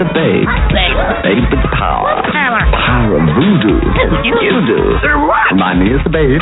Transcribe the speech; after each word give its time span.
the 0.00 0.08
babe. 0.16 0.48
Babe 1.20 1.44
with 1.52 1.60
power. 1.76 2.24
Power 2.72 3.20
of 3.20 3.24
voodoo. 3.36 3.76
You 4.40 4.64
do. 4.64 4.80
Remind 5.52 5.84
me 5.84 5.92
of 5.92 6.00
the 6.04 6.10
babe. 6.10 6.40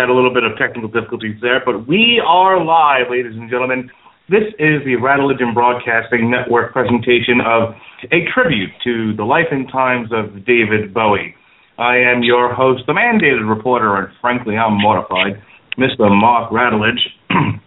Had 0.00 0.08
a 0.08 0.14
little 0.14 0.32
bit 0.32 0.44
of 0.44 0.56
technical 0.56 0.88
difficulties 0.88 1.36
there, 1.42 1.60
but 1.62 1.86
we 1.86 2.22
are 2.26 2.64
live, 2.64 3.10
ladies 3.10 3.36
and 3.36 3.50
gentlemen. 3.50 3.90
This 4.30 4.48
is 4.58 4.80
the 4.88 4.96
Rattlegion 4.96 5.52
Broadcasting 5.52 6.30
Network 6.30 6.72
presentation 6.72 7.42
of 7.44 7.74
a 8.10 8.24
tribute 8.32 8.70
to 8.82 9.14
the 9.14 9.24
life 9.24 9.48
and 9.50 9.68
times 9.68 10.08
of 10.10 10.46
David 10.46 10.94
Bowie. 10.94 11.34
I 11.76 11.98
am 11.98 12.22
your 12.22 12.54
host, 12.54 12.84
the 12.86 12.94
mandated 12.94 13.46
reporter, 13.46 13.94
and 13.98 14.08
frankly, 14.22 14.56
I'm 14.56 14.80
mortified, 14.80 15.36
Mr. 15.76 16.08
Mark 16.08 16.50
Radulich. 16.50 17.04
and 17.28 17.60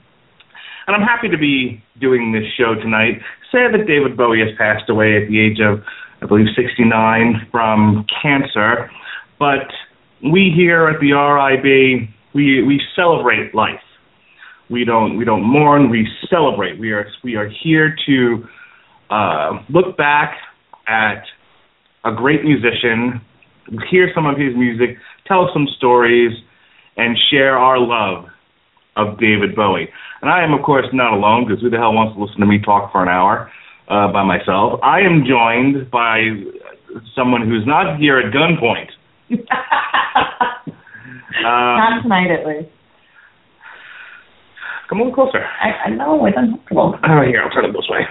I'm 0.87 1.05
happy 1.05 1.29
to 1.29 1.37
be 1.37 1.83
doing 2.01 2.31
this 2.31 2.49
show 2.57 2.73
tonight. 2.73 3.21
Sad 3.51 3.75
that 3.75 3.85
David 3.85 4.17
Bowie 4.17 4.39
has 4.39 4.57
passed 4.57 4.89
away 4.89 5.21
at 5.21 5.29
the 5.29 5.39
age 5.39 5.59
of, 5.61 5.83
I 6.23 6.25
believe, 6.25 6.47
69 6.55 7.47
from 7.51 8.07
cancer. 8.23 8.89
But 9.37 9.69
we 10.23 10.51
here 10.55 10.87
at 10.87 10.99
the 10.99 11.11
RIB, 11.11 12.09
we 12.33 12.63
we 12.63 12.81
celebrate 12.95 13.53
life. 13.53 13.81
We 14.69 14.85
don't 14.85 15.17
we 15.17 15.25
don't 15.25 15.43
mourn. 15.43 15.89
We 15.89 16.07
celebrate. 16.29 16.79
We 16.79 16.91
are 16.91 17.05
we 17.23 17.35
are 17.35 17.49
here 17.63 17.95
to 18.05 18.43
uh, 19.09 19.63
look 19.69 19.97
back 19.97 20.35
at 20.87 21.23
a 22.05 22.13
great 22.13 22.43
musician, 22.43 23.21
hear 23.89 24.11
some 24.13 24.25
of 24.25 24.37
his 24.37 24.55
music, 24.55 24.97
tell 25.25 25.49
some 25.53 25.67
stories, 25.77 26.31
and 26.97 27.17
share 27.29 27.57
our 27.57 27.79
love 27.79 28.25
of 28.95 29.19
David 29.19 29.55
Bowie. 29.55 29.89
And 30.21 30.29
I 30.29 30.43
am, 30.43 30.53
of 30.53 30.63
course, 30.63 30.85
not 30.93 31.13
alone 31.13 31.45
because 31.47 31.61
who 31.61 31.69
the 31.69 31.77
hell 31.77 31.93
wants 31.93 32.15
to 32.15 32.23
listen 32.23 32.39
to 32.39 32.45
me 32.45 32.59
talk 32.59 32.91
for 32.91 33.01
an 33.01 33.09
hour 33.09 33.51
uh, 33.89 34.11
by 34.11 34.23
myself? 34.23 34.79
I 34.83 35.01
am 35.01 35.23
joined 35.27 35.89
by 35.91 36.21
someone 37.15 37.47
who's 37.47 37.65
not 37.65 37.99
here 37.99 38.19
at 38.19 38.33
gunpoint. 38.33 38.89
Uh, 41.39 41.77
Not 41.79 42.01
tonight, 42.03 42.29
at 42.31 42.45
least. 42.45 42.69
come 44.89 45.01
on 45.01 45.13
closer. 45.13 45.41
I, 45.43 45.87
I 45.87 45.89
know 45.89 46.25
it's 46.25 46.37
uncomfortable. 46.37 46.95
Oh, 47.01 47.21
here, 47.25 47.41
I'll 47.41 47.49
turn 47.49 47.65
it 47.65 47.73
this 47.73 47.87
way. 47.89 48.01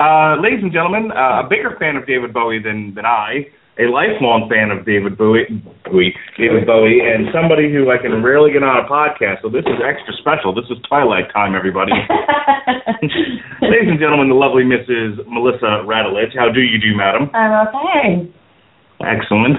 Uh, 0.00 0.36
ladies 0.42 0.60
and 0.62 0.72
gentlemen, 0.72 1.12
uh, 1.12 1.42
a 1.44 1.48
bigger 1.48 1.76
fan 1.78 1.96
of 1.96 2.06
David 2.06 2.32
Bowie 2.32 2.58
than, 2.62 2.94
than 2.94 3.06
I, 3.06 3.46
a 3.78 3.86
lifelong 3.90 4.46
fan 4.50 4.70
of 4.70 4.86
David 4.86 5.18
Bowie, 5.18 5.46
Bowie, 5.84 6.14
David 6.38 6.66
Bowie, 6.66 7.02
and 7.02 7.26
somebody 7.34 7.70
who 7.70 7.90
I 7.90 7.98
can 7.98 8.22
rarely 8.22 8.50
get 8.54 8.62
on 8.62 8.78
a 8.78 8.86
podcast. 8.86 9.42
So 9.42 9.50
this 9.50 9.66
is 9.66 9.78
extra 9.82 10.14
special. 10.18 10.54
This 10.54 10.66
is 10.70 10.78
Twilight 10.88 11.30
time, 11.34 11.54
everybody. 11.54 11.90
ladies 13.62 13.90
and 13.90 13.98
gentlemen, 13.98 14.30
the 14.30 14.38
lovely 14.38 14.62
Mrs. 14.62 15.18
Melissa 15.26 15.82
Radulich. 15.86 16.34
How 16.38 16.50
do 16.50 16.62
you 16.62 16.78
do, 16.78 16.94
madam? 16.96 17.30
I'm 17.34 17.66
okay. 17.68 18.30
Excellent. 19.02 19.58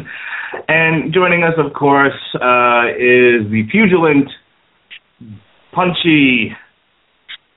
And 0.67 1.13
joining 1.13 1.44
us, 1.44 1.53
of 1.57 1.73
course, 1.73 2.19
uh, 2.35 2.91
is 2.97 3.50
the 3.51 3.63
pugilant, 3.73 4.28
punchy 5.73 6.56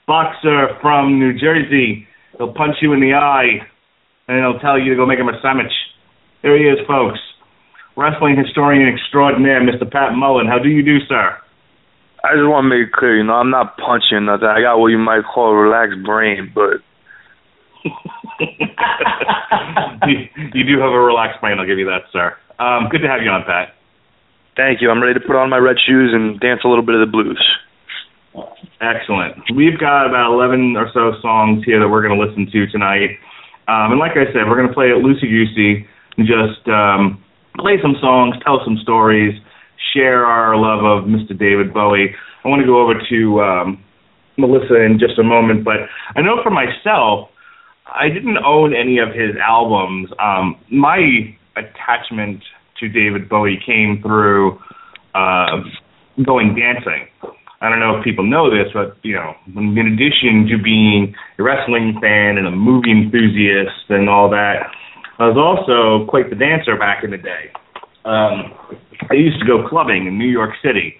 boxer 0.06 0.68
from 0.80 1.18
New 1.18 1.38
Jersey. 1.38 2.06
He'll 2.36 2.52
punch 2.52 2.76
you 2.80 2.92
in 2.92 3.00
the 3.00 3.14
eye, 3.14 3.66
and 4.28 4.38
he'll 4.38 4.60
tell 4.60 4.78
you 4.78 4.90
to 4.90 4.96
go 4.96 5.06
make 5.06 5.18
him 5.18 5.28
a 5.28 5.38
sandwich. 5.42 5.72
There 6.42 6.56
he 6.56 6.64
is, 6.64 6.78
folks. 6.86 7.18
Wrestling 7.96 8.36
historian 8.36 8.88
extraordinaire, 8.88 9.60
Mr. 9.60 9.90
Pat 9.90 10.14
Mullin. 10.14 10.46
How 10.46 10.58
do 10.58 10.68
you 10.68 10.82
do, 10.84 10.98
sir? 11.08 11.36
I 12.24 12.34
just 12.34 12.48
want 12.48 12.64
to 12.64 12.68
make 12.68 12.88
it 12.88 12.92
clear, 12.92 13.16
you 13.16 13.24
know, 13.24 13.34
I'm 13.34 13.50
not 13.50 13.76
punching 13.76 14.26
nothing. 14.26 14.48
I 14.48 14.60
got 14.60 14.78
what 14.78 14.88
you 14.88 14.98
might 14.98 15.22
call 15.22 15.50
a 15.50 15.54
relaxed 15.54 16.02
brain, 16.04 16.50
but 16.54 16.82
you, 18.40 20.28
you 20.54 20.64
do 20.64 20.78
have 20.80 20.92
a 20.92 21.00
relaxed 21.00 21.40
brain, 21.40 21.58
I'll 21.58 21.66
give 21.66 21.78
you 21.78 21.86
that, 21.86 22.02
sir. 22.12 22.36
Um, 22.58 22.88
good 22.90 23.02
to 23.02 23.08
have 23.08 23.22
you 23.22 23.30
on, 23.30 23.44
Pat. 23.44 23.74
thank 24.56 24.80
you. 24.80 24.90
I'm 24.90 25.02
ready 25.02 25.18
to 25.18 25.24
put 25.24 25.36
on 25.36 25.50
my 25.50 25.58
red 25.58 25.76
shoes 25.86 26.12
and 26.12 26.38
dance 26.40 26.60
a 26.64 26.68
little 26.68 26.84
bit 26.84 26.94
of 26.94 27.00
the 27.00 27.10
blues. 27.10 27.40
Excellent. 28.80 29.34
We've 29.54 29.78
got 29.78 30.06
about 30.06 30.32
11 30.32 30.76
or 30.76 30.90
so 30.94 31.12
songs 31.20 31.64
here 31.64 31.80
that 31.80 31.88
we're 31.88 32.06
going 32.06 32.18
to 32.18 32.24
listen 32.24 32.46
to 32.52 32.66
tonight. 32.70 33.18
Um, 33.66 33.92
and 33.92 33.98
like 33.98 34.12
I 34.12 34.26
said, 34.32 34.46
we're 34.46 34.56
going 34.56 34.68
to 34.68 34.74
play 34.74 34.86
it 34.86 35.02
loosey 35.02 35.28
goosey 35.28 35.86
and 36.16 36.26
just 36.26 36.66
um, 36.68 37.22
play 37.58 37.78
some 37.82 37.96
songs, 38.00 38.36
tell 38.44 38.60
some 38.64 38.78
stories, 38.82 39.34
share 39.92 40.24
our 40.26 40.56
love 40.56 40.84
of 40.84 41.08
Mr. 41.10 41.36
David 41.38 41.74
Bowie. 41.74 42.14
I 42.44 42.48
want 42.48 42.60
to 42.60 42.66
go 42.66 42.80
over 42.80 42.94
to 42.94 43.40
um, 43.42 43.84
Melissa 44.36 44.82
in 44.82 44.98
just 44.98 45.18
a 45.18 45.24
moment, 45.24 45.64
but 45.64 45.90
I 46.14 46.22
know 46.22 46.42
for 46.42 46.50
myself, 46.50 47.30
I 47.94 48.08
didn't 48.08 48.38
own 48.38 48.74
any 48.74 48.98
of 48.98 49.08
his 49.08 49.36
albums. 49.42 50.10
Um, 50.20 50.56
my 50.70 51.34
attachment 51.56 52.42
to 52.80 52.88
David 52.88 53.28
Bowie 53.28 53.58
came 53.64 54.00
through 54.02 54.58
uh, 55.14 55.62
going 56.24 56.54
dancing. 56.54 57.08
I 57.60 57.68
don't 57.68 57.80
know 57.80 57.98
if 57.98 58.04
people 58.04 58.24
know 58.24 58.50
this, 58.50 58.70
but 58.72 58.96
you 59.02 59.14
know, 59.14 59.34
in 59.56 59.76
addition 59.78 60.46
to 60.50 60.62
being 60.62 61.14
a 61.38 61.42
wrestling 61.42 61.98
fan 62.00 62.38
and 62.38 62.46
a 62.46 62.52
movie 62.52 62.92
enthusiast 62.92 63.90
and 63.90 64.08
all 64.08 64.30
that, 64.30 64.70
I 65.18 65.26
was 65.26 65.36
also 65.36 66.08
quite 66.08 66.30
the 66.30 66.36
dancer 66.36 66.76
back 66.76 67.02
in 67.02 67.10
the 67.10 67.18
day. 67.18 67.50
Um, 68.04 68.54
I 69.10 69.14
used 69.14 69.40
to 69.40 69.46
go 69.46 69.68
clubbing 69.68 70.06
in 70.06 70.16
New 70.16 70.28
York 70.28 70.54
City, 70.62 70.94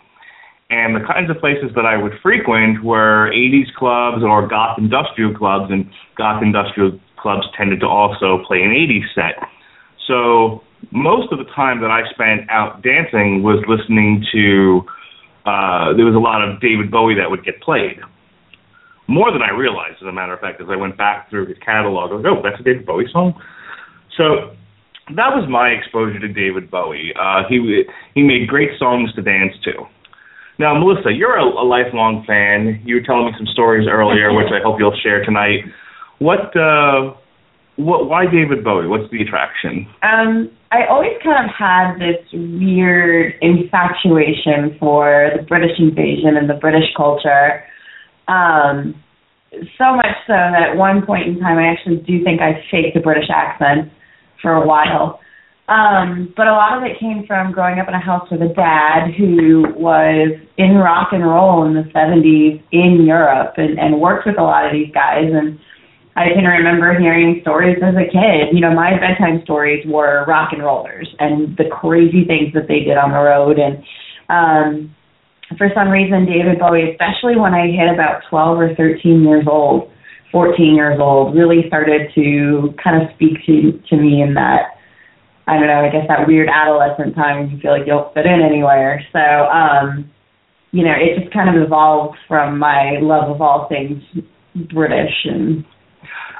and 0.70 0.94
the 0.94 1.00
kinds 1.00 1.30
of 1.30 1.38
places 1.38 1.70
that 1.74 1.86
I 1.86 1.96
would 1.96 2.12
frequent 2.22 2.84
were 2.84 3.30
80s 3.32 3.72
clubs 3.74 4.22
or 4.22 4.46
goth 4.46 4.78
industrial 4.78 5.34
clubs, 5.34 5.70
and 5.70 5.88
goth 6.16 6.42
industrial 6.42 6.98
clubs 7.16 7.46
tended 7.56 7.80
to 7.80 7.86
also 7.86 8.44
play 8.46 8.62
an 8.62 8.70
80s 8.70 9.14
set. 9.14 9.48
So 10.06 10.62
most 10.90 11.32
of 11.32 11.38
the 11.38 11.46
time 11.56 11.80
that 11.80 11.90
I 11.90 12.08
spent 12.10 12.48
out 12.50 12.82
dancing 12.82 13.42
was 13.42 13.64
listening 13.66 14.24
to 14.32 14.82
uh, 15.46 15.96
there 15.96 16.04
was 16.04 16.14
a 16.14 16.20
lot 16.20 16.46
of 16.46 16.60
David 16.60 16.90
Bowie 16.90 17.14
that 17.14 17.30
would 17.30 17.44
get 17.44 17.60
played. 17.62 18.00
More 19.06 19.32
than 19.32 19.40
I 19.40 19.50
realized, 19.50 20.02
as 20.02 20.08
a 20.08 20.12
matter 20.12 20.34
of 20.34 20.40
fact, 20.40 20.60
as 20.60 20.68
I 20.68 20.76
went 20.76 20.98
back 20.98 21.30
through 21.30 21.46
his 21.46 21.56
catalog, 21.64 22.10
I 22.10 22.14
was 22.14 22.24
like, 22.24 22.32
oh, 22.36 22.42
that's 22.44 22.60
a 22.60 22.62
David 22.62 22.84
Bowie 22.84 23.08
song. 23.10 23.32
So 24.18 24.52
that 25.16 25.32
was 25.32 25.48
my 25.48 25.68
exposure 25.68 26.18
to 26.18 26.28
David 26.28 26.70
Bowie. 26.70 27.14
Uh, 27.18 27.44
he 27.48 27.84
he 28.14 28.22
made 28.22 28.48
great 28.48 28.78
songs 28.78 29.14
to 29.14 29.22
dance 29.22 29.54
to. 29.64 29.88
Now, 30.58 30.78
Melissa, 30.78 31.12
you're 31.14 31.36
a, 31.38 31.44
a 31.44 31.66
lifelong 31.66 32.24
fan. 32.26 32.82
You 32.84 32.96
were 32.96 33.02
telling 33.02 33.26
me 33.26 33.32
some 33.38 33.46
stories 33.46 33.86
earlier, 33.90 34.32
which 34.36 34.50
I 34.52 34.62
hope 34.62 34.78
you'll 34.78 34.98
share 35.02 35.24
tonight. 35.24 35.64
What 36.18 36.54
uh, 36.56 37.14
what 37.76 38.08
why 38.08 38.26
David 38.26 38.64
Bowie? 38.64 38.88
What's 38.88 39.10
the 39.12 39.22
attraction? 39.22 39.86
Um, 40.02 40.50
I 40.72 40.84
always 40.90 41.14
kind 41.22 41.48
of 41.48 41.54
had 41.54 41.94
this 41.96 42.20
weird 42.32 43.34
infatuation 43.40 44.76
for 44.80 45.30
the 45.36 45.42
British 45.44 45.78
invasion 45.78 46.36
and 46.36 46.50
the 46.50 46.58
British 46.60 46.90
culture. 46.96 47.64
Um, 48.26 48.94
so 49.78 49.96
much 49.96 50.12
so 50.26 50.34
that 50.34 50.70
at 50.70 50.76
one 50.76 51.06
point 51.06 51.28
in 51.28 51.40
time, 51.40 51.56
I 51.56 51.68
actually 51.68 51.96
do 51.98 52.22
think 52.22 52.42
I 52.42 52.60
faked 52.70 52.96
a 52.96 53.00
British 53.00 53.30
accent 53.32 53.90
for 54.42 54.52
a 54.52 54.66
while. 54.66 55.20
Um, 55.68 56.32
but 56.34 56.46
a 56.46 56.52
lot 56.52 56.78
of 56.78 56.84
it 56.84 56.98
came 56.98 57.26
from 57.26 57.52
growing 57.52 57.78
up 57.78 57.88
in 57.88 57.94
a 57.94 58.00
house 58.00 58.26
with 58.30 58.40
a 58.40 58.48
dad 58.54 59.12
who 59.12 59.64
was 59.76 60.40
in 60.56 60.76
rock 60.76 61.08
and 61.12 61.22
roll 61.22 61.66
in 61.66 61.74
the 61.74 61.84
70s 61.92 62.62
in 62.72 63.04
Europe 63.04 63.52
and, 63.58 63.78
and 63.78 64.00
worked 64.00 64.26
with 64.26 64.38
a 64.38 64.42
lot 64.42 64.64
of 64.64 64.72
these 64.72 64.90
guys. 64.94 65.28
And 65.28 65.58
I 66.16 66.32
can 66.32 66.44
remember 66.44 66.98
hearing 66.98 67.40
stories 67.42 67.76
as 67.82 67.94
a 67.94 68.08
kid. 68.08 68.56
You 68.56 68.60
know, 68.60 68.72
my 68.72 68.96
bedtime 68.98 69.42
stories 69.44 69.84
were 69.86 70.24
rock 70.26 70.52
and 70.52 70.64
rollers 70.64 71.14
and 71.20 71.54
the 71.58 71.68
crazy 71.70 72.24
things 72.24 72.54
that 72.54 72.66
they 72.66 72.80
did 72.80 72.96
on 72.96 73.12
the 73.12 73.20
road. 73.20 73.58
And 73.60 73.84
um, 74.32 74.96
for 75.58 75.68
some 75.74 75.90
reason, 75.90 76.24
David 76.24 76.58
Bowie, 76.58 76.92
especially 76.92 77.36
when 77.36 77.52
I 77.52 77.68
hit 77.68 77.92
about 77.92 78.22
12 78.30 78.58
or 78.58 78.74
13 78.74 79.22
years 79.22 79.44
old, 79.46 79.92
14 80.32 80.74
years 80.74 80.98
old, 80.98 81.36
really 81.36 81.68
started 81.68 82.08
to 82.14 82.72
kind 82.82 83.02
of 83.02 83.12
speak 83.14 83.44
to 83.44 83.78
to 83.90 83.96
me 84.00 84.22
in 84.22 84.32
that 84.32 84.77
I 85.48 85.56
don't 85.56 85.66
know, 85.66 85.80
I 85.80 85.90
guess 85.90 86.04
that 86.08 86.28
weird 86.28 86.48
adolescent 86.52 87.16
time 87.16 87.40
when 87.40 87.50
you 87.50 87.58
feel 87.58 87.72
like 87.72 87.88
you 87.88 87.96
don't 87.96 88.12
fit 88.12 88.26
in 88.26 88.44
anywhere. 88.44 89.00
So, 89.12 89.18
um, 89.18 90.10
you 90.72 90.84
know, 90.84 90.92
it 90.92 91.18
just 91.18 91.32
kind 91.32 91.48
of 91.48 91.56
evolved 91.62 92.18
from 92.28 92.58
my 92.58 93.00
love 93.00 93.30
of 93.30 93.40
all 93.40 93.66
things 93.68 94.02
British 94.68 95.24
and 95.24 95.64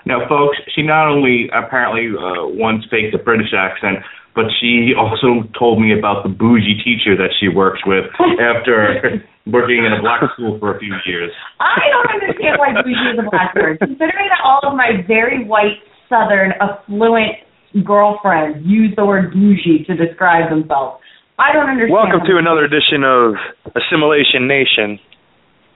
now, 0.07 0.25
folks, 0.25 0.57
she 0.75 0.81
not 0.81 1.05
only 1.13 1.51
apparently 1.53 2.09
uh, 2.17 2.49
once 2.57 2.81
faked 2.91 3.13
a 3.13 3.21
British 3.21 3.53
accent, 3.53 4.01
but 4.35 4.49
she 4.57 4.97
also 4.97 5.45
told 5.53 5.83
me 5.83 5.93
about 5.93 6.23
the 6.23 6.33
bougie 6.33 6.81
teacher 6.81 7.13
that 7.13 7.29
she 7.37 7.49
works 7.49 7.81
with 7.85 8.09
after 8.41 9.21
working 9.47 9.85
in 9.85 9.93
a 9.93 10.01
black 10.01 10.25
school 10.33 10.57
for 10.61 10.77
a 10.77 10.79
few 10.81 10.97
years. 11.05 11.29
I 11.61 11.93
don't 11.93 12.09
understand 12.09 12.57
why 12.57 12.73
bougie 12.81 13.11
is 13.13 13.19
a 13.21 13.29
black 13.29 13.55
word, 13.55 13.81
considering 13.81 14.33
that 14.33 14.41
all 14.41 14.65
of 14.65 14.73
my 14.73 15.05
very 15.07 15.45
white, 15.45 15.85
southern, 16.09 16.57
affluent 16.57 17.45
girlfriends 17.85 18.65
use 18.65 18.95
the 18.97 19.05
word 19.05 19.33
bougie 19.33 19.85
to 19.87 19.95
describe 19.97 20.49
themselves. 20.51 21.03
I 21.39 21.53
don't 21.53 21.69
understand. 21.69 21.93
Welcome 21.93 22.21
to 22.27 22.39
another 22.39 22.65
edition 22.65 23.05
of 23.05 23.35
Assimilation 23.77 24.49
Nation. 24.49 24.99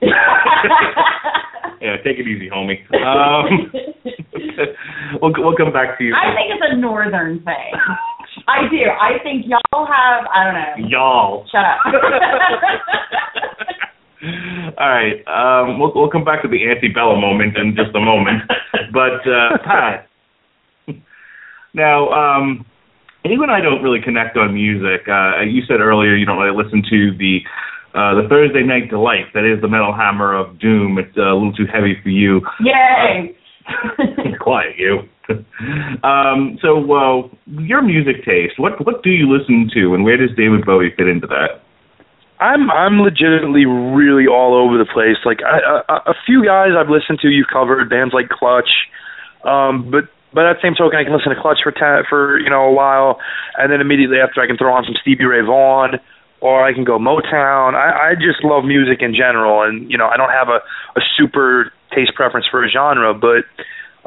yeah, 1.81 1.97
take 2.03 2.19
it 2.19 2.27
easy, 2.27 2.49
homie. 2.49 2.83
Um, 2.91 3.71
we'll 5.21 5.31
we'll 5.37 5.55
come 5.55 5.71
back 5.71 5.97
to 5.97 6.03
you. 6.03 6.13
I 6.13 6.35
think 6.35 6.51
it's 6.51 6.61
a 6.67 6.75
northern 6.75 7.41
thing. 7.43 7.71
I 8.47 8.67
do. 8.69 8.83
I 8.99 9.19
think 9.23 9.45
y'all 9.47 9.85
have. 9.85 10.27
I 10.27 10.43
don't 10.43 10.53
know. 10.53 10.75
Y'all. 10.89 11.47
Shut 11.49 11.63
up. 11.63 11.79
All 14.79 14.89
right. 14.89 15.21
Um, 15.27 15.79
we'll 15.79 15.93
we'll 15.95 16.09
come 16.09 16.25
back 16.25 16.41
to 16.41 16.49
the 16.49 16.67
antebellum 16.67 17.21
moment 17.21 17.55
in 17.57 17.75
just 17.75 17.95
a 17.95 18.01
moment. 18.01 18.43
But 18.91 19.21
uh, 19.23 19.57
Pat, 19.63 20.09
now 21.73 22.09
um, 22.09 22.65
you 23.25 23.41
and 23.41 23.51
I 23.51 23.61
don't 23.61 23.81
really 23.81 24.01
connect 24.03 24.37
on 24.37 24.53
music. 24.53 25.07
Uh, 25.07 25.41
you 25.41 25.61
said 25.67 25.79
earlier 25.79 26.15
you 26.15 26.25
don't 26.25 26.37
really 26.37 26.55
listen 26.55 26.83
to 26.89 27.17
the 27.17 27.39
uh, 27.93 28.15
the 28.21 28.27
Thursday 28.27 28.63
Night 28.63 28.89
Delight. 28.89 29.29
That 29.33 29.45
is 29.45 29.61
the 29.61 29.67
Metal 29.67 29.93
Hammer 29.93 30.33
of 30.33 30.59
Doom. 30.59 30.97
It's 30.97 31.15
uh, 31.17 31.29
a 31.31 31.35
little 31.35 31.53
too 31.53 31.67
heavy 31.71 31.95
for 32.01 32.09
you. 32.09 32.41
Yay! 32.59 33.37
Quiet, 34.41 34.75
you. 34.77 35.07
um, 36.03 36.57
so, 36.61 36.83
uh, 36.91 37.29
your 37.45 37.81
music 37.81 38.25
taste. 38.25 38.57
What 38.57 38.83
what 38.85 39.03
do 39.03 39.09
you 39.09 39.31
listen 39.31 39.69
to, 39.73 39.93
and 39.93 40.03
where 40.03 40.17
does 40.17 40.35
David 40.35 40.65
Bowie 40.65 40.93
fit 40.97 41.07
into 41.07 41.27
that? 41.27 41.63
I'm 42.39 42.69
I'm 42.71 42.99
legitimately 42.99 43.65
really 43.65 44.27
all 44.27 44.53
over 44.53 44.77
the 44.77 44.89
place. 44.91 45.15
Like 45.23 45.39
I, 45.45 45.79
a, 45.87 46.11
a 46.11 46.15
few 46.25 46.43
guys 46.43 46.75
I've 46.77 46.89
listened 46.89 47.19
to, 47.21 47.29
you've 47.29 47.47
covered 47.47 47.89
bands 47.89 48.13
like 48.13 48.27
Clutch, 48.27 48.67
um, 49.45 49.89
but 49.89 50.09
but 50.33 50.45
at 50.45 50.57
the 50.57 50.61
same 50.61 50.75
token, 50.75 50.97
I 50.99 51.03
can 51.03 51.13
listen 51.13 51.33
to 51.33 51.39
Clutch 51.39 51.59
for 51.63 51.71
ta- 51.71 52.03
for 52.09 52.39
you 52.39 52.49
know 52.49 52.63
a 52.65 52.73
while, 52.73 53.19
and 53.57 53.71
then 53.71 53.81
immediately 53.81 54.17
after 54.17 54.41
I 54.41 54.47
can 54.47 54.57
throw 54.57 54.73
on 54.73 54.83
some 54.83 54.95
Stevie 55.01 55.25
Ray 55.25 55.41
Vaughan, 55.41 55.99
or 56.41 56.63
I 56.63 56.73
can 56.73 56.83
go 56.83 56.97
Motown. 56.97 57.75
I, 57.75 58.11
I 58.11 58.15
just 58.15 58.43
love 58.43 58.65
music 58.65 59.01
in 59.01 59.13
general, 59.13 59.63
and 59.63 59.89
you 59.89 59.97
know 59.97 60.07
I 60.07 60.17
don't 60.17 60.31
have 60.31 60.49
a 60.49 60.59
a 60.97 61.01
super 61.17 61.71
taste 61.93 62.15
preference 62.15 62.47
for 62.49 62.63
a 62.63 62.69
genre, 62.69 63.13
but 63.13 63.45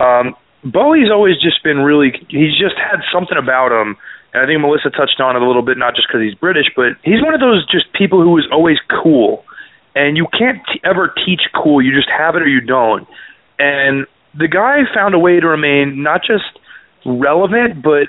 um, 0.02 0.34
Bowie's 0.64 1.10
always 1.10 1.36
just 1.40 1.62
been 1.62 1.78
really. 1.78 2.12
He's 2.28 2.58
just 2.58 2.76
had 2.76 3.00
something 3.12 3.38
about 3.38 3.72
him 3.72 3.96
and 4.36 4.44
I 4.44 4.46
think 4.46 4.60
Melissa 4.60 4.90
touched 4.90 5.18
on 5.18 5.34
it 5.34 5.40
a 5.40 5.46
little 5.46 5.62
bit, 5.62 5.78
not 5.78 5.96
just 5.96 6.08
because 6.08 6.20
he's 6.20 6.34
British, 6.34 6.66
but 6.76 6.92
he's 7.02 7.22
one 7.24 7.32
of 7.32 7.40
those 7.40 7.64
just 7.72 7.90
people 7.94 8.20
who 8.20 8.36
is 8.36 8.44
always 8.52 8.76
cool. 9.02 9.46
And 9.94 10.18
you 10.18 10.26
can't 10.38 10.60
t- 10.70 10.78
ever 10.84 11.08
teach 11.24 11.40
cool. 11.56 11.80
You 11.80 11.96
just 11.96 12.10
have 12.12 12.36
it 12.36 12.42
or 12.42 12.46
you 12.46 12.60
don't. 12.60 13.08
And 13.58 14.06
the 14.38 14.48
guy 14.48 14.82
found 14.94 15.14
a 15.14 15.18
way 15.18 15.40
to 15.40 15.46
remain 15.46 16.02
not 16.02 16.20
just 16.20 16.44
relevant, 17.04 17.82
but 17.82 18.08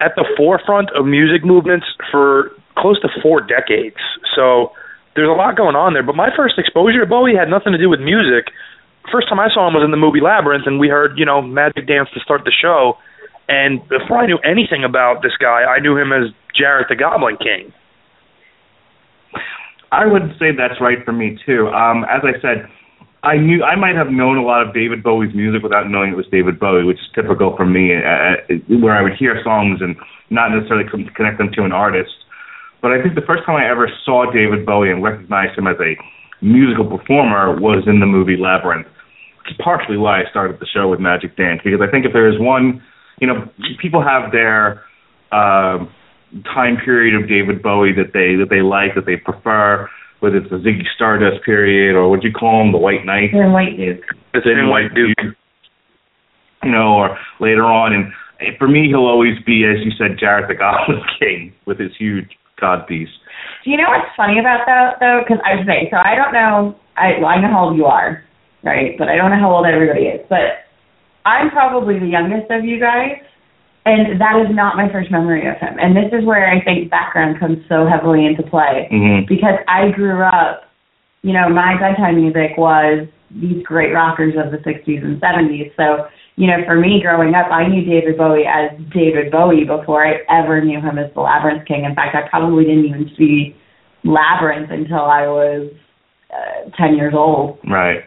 at 0.00 0.12
the 0.16 0.24
forefront 0.36 0.90
of 0.94 1.06
music 1.06 1.44
movements 1.44 1.86
for 2.10 2.50
close 2.76 3.00
to 3.00 3.08
four 3.22 3.40
decades. 3.40 3.96
So 4.34 4.72
there's 5.14 5.28
a 5.28 5.36
lot 5.36 5.56
going 5.56 5.76
on 5.76 5.94
there. 5.94 6.04
But 6.04 6.16
my 6.16 6.28
first 6.36 6.58
exposure 6.58 7.00
to 7.00 7.06
Bowie 7.06 7.34
had 7.34 7.48
nothing 7.48 7.72
to 7.72 7.78
do 7.78 7.88
with 7.88 8.00
music. 8.00 8.52
First 9.10 9.28
time 9.28 9.40
I 9.40 9.48
saw 9.48 9.66
him 9.66 9.74
was 9.74 9.84
in 9.84 9.90
the 9.90 9.96
movie 9.96 10.20
Labyrinth, 10.20 10.66
and 10.66 10.78
we 10.78 10.88
heard, 10.88 11.16
you 11.16 11.24
know, 11.24 11.40
Magic 11.40 11.86
Dance 11.86 12.08
to 12.12 12.20
start 12.20 12.44
the 12.44 12.52
show 12.52 12.98
and 13.48 13.80
before 13.88 14.18
I 14.18 14.26
knew 14.26 14.38
anything 14.38 14.82
about 14.84 15.22
this 15.22 15.36
guy, 15.38 15.62
I 15.62 15.78
knew 15.78 15.96
him 15.96 16.12
as 16.12 16.32
Jareth 16.58 16.88
the 16.88 16.96
Goblin 16.96 17.36
King. 17.36 17.72
I 19.92 20.06
would 20.06 20.34
say 20.38 20.50
that's 20.56 20.80
right 20.80 20.98
for 21.04 21.12
me 21.12 21.38
too. 21.46 21.68
Um, 21.68 22.04
as 22.04 22.22
I 22.24 22.40
said, 22.42 22.68
I 23.26 23.36
knew 23.36 23.64
I 23.64 23.74
might 23.74 23.96
have 23.96 24.08
known 24.14 24.38
a 24.38 24.46
lot 24.46 24.62
of 24.62 24.72
David 24.72 25.02
Bowie's 25.02 25.34
music 25.34 25.62
without 25.62 25.90
knowing 25.90 26.12
it 26.12 26.16
was 26.16 26.30
David 26.30 26.60
Bowie, 26.60 26.84
which 26.84 27.02
is 27.02 27.10
typical 27.14 27.56
for 27.56 27.66
me, 27.66 27.90
uh, 27.90 28.38
where 28.78 28.94
I 28.94 29.02
would 29.02 29.18
hear 29.18 29.42
songs 29.42 29.82
and 29.82 29.96
not 30.30 30.54
necessarily 30.54 30.86
connect 30.86 31.38
them 31.38 31.50
to 31.58 31.64
an 31.64 31.72
artist. 31.72 32.14
But 32.80 32.92
I 32.92 33.02
think 33.02 33.16
the 33.18 33.26
first 33.26 33.42
time 33.44 33.56
I 33.56 33.68
ever 33.68 33.90
saw 34.04 34.30
David 34.30 34.64
Bowie 34.64 34.90
and 34.90 35.02
recognized 35.02 35.58
him 35.58 35.66
as 35.66 35.76
a 35.82 35.98
musical 36.40 36.86
performer 36.86 37.58
was 37.58 37.82
in 37.90 37.98
the 37.98 38.06
movie 38.06 38.36
Labyrinth, 38.38 38.86
which 39.42 39.50
is 39.50 39.58
partially 39.58 39.96
why 39.96 40.22
I 40.22 40.30
started 40.30 40.60
the 40.60 40.66
show 40.70 40.86
with 40.86 41.00
Magic 41.00 41.36
Dance 41.36 41.60
because 41.64 41.80
I 41.82 41.90
think 41.90 42.06
if 42.06 42.12
there 42.12 42.30
is 42.30 42.38
one 42.38 42.80
you 43.20 43.26
know, 43.26 43.48
people 43.80 44.02
have 44.02 44.32
their 44.32 44.84
uh, 45.32 45.78
time 46.44 46.76
period 46.84 47.20
of 47.20 47.28
David 47.28 47.62
Bowie 47.62 47.92
that 47.96 48.12
they 48.12 48.36
that 48.36 48.48
they 48.50 48.60
like, 48.60 48.94
that 48.94 49.06
they 49.06 49.16
prefer, 49.16 49.88
whether 50.20 50.36
it's 50.36 50.50
the 50.50 50.56
Ziggy 50.56 50.86
Stardust 50.94 51.44
period 51.44 51.94
or 51.94 52.08
what 52.08 52.22
you 52.24 52.32
call 52.32 52.62
him, 52.62 52.72
the 52.72 52.78
White 52.78 53.04
Knight. 53.04 53.30
Thin 53.32 53.52
White 53.52 53.76
Duke. 53.76 54.04
The 54.32 54.66
White 54.68 54.94
Duke. 54.94 55.36
You 56.62 56.72
know, 56.72 56.94
or 56.94 57.18
later 57.38 57.64
on, 57.64 57.92
and 57.92 58.12
for 58.58 58.68
me, 58.68 58.88
he'll 58.88 59.06
always 59.06 59.38
be, 59.44 59.64
as 59.64 59.84
you 59.84 59.92
said, 59.96 60.18
Jareth 60.18 60.48
the 60.48 60.54
Goblin 60.54 61.02
King 61.20 61.52
with 61.64 61.78
his 61.78 61.92
huge 61.98 62.28
codpiece. 62.60 63.12
Do 63.64 63.70
you 63.70 63.76
know 63.76 63.88
what's 63.88 64.10
funny 64.16 64.38
about 64.38 64.64
that 64.66 64.96
though? 65.00 65.20
Because 65.22 65.42
I 65.44 65.64
say 65.64 65.88
so. 65.90 65.96
I 65.96 66.14
don't 66.16 66.32
know. 66.32 66.76
I 66.96 67.18
well, 67.20 67.28
I 67.28 67.40
know 67.40 67.50
how 67.50 67.68
old 67.68 67.76
you 67.76 67.84
are, 67.84 68.24
right? 68.64 68.96
But 68.98 69.08
I 69.08 69.16
don't 69.16 69.30
know 69.30 69.40
how 69.40 69.52
old 69.52 69.66
everybody 69.66 70.08
is. 70.08 70.24
But 70.28 70.64
I'm 71.24 71.50
probably 71.50 71.98
the 71.98 72.06
youngest 72.06 72.50
of 72.50 72.64
you 72.64 72.80
guys, 72.80 73.20
and 73.86 74.20
that 74.20 74.34
is 74.42 74.50
not 74.50 74.76
my 74.76 74.90
first 74.90 75.12
memory 75.12 75.46
of 75.46 75.56
him. 75.62 75.78
And 75.78 75.96
this 75.96 76.10
is 76.10 76.26
where 76.26 76.50
I 76.50 76.58
think 76.62 76.90
background 76.90 77.38
comes 77.38 77.58
so 77.68 77.86
heavily 77.86 78.26
into 78.26 78.42
play 78.42 78.90
mm-hmm. 78.90 79.24
because 79.28 79.62
I 79.68 79.94
grew 79.94 80.26
up, 80.26 80.66
you 81.22 81.32
know, 81.32 81.48
my 81.48 81.78
bedtime 81.78 82.16
music 82.18 82.58
was 82.58 83.06
these 83.30 83.62
great 83.62 83.94
rockers 83.94 84.34
of 84.34 84.50
the 84.50 84.58
60s 84.58 85.04
and 85.04 85.22
70s. 85.22 85.70
So, 85.76 86.10
you 86.34 86.48
know, 86.48 86.66
for 86.66 86.74
me 86.74 86.98
growing 87.00 87.34
up, 87.34 87.46
I 87.46 87.68
knew 87.68 87.86
David 87.86 88.18
Bowie 88.18 88.42
as 88.42 88.74
David 88.92 89.30
Bowie 89.30 89.64
before 89.64 90.04
I 90.04 90.18
ever 90.28 90.60
knew 90.60 90.80
him 90.80 90.98
as 90.98 91.14
the 91.14 91.20
Labyrinth 91.20 91.66
King. 91.66 91.84
In 91.84 91.94
fact, 91.94 92.16
I 92.16 92.28
probably 92.28 92.64
didn't 92.64 92.86
even 92.86 93.10
see 93.16 93.54
Labyrinth 94.02 94.70
until 94.70 95.06
I 95.06 95.30
was 95.30 95.70
uh, 96.34 96.70
10 96.76 96.96
years 96.96 97.14
old. 97.16 97.60
Right. 97.70 98.02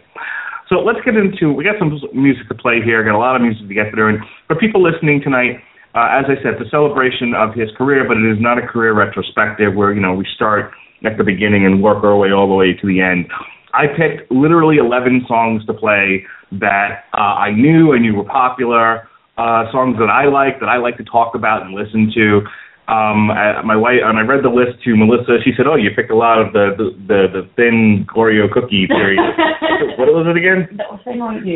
So 0.68 0.76
let's 0.84 1.00
get 1.06 1.16
into. 1.16 1.54
We 1.54 1.64
got 1.64 1.80
some 1.80 1.98
music 2.14 2.48
to 2.50 2.56
play 2.56 2.82
here. 2.84 3.04
Got 3.04 3.16
a 3.16 3.18
lot 3.18 3.36
of 3.36 3.42
music 3.42 3.68
to 3.68 3.74
get 3.74 3.92
through. 3.92 4.10
And 4.16 4.20
for 4.46 4.56
people 4.56 4.84
listening 4.84 5.22
tonight, 5.24 5.64
uh, 5.96 6.22
as 6.22 6.26
I 6.30 6.38
said, 6.44 6.62
the 6.62 6.70
celebration 6.70 7.34
of 7.34 7.56
his 7.56 7.70
career, 7.78 8.06
but 8.08 8.18
it 8.18 8.30
is 8.30 8.38
not 8.40 8.58
a 8.58 8.66
career 8.66 8.94
retrospective 8.94 9.74
where 9.74 9.94
you 9.94 10.02
know 10.02 10.14
we 10.14 10.26
start 10.36 10.72
at 11.04 11.18
the 11.18 11.24
beginning 11.24 11.66
and 11.66 11.82
work 11.82 12.04
our 12.04 12.18
way 12.18 12.32
all 12.32 12.48
the 12.48 12.54
way 12.54 12.74
to 12.74 12.88
the 12.88 13.02
end. 13.02 13.26
I 13.74 13.86
picked 13.88 14.32
literally 14.32 14.78
11 14.78 15.26
songs 15.28 15.66
to 15.68 15.74
play 15.74 16.26
that 16.60 17.06
uh, 17.14 17.38
I 17.38 17.52
knew 17.52 17.94
and 17.94 18.02
knew 18.02 18.16
were 18.16 18.26
popular, 18.26 19.08
uh, 19.38 19.72
songs 19.72 19.98
that 20.00 20.10
I 20.10 20.26
like, 20.26 20.60
that 20.60 20.70
I 20.70 20.78
like 20.78 20.98
to 20.98 21.04
talk 21.06 21.36
about 21.36 21.62
and 21.62 21.74
listen 21.74 22.12
to 22.16 22.42
um, 22.90 23.30
I, 23.30 23.62
my 23.62 23.78
wife, 23.78 24.02
and 24.02 24.18
I 24.18 24.22
read 24.22 24.44
the 24.44 24.50
list 24.50 24.82
to 24.84 24.98
Melissa. 24.98 25.38
She 25.46 25.54
said, 25.56 25.70
"Oh, 25.70 25.78
you 25.78 25.94
picked 25.96 26.10
a 26.10 26.18
lot 26.18 26.42
of 26.42 26.54
the 26.54 26.74
the 26.74 26.90
the, 27.06 27.20
the 27.30 27.42
thin 27.56 28.08
Oreo 28.18 28.50
cookie 28.50 28.90
series. 28.90 29.22
what 30.02 30.10
was 30.10 30.26
it 30.26 30.34
again? 30.34 30.66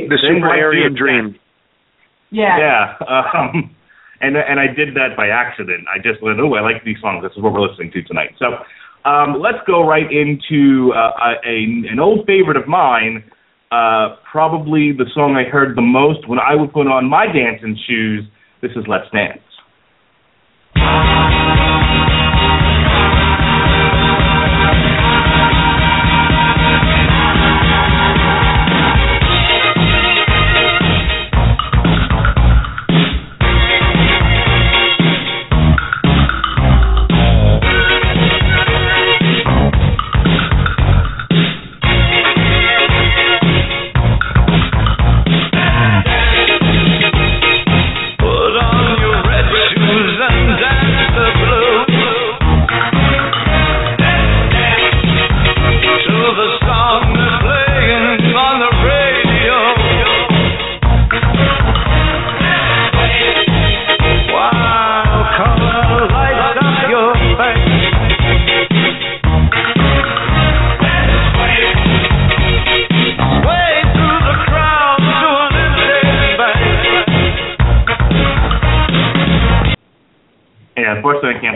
The 0.09 0.21
Super 0.21 0.45
Aryan 0.45 0.93
Dream. 0.93 1.35
Yeah. 2.29 2.57
Yeah. 2.57 2.85
Um, 3.33 3.75
and 4.23 4.37
and 4.37 4.59
I 4.59 4.67
did 4.67 4.95
that 4.95 5.15
by 5.15 5.27
accident. 5.27 5.85
I 5.91 5.99
just 5.99 6.23
went, 6.23 6.39
"Oh, 6.39 6.55
I 6.55 6.61
like 6.61 6.83
these 6.83 6.97
songs. 7.01 7.21
This 7.21 7.35
is 7.35 7.43
what 7.43 7.53
we're 7.53 7.67
listening 7.67 7.91
to 7.91 8.01
tonight." 8.03 8.31
So 8.39 8.63
um, 9.03 9.41
let's 9.41 9.59
go 9.67 9.85
right 9.85 10.09
into 10.09 10.93
uh, 10.95 11.35
a 11.45 11.57
an 11.91 11.99
old 11.99 12.25
favorite 12.25 12.57
of 12.57 12.67
mine. 12.67 13.23
Uh, 13.71 14.15
probably 14.31 14.93
the 14.95 15.05
song 15.13 15.35
I 15.35 15.49
heard 15.49 15.75
the 15.75 15.81
most 15.81 16.27
when 16.27 16.39
I 16.39 16.55
would 16.55 16.71
put 16.71 16.87
on 16.87 17.09
my 17.09 17.25
dancing 17.25 17.77
shoes. 17.87 18.23
This 18.61 18.71
is 18.71 18.85
"Let's 18.87 19.09
Dance." 19.11 19.43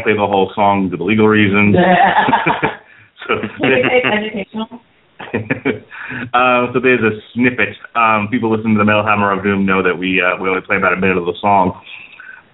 Play 0.07 0.15
the 0.15 0.23
whole 0.23 0.51
song 0.55 0.87
due 0.89 0.95
to 0.95 1.03
legal 1.03 1.27
reasons. 1.27 1.75
so, 3.27 3.35
educational. 3.67 4.79
uh, 6.31 6.71
so 6.71 6.79
there's 6.79 7.03
a 7.03 7.19
snippet. 7.33 7.75
Um, 7.95 8.29
people 8.31 8.47
listening 8.55 8.75
to 8.75 8.79
the 8.79 8.85
Metal 8.87 9.03
Hammer 9.03 9.35
of 9.35 9.43
Doom 9.43 9.65
know 9.65 9.83
that 9.83 9.99
we 9.99 10.23
uh, 10.23 10.41
we 10.41 10.47
only 10.47 10.61
play 10.61 10.77
about 10.77 10.93
a 10.93 10.95
minute 10.95 11.17
of 11.17 11.25
the 11.25 11.35
song, 11.41 11.75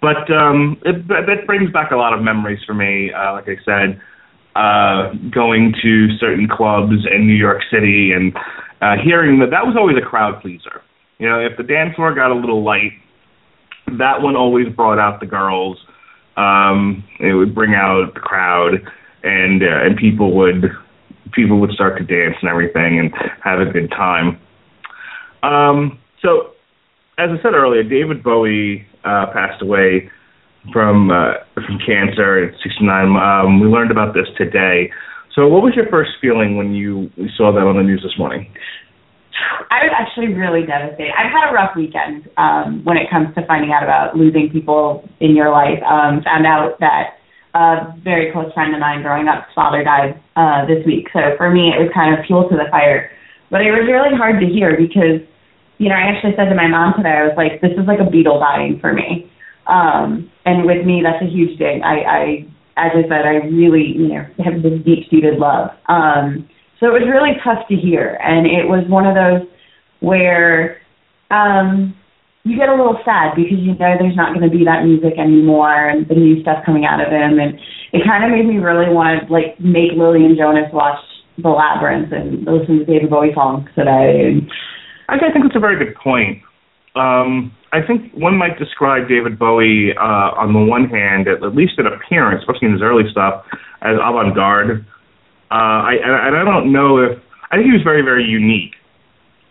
but 0.02 0.26
um, 0.34 0.82
it, 0.84 1.06
it 1.06 1.46
brings 1.46 1.72
back 1.72 1.92
a 1.92 1.96
lot 1.96 2.18
of 2.18 2.24
memories 2.24 2.60
for 2.66 2.74
me. 2.74 3.12
Uh, 3.14 3.34
like 3.34 3.46
I 3.46 3.62
said, 3.62 4.02
uh, 4.56 5.14
going 5.30 5.76
to 5.84 6.18
certain 6.18 6.48
clubs 6.50 7.06
in 7.14 7.28
New 7.28 7.38
York 7.38 7.62
City 7.70 8.14
and 8.16 8.34
uh, 8.82 8.96
hearing 9.04 9.38
that 9.40 9.52
that 9.52 9.68
was 9.68 9.76
always 9.78 9.98
a 9.98 10.06
crowd 10.06 10.42
pleaser. 10.42 10.82
You 11.20 11.30
know, 11.30 11.40
if 11.40 11.58
the 11.58 11.64
dance 11.64 11.96
floor 11.96 12.16
got 12.16 12.32
a 12.32 12.36
little 12.36 12.64
light, 12.64 12.94
that 14.00 14.22
one 14.22 14.36
always 14.36 14.74
brought 14.74 14.98
out 14.98 15.20
the 15.20 15.28
girls. 15.28 15.78
Um, 16.38 17.04
it 17.20 17.34
would 17.34 17.54
bring 17.54 17.74
out 17.74 18.14
the 18.14 18.20
crowd, 18.20 18.74
and 19.24 19.62
uh, 19.62 19.86
and 19.86 19.98
people 19.98 20.36
would 20.38 20.66
people 21.34 21.60
would 21.60 21.72
start 21.72 21.98
to 21.98 22.04
dance 22.04 22.36
and 22.42 22.50
everything 22.50 23.00
and 23.00 23.14
have 23.44 23.60
a 23.60 23.66
good 23.72 23.90
time. 23.92 24.40
Um, 25.44 26.00
so, 26.22 26.54
as 27.18 27.30
I 27.30 27.42
said 27.42 27.54
earlier, 27.54 27.84
David 27.84 28.24
Bowie 28.24 28.86
uh, 29.04 29.28
passed 29.34 29.62
away 29.62 30.10
from 30.72 31.12
uh, 31.12 31.34
from 31.54 31.80
cancer 31.86 32.46
at 32.46 32.54
69. 32.64 33.16
Um, 33.16 33.60
we 33.60 33.68
learned 33.68 33.92
about 33.92 34.14
this 34.14 34.28
today. 34.38 34.92
So, 35.36 35.48
what 35.48 35.64
was 35.64 35.74
your 35.76 35.90
first 35.90 36.12
feeling 36.22 36.58
when 36.58 36.74
you 36.74 37.10
saw 37.36 37.52
that 37.52 37.62
on 37.62 37.78
the 37.78 37.84
news 37.84 38.02
this 38.04 38.18
morning? 38.18 38.52
I 39.70 39.84
was 39.84 39.92
actually 39.98 40.34
really 40.34 40.66
devastated. 40.66 41.12
I've 41.18 41.32
had 41.32 41.50
a 41.50 41.54
rough 41.54 41.76
weekend 41.76 42.30
um, 42.38 42.84
when 42.84 42.98
it 42.98 43.10
comes 43.10 43.34
to 43.36 43.46
finding 43.46 43.72
out 43.72 43.84
about 43.84 44.16
losing 44.16 44.50
people 44.50 45.08
in 45.20 45.36
your 45.36 45.50
life. 45.50 45.82
Um, 45.84 46.22
found 46.24 46.46
out 46.46 46.80
that 46.80 47.18
a 47.54 47.94
very 48.04 48.32
close 48.32 48.52
friend 48.54 48.74
of 48.74 48.80
mine 48.80 49.02
growing 49.02 49.28
up's 49.28 49.52
father 49.54 49.84
died 49.84 50.22
uh, 50.36 50.66
this 50.66 50.86
week. 50.86 51.08
So 51.14 51.38
for 51.38 51.50
me, 51.50 51.70
it 51.70 51.82
was 51.82 51.90
kind 51.94 52.18
of 52.18 52.26
fuel 52.26 52.50
to 52.50 52.56
the 52.56 52.70
fire. 52.72 53.12
But 53.50 53.62
it 53.62 53.72
was 53.72 53.86
really 53.86 54.16
hard 54.18 54.42
to 54.42 54.48
hear 54.48 54.78
because, 54.78 55.22
you 55.78 55.90
know, 55.90 55.96
I 55.96 56.10
actually 56.10 56.34
said 56.36 56.50
to 56.50 56.56
my 56.56 56.68
mom 56.68 56.94
today, 56.98 57.14
I 57.14 57.26
was 57.30 57.38
like, 57.38 57.62
this 57.62 57.74
is 57.78 57.86
like 57.86 58.00
a 58.00 58.10
Beatle 58.10 58.40
dying 58.40 58.80
for 58.80 58.94
me. 58.94 59.30
Um, 59.68 60.32
and 60.46 60.66
with 60.66 60.86
me, 60.86 61.02
that's 61.04 61.22
a 61.22 61.30
huge 61.30 61.58
thing. 61.58 61.84
I, 61.84 61.96
I, 62.02 62.22
as 62.76 62.92
I 62.98 63.04
said, 63.04 63.26
I 63.26 63.46
really, 63.54 63.94
you 63.94 64.10
know, 64.10 64.26
have 64.44 64.62
this 64.62 64.82
deep-seated 64.84 65.38
love. 65.38 65.70
Um, 65.88 66.50
so 66.84 66.92
it 66.92 67.00
was 67.00 67.08
really 67.08 67.40
tough 67.48 67.64
to 67.70 67.76
hear, 67.80 68.20
and 68.20 68.44
it 68.44 68.68
was 68.68 68.84
one 68.92 69.08
of 69.08 69.16
those 69.16 69.48
where 70.02 70.84
um, 71.32 71.96
you 72.44 72.60
get 72.60 72.68
a 72.68 72.76
little 72.76 73.00
sad 73.08 73.40
because 73.40 73.56
you 73.56 73.72
know 73.72 73.96
there's 73.96 74.20
not 74.20 74.36
going 74.36 74.44
to 74.44 74.52
be 74.52 74.68
that 74.68 74.84
music 74.84 75.16
anymore 75.16 75.72
and 75.72 76.04
the 76.12 76.16
new 76.20 76.44
stuff 76.44 76.60
coming 76.66 76.84
out 76.84 77.00
of 77.00 77.08
him, 77.08 77.40
and 77.40 77.56
it 77.96 78.04
kind 78.04 78.28
of 78.28 78.36
made 78.36 78.44
me 78.44 78.60
really 78.60 78.92
want 78.92 79.16
to 79.16 79.32
like 79.32 79.56
make 79.64 79.96
Lily 79.96 80.28
and 80.28 80.36
Jonas 80.36 80.68
watch 80.76 81.00
The 81.40 81.48
Labyrinth 81.48 82.12
and 82.12 82.44
listen 82.44 82.84
to 82.84 82.86
David 82.86 83.10
Bowie 83.10 83.32
songs 83.32 83.64
today. 83.80 84.44
I 85.08 85.16
think 85.16 85.40
that's 85.40 85.56
a 85.56 85.64
very 85.64 85.80
good 85.80 85.96
point. 85.96 86.44
Um, 87.00 87.56
I 87.72 87.80
think 87.80 88.12
one 88.12 88.36
might 88.36 88.60
describe 88.60 89.08
David 89.08 89.40
Bowie, 89.40 89.96
uh, 89.96 90.36
on 90.36 90.52
the 90.52 90.60
one 90.60 90.92
hand, 90.92 91.32
at, 91.32 91.42
at 91.44 91.56
least 91.56 91.80
in 91.80 91.88
appearance, 91.88 92.44
especially 92.44 92.68
in 92.68 92.74
his 92.74 92.84
early 92.84 93.10
stuff, 93.10 93.48
as 93.82 93.96
avant-garde. 94.04 94.86
Uh, 95.54 95.86
I, 95.86 95.94
and 96.02 96.36
I 96.36 96.44
don't 96.44 96.74
know 96.74 96.98
if 96.98 97.20
I 97.52 97.58
think 97.58 97.68
he 97.68 97.74
was 97.74 97.84
very 97.84 98.02
very 98.02 98.26
unique. 98.26 98.74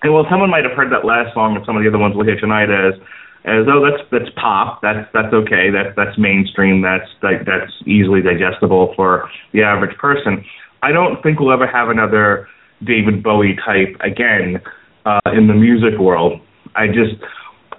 And 0.02 0.12
well, 0.12 0.26
someone 0.28 0.50
might 0.50 0.64
have 0.64 0.72
heard 0.72 0.90
that 0.90 1.06
last 1.06 1.32
song 1.32 1.56
or 1.56 1.64
some 1.64 1.76
of 1.76 1.82
the 1.82 1.88
other 1.88 1.98
ones 1.98 2.16
we'll 2.16 2.26
hear 2.26 2.40
tonight 2.40 2.70
as 2.74 2.98
as 3.44 3.66
oh 3.70 3.82
that's 3.86 4.02
that's 4.10 4.30
pop 4.34 4.82
that's 4.82 5.06
that's 5.14 5.32
okay 5.32 5.70
that's 5.70 5.94
that's 5.94 6.18
mainstream 6.18 6.82
that's 6.82 7.06
that, 7.22 7.46
that's 7.46 7.70
easily 7.86 8.20
digestible 8.22 8.94
for 8.96 9.30
the 9.52 9.62
average 9.62 9.96
person. 9.98 10.44
I 10.82 10.90
don't 10.90 11.22
think 11.22 11.38
we'll 11.38 11.52
ever 11.52 11.66
have 11.66 11.88
another 11.88 12.48
David 12.82 13.22
Bowie 13.22 13.54
type 13.64 13.94
again 14.00 14.60
uh, 15.06 15.20
in 15.32 15.46
the 15.46 15.54
music 15.54 15.98
world. 15.98 16.40
I 16.74 16.88
just 16.88 17.22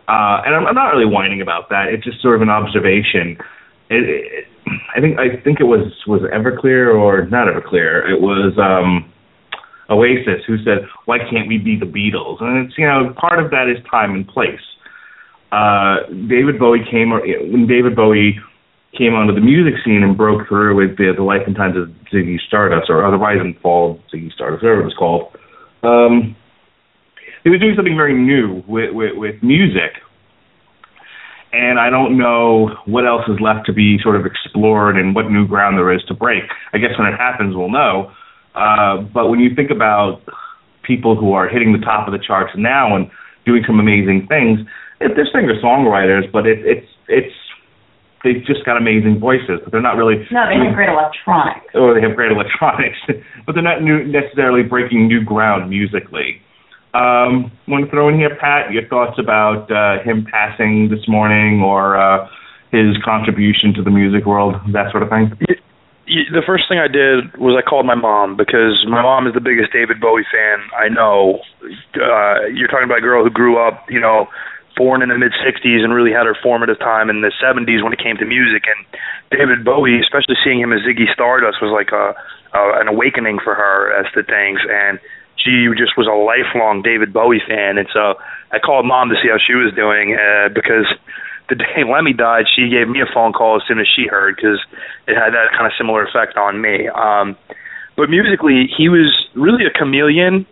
uh, 0.08 0.44
and 0.48 0.56
I'm, 0.56 0.68
I'm 0.68 0.76
not 0.76 0.92
really 0.92 1.12
whining 1.12 1.42
about 1.42 1.70
that. 1.70 1.88
It's 1.92 2.04
just 2.04 2.22
sort 2.22 2.36
of 2.36 2.42
an 2.42 2.50
observation. 2.50 3.38
It, 3.90 4.04
it, 4.08 4.48
I 4.96 5.02
think 5.02 5.20
I 5.20 5.42
think 5.44 5.60
it 5.60 5.66
was 5.66 5.92
was 6.08 6.22
Everclear 6.22 6.96
or 6.96 7.26
not 7.28 7.48
Everclear. 7.48 8.10
It 8.10 8.22
was 8.22 8.54
um 8.58 9.12
Oasis 9.90 10.44
who 10.48 10.58
said, 10.64 10.88
"Why 11.06 11.20
can't 11.20 11.48
we 11.48 11.58
be 11.58 11.78
the 11.78 11.86
Beatles?" 11.86 12.42
And 12.42 12.66
it's 12.66 12.78
you 12.78 12.86
know 12.86 13.14
part 13.18 13.44
of 13.44 13.52
that 13.52 13.68
is 13.68 13.84
time 13.90 14.12
and 14.12 14.28
place. 14.28 14.62
Uh, 15.52 16.08
David 16.28 16.58
Bowie 16.58 16.84
came 16.90 17.12
when 17.12 17.68
David 17.68 17.96
Bowie 17.96 18.40
came 18.98 19.14
onto 19.14 19.34
the 19.34 19.42
music 19.42 19.74
scene 19.84 20.04
and 20.04 20.16
broke 20.16 20.48
through 20.48 20.76
with 20.76 20.98
the, 20.98 21.14
the 21.16 21.24
life 21.24 21.42
and 21.48 21.56
times 21.56 21.76
of 21.78 21.90
Ziggy 22.14 22.38
Stardust, 22.48 22.90
or 22.90 23.06
otherwise 23.06 23.38
in 23.42 23.56
fall 23.62 24.00
Ziggy 24.14 24.32
Stardust, 24.34 24.64
whatever 24.64 24.82
it 24.82 24.86
was 24.86 24.98
called. 24.98 25.36
Um, 25.82 26.36
he 27.44 27.50
was 27.50 27.60
doing 27.60 27.74
something 27.76 27.98
very 27.98 28.14
new 28.14 28.64
with, 28.68 28.94
with, 28.94 29.18
with 29.18 29.44
music 29.44 30.00
and 31.54 31.80
I 31.80 31.90
don't 31.90 32.18
know 32.18 32.76
what 32.86 33.06
else 33.06 33.22
is 33.30 33.40
left 33.40 33.68
to 33.68 33.74
be 33.74 34.00
sort 34.02 34.16
of 34.16 34.26
explored 34.26 34.98
and 34.98 35.14
what 35.14 35.30
new 35.30 35.48
ground 35.48 35.78
there 35.78 35.94
is 35.94 36.02
to 36.08 36.14
break. 36.14 36.44
I 36.74 36.80
guess 36.80 36.98
when 36.98 37.08
it 37.08 37.16
happens, 37.16 37.56
we'll 37.56 37.72
know. 37.72 38.12
Uh, 38.56 39.02
but 39.14 39.30
when 39.30 39.40
you 39.40 39.54
think 39.56 39.70
about 39.70 40.22
people 40.82 41.16
who 41.16 41.34
are 41.34 41.48
hitting 41.48 41.72
the 41.72 41.84
top 41.86 42.08
of 42.08 42.12
the 42.12 42.20
charts 42.20 42.52
now 42.58 42.96
and 42.96 43.10
doing 43.46 43.64
some 43.66 43.80
amazing 43.80 44.26
things, 44.28 44.60
it, 45.00 45.14
they're 45.16 45.30
singer 45.32 45.54
songwriters, 45.62 46.30
but 46.32 46.46
it, 46.46 46.60
it's 46.66 46.88
it's 47.08 47.36
they've 48.24 48.44
just 48.46 48.66
got 48.66 48.78
amazing 48.78 49.20
voices, 49.20 49.60
but 49.64 49.72
they're 49.72 49.82
not 49.82 49.96
really. 49.96 50.26
No, 50.32 50.48
they 50.50 50.58
have 50.58 50.76
great 50.76 50.90
electronics. 50.90 51.70
Or 51.76 51.94
they 51.94 52.02
have 52.02 52.16
great 52.16 52.32
electronics, 52.32 52.98
but 53.46 53.54
they're 53.54 53.64
not 53.64 53.82
new, 53.82 54.04
necessarily 54.06 54.64
breaking 54.64 55.08
new 55.08 55.24
ground 55.24 55.70
musically. 55.70 56.42
Um, 56.94 57.52
want 57.68 57.86
to 57.86 57.90
throw 57.90 58.08
in 58.10 58.16
here, 58.16 58.38
Pat, 58.38 58.72
your 58.72 58.88
thoughts 58.88 59.18
about 59.18 59.66
uh, 59.72 60.04
him 60.04 60.28
passing 60.30 60.90
this 60.90 61.08
morning 61.08 61.62
or 61.62 61.98
uh, 61.98 62.30
his 62.70 62.98
contribution 63.04 63.74
to 63.74 63.82
the 63.82 63.90
music 63.90 64.26
world, 64.26 64.54
that 64.74 64.92
sort 64.92 65.02
of 65.02 65.10
thing? 65.10 65.34
The 66.06 66.46
first 66.46 66.70
thing 66.70 66.78
I 66.78 66.92
did 66.92 67.34
was 67.42 67.58
I 67.58 67.66
called 67.66 67.88
my 67.88 67.96
mom 67.96 68.38
because 68.38 68.86
my 68.86 69.02
mom 69.02 69.26
is 69.26 69.34
the 69.34 69.42
biggest 69.42 69.74
David 69.74 69.98
Bowie 69.98 70.28
fan 70.30 70.62
I 70.78 70.90
know. 70.90 71.42
Uh, 71.98 72.46
you're 72.54 72.68
talking 72.68 72.86
about 72.86 73.02
a 73.02 73.06
girl 73.06 73.24
who 73.24 73.32
grew 73.32 73.58
up, 73.58 73.90
you 73.90 74.00
know, 74.00 74.28
born 74.76 75.02
in 75.02 75.10
the 75.10 75.18
mid 75.18 75.34
60s 75.42 75.82
and 75.82 75.94
really 75.94 76.12
had 76.12 76.26
her 76.26 76.38
formative 76.44 76.78
time 76.78 77.10
in 77.10 77.22
the 77.22 77.32
70s 77.42 77.82
when 77.82 77.94
it 77.94 78.00
came 78.04 78.18
to 78.18 78.26
music. 78.26 78.66
And 78.70 78.86
David 79.32 79.66
Bowie, 79.66 79.98
especially 79.98 80.36
seeing 80.44 80.60
him 80.60 80.74
as 80.74 80.82
Ziggy 80.82 81.10
Stardust, 81.14 81.58
was 81.62 81.74
like 81.74 81.90
a, 81.90 82.14
a 82.54 82.62
an 82.82 82.88
awakening 82.88 83.40
for 83.42 83.56
her 83.56 83.94
as 83.98 84.06
to 84.14 84.22
things. 84.22 84.60
And 84.70 85.00
she 85.38 85.68
just 85.78 85.98
was 85.98 86.08
a 86.08 86.16
lifelong 86.16 86.82
David 86.82 87.12
Bowie 87.12 87.42
fan, 87.46 87.78
and 87.78 87.88
so 87.92 88.16
I 88.52 88.60
called 88.60 88.86
mom 88.86 89.10
to 89.10 89.16
see 89.22 89.30
how 89.30 89.38
she 89.38 89.54
was 89.54 89.74
doing 89.74 90.16
uh, 90.16 90.50
because 90.50 90.88
the 91.50 91.56
day 91.64 91.84
Lemmy 91.84 92.14
died, 92.14 92.46
she 92.54 92.70
gave 92.70 92.88
me 92.88 93.02
a 93.02 93.10
phone 93.14 93.34
call 93.34 93.58
as 93.58 93.64
soon 93.68 93.80
as 93.80 93.88
she 93.88 94.08
heard 94.08 94.36
because 94.36 94.60
it 95.08 95.16
had 95.16 95.34
that 95.34 95.52
kind 95.52 95.66
of 95.66 95.74
similar 95.78 96.06
effect 96.06 96.38
on 96.38 96.62
me. 96.62 96.88
Um, 96.88 97.36
but 97.96 98.10
musically, 98.10 98.70
he 98.76 98.90
was 98.90 99.14
really 99.36 99.66
a 99.66 99.70
chameleon 99.70 100.46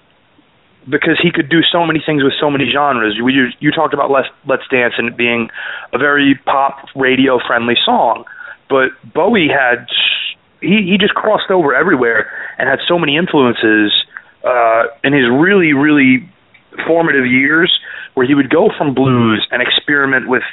because 0.90 1.20
he 1.22 1.32
could 1.32 1.50
do 1.50 1.62
so 1.72 1.86
many 1.86 2.02
things 2.04 2.24
with 2.24 2.34
so 2.40 2.50
many 2.50 2.66
genres. 2.72 3.16
You, 3.16 3.50
you 3.60 3.72
talked 3.72 3.94
about 3.94 4.10
Let's, 4.10 4.30
Let's 4.48 4.68
Dance 4.70 4.96
and 4.98 5.10
it 5.10 5.18
being 5.18 5.50
a 5.94 5.98
very 5.98 6.36
pop 6.46 6.90
radio 6.96 7.40
friendly 7.46 7.76
song, 7.86 8.26
but 8.70 8.90
Bowie 9.14 9.50
had 9.50 9.88
he 10.62 10.86
he 10.86 10.98
just 11.00 11.14
crossed 11.14 11.50
over 11.50 11.74
everywhere 11.74 12.32
and 12.58 12.70
had 12.70 12.80
so 12.88 12.98
many 12.98 13.18
influences 13.18 13.92
uh, 14.44 14.84
in 15.04 15.14
his 15.14 15.30
really, 15.30 15.74
really 15.74 16.28
formative 16.88 17.26
years, 17.26 17.72
where 18.14 18.28
he 18.28 18.36
would 18.36 18.50
go 18.50 18.70
from 18.78 18.94
blues 18.94 19.46
and 19.52 19.62
experiment 19.62 20.28
with 20.28 20.44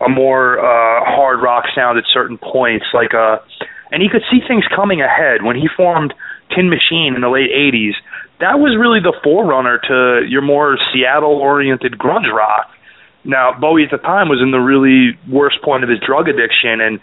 a 0.00 0.08
more 0.08 0.58
uh, 0.58 1.04
hard 1.04 1.42
rock 1.42 1.64
sound 1.74 1.98
at 1.98 2.04
certain 2.12 2.38
points, 2.38 2.86
like 2.94 3.14
uh, 3.14 3.38
and 3.92 4.02
he 4.02 4.08
could 4.08 4.22
see 4.30 4.40
things 4.46 4.64
coming 4.74 5.00
ahead 5.00 5.42
when 5.42 5.56
he 5.56 5.68
formed 5.76 6.14
Tin 6.54 6.70
Machine 6.70 7.14
in 7.14 7.20
the 7.20 7.28
late 7.28 7.50
'80s. 7.50 7.94
That 8.40 8.58
was 8.58 8.76
really 8.78 9.00
the 9.00 9.12
forerunner 9.22 9.78
to 9.88 10.26
your 10.26 10.40
more 10.40 10.78
Seattle-oriented 10.92 11.98
grunge 11.98 12.32
rock. 12.32 12.72
Now, 13.22 13.52
Bowie 13.52 13.84
at 13.84 13.90
the 13.90 13.98
time 14.00 14.30
was 14.30 14.40
in 14.40 14.50
the 14.50 14.64
really 14.64 15.18
worst 15.28 15.60
point 15.62 15.84
of 15.84 15.90
his 15.90 16.00
drug 16.00 16.26
addiction 16.26 16.80
and 16.80 17.00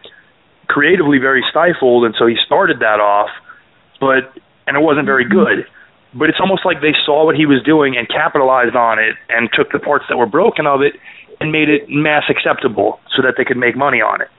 creatively 0.68 1.20
very 1.20 1.46
stifled, 1.52 2.06
and 2.06 2.16
so 2.18 2.26
he 2.26 2.36
started 2.44 2.80
that 2.80 3.00
off, 3.00 3.30
but 4.00 4.34
and 4.66 4.76
it 4.76 4.82
wasn't 4.82 5.06
very 5.06 5.30
good 5.30 5.68
but 6.18 6.30
it's 6.30 6.40
almost 6.40 6.66
like 6.66 6.82
they 6.82 6.96
saw 7.06 7.26
what 7.26 7.36
he 7.36 7.46
was 7.46 7.62
doing 7.64 7.96
and 7.96 8.08
capitalized 8.10 8.76
on 8.76 8.98
it 8.98 9.16
and 9.30 9.50
took 9.54 9.72
the 9.72 9.80
parts 9.80 10.06
that 10.10 10.18
were 10.18 10.26
broken 10.26 10.66
of 10.66 10.82
it 10.82 10.94
and 11.40 11.52
made 11.52 11.70
it 11.70 11.86
mass 11.88 12.24
acceptable 12.30 13.00
so 13.16 13.22
that 13.22 13.36
they 13.38 13.46
could 13.46 13.58
make 13.58 13.78
money 13.78 14.02
on 14.02 14.22
it. 14.22 14.30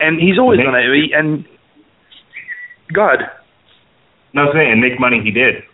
And 0.00 0.20
he's 0.20 0.38
always 0.38 0.60
done 0.60 0.74
it. 0.76 0.84
And 1.16 1.44
God. 2.92 3.24
No, 4.34 4.42
I'm 4.42 4.52
saying 4.52 4.80
make 4.80 5.00
money. 5.00 5.20
He 5.24 5.30
did. 5.30 5.64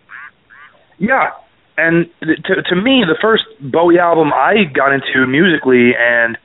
Yeah, 0.99 1.35
and 1.77 2.07
to 2.23 2.63
to 2.63 2.77
me, 2.77 3.03
the 3.03 3.19
first 3.21 3.45
Bowie 3.61 3.99
album 3.99 4.33
I 4.33 4.65
got 4.73 4.95
into 4.95 5.27
musically 5.27 5.91
and 5.99 6.39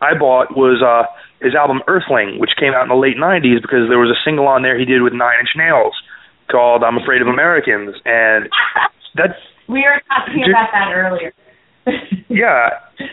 I 0.00 0.14
bought 0.14 0.56
was 0.56 0.80
uh 0.80 1.10
his 1.42 1.54
album 1.54 1.82
Earthling, 1.88 2.38
which 2.38 2.54
came 2.58 2.72
out 2.72 2.82
in 2.84 2.88
the 2.88 2.94
late 2.94 3.18
'90s, 3.18 3.60
because 3.60 3.90
there 3.90 3.98
was 3.98 4.10
a 4.10 4.20
single 4.24 4.46
on 4.46 4.62
there 4.62 4.78
he 4.78 4.86
did 4.86 5.02
with 5.02 5.12
Nine 5.12 5.42
Inch 5.42 5.50
Nails 5.56 5.94
called 6.50 6.82
"I'm 6.82 6.98
Afraid 6.98 7.22
of 7.22 7.28
Americans," 7.28 7.96
and 8.04 8.48
that's 9.14 9.38
we 9.68 9.80
were 9.82 10.00
talking 10.08 10.44
about 10.48 10.68
that 10.72 10.92
earlier. 10.94 11.32
yeah, 12.28 12.70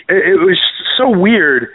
it, 0.08 0.36
it 0.36 0.40
was 0.40 0.60
so 0.98 1.10
weird 1.10 1.68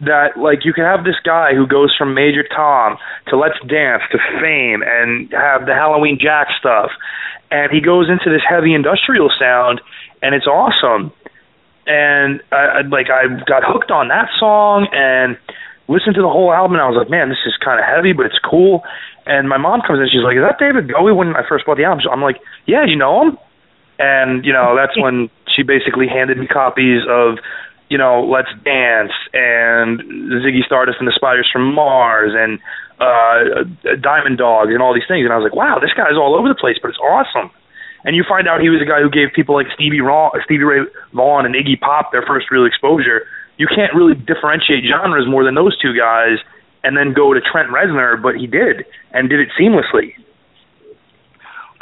that 0.00 0.36
like 0.36 0.64
you 0.64 0.72
can 0.72 0.84
have 0.84 1.04
this 1.04 1.16
guy 1.24 1.52
who 1.54 1.66
goes 1.66 1.94
from 1.96 2.14
Major 2.14 2.44
Tom 2.44 2.96
to 3.28 3.36
Let's 3.36 3.58
Dance 3.68 4.02
to 4.12 4.18
Fame 4.40 4.82
and 4.82 5.30
have 5.32 5.66
the 5.66 5.74
Halloween 5.74 6.18
Jack 6.20 6.48
stuff, 6.58 6.90
and 7.50 7.70
he 7.72 7.80
goes 7.80 8.08
into 8.08 8.30
this 8.30 8.42
heavy 8.48 8.74
industrial 8.74 9.30
sound, 9.38 9.80
and 10.22 10.34
it's 10.34 10.46
awesome. 10.46 11.12
And 11.86 12.40
I, 12.52 12.56
I 12.56 12.80
like 12.88 13.08
I 13.10 13.26
got 13.44 13.62
hooked 13.64 13.90
on 13.90 14.08
that 14.08 14.28
song 14.38 14.86
and 14.92 15.36
listened 15.88 16.14
to 16.14 16.22
the 16.22 16.30
whole 16.30 16.52
album. 16.52 16.78
and 16.78 16.82
I 16.82 16.88
was 16.88 16.96
like, 16.96 17.10
man, 17.10 17.28
this 17.28 17.42
is 17.44 17.56
kind 17.62 17.80
of 17.80 17.84
heavy, 17.84 18.12
but 18.12 18.26
it's 18.26 18.38
cool. 18.38 18.82
And 19.30 19.48
my 19.48 19.58
mom 19.62 19.78
comes 19.86 20.02
in, 20.02 20.10
she's 20.10 20.26
like, 20.26 20.34
is 20.34 20.42
that 20.42 20.58
David 20.58 20.90
Bowie? 20.90 21.14
When 21.14 21.38
I 21.38 21.46
first 21.46 21.62
bought 21.62 21.78
the 21.78 21.86
album, 21.86 22.02
I'm 22.10 22.18
like, 22.18 22.42
yeah, 22.66 22.82
you 22.82 22.98
know 22.98 23.22
him. 23.22 23.38
And 24.02 24.44
you 24.44 24.52
know 24.52 24.74
that's 24.74 24.98
when 24.98 25.30
she 25.54 25.62
basically 25.62 26.08
handed 26.08 26.34
me 26.38 26.48
copies 26.48 27.06
of 27.06 27.38
you 27.90 27.98
know, 27.98 28.22
Let's 28.22 28.48
Dance 28.62 29.12
and 29.34 30.00
Ziggy 30.40 30.64
Stardust 30.64 30.98
and 31.02 31.08
the 31.08 31.12
Spiders 31.14 31.50
from 31.52 31.74
Mars 31.74 32.32
and 32.34 32.58
uh 32.98 33.66
Diamond 34.00 34.38
Dogs 34.38 34.70
and 34.72 34.80
all 34.80 34.94
these 34.94 35.06
things 35.06 35.24
and 35.26 35.32
I 35.32 35.36
was 35.36 35.44
like, 35.44 35.54
wow, 35.54 35.78
this 35.78 35.92
guy's 35.94 36.16
all 36.16 36.34
over 36.34 36.48
the 36.48 36.58
place, 36.58 36.78
but 36.80 36.88
it's 36.88 37.02
awesome. 37.02 37.50
And 38.04 38.16
you 38.16 38.24
find 38.26 38.48
out 38.48 38.62
he 38.62 38.70
was 38.70 38.80
a 38.80 38.88
guy 38.88 39.02
who 39.02 39.10
gave 39.10 39.34
people 39.34 39.54
like 39.54 39.66
Stevie 39.74 40.00
Ron, 40.00 40.30
Stevie 40.44 40.64
Ray 40.64 40.80
Vaughan 41.12 41.44
and 41.44 41.54
Iggy 41.54 41.78
Pop 41.78 42.12
their 42.12 42.24
first 42.24 42.50
real 42.50 42.64
exposure. 42.64 43.26
You 43.58 43.66
can't 43.68 43.92
really 43.92 44.14
differentiate 44.14 44.88
genres 44.88 45.28
more 45.28 45.44
than 45.44 45.54
those 45.54 45.76
two 45.76 45.92
guys 45.92 46.40
and 46.82 46.96
then 46.96 47.12
go 47.12 47.34
to 47.34 47.40
Trent 47.40 47.70
Reznor, 47.70 48.20
but 48.20 48.36
he 48.36 48.46
did 48.46 48.84
and 49.12 49.28
did 49.28 49.40
it 49.40 49.48
seamlessly. 49.58 50.14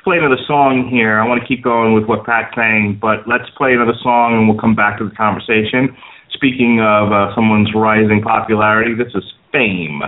play 0.03 0.19
another 0.19 0.41
song 0.47 0.89
here. 0.89 1.19
I 1.19 1.27
want 1.27 1.41
to 1.41 1.47
keep 1.47 1.63
going 1.63 1.93
with 1.95 2.05
what 2.07 2.25
Pat's 2.25 2.55
saying, 2.57 2.99
but 3.01 3.29
let's 3.29 3.49
play 3.57 3.75
another 3.75 3.95
song 4.03 4.35
and 4.35 4.49
we'll 4.49 4.59
come 4.59 4.75
back 4.75 4.99
to 4.99 5.09
the 5.09 5.15
conversation. 5.15 5.97
Speaking 6.33 6.81
of 6.81 7.13
uh, 7.13 7.35
someone's 7.35 7.75
rising 7.75 8.23
popularity, 8.23 8.95
this 8.95 9.13
is 9.15 9.25
Fame. 9.53 10.03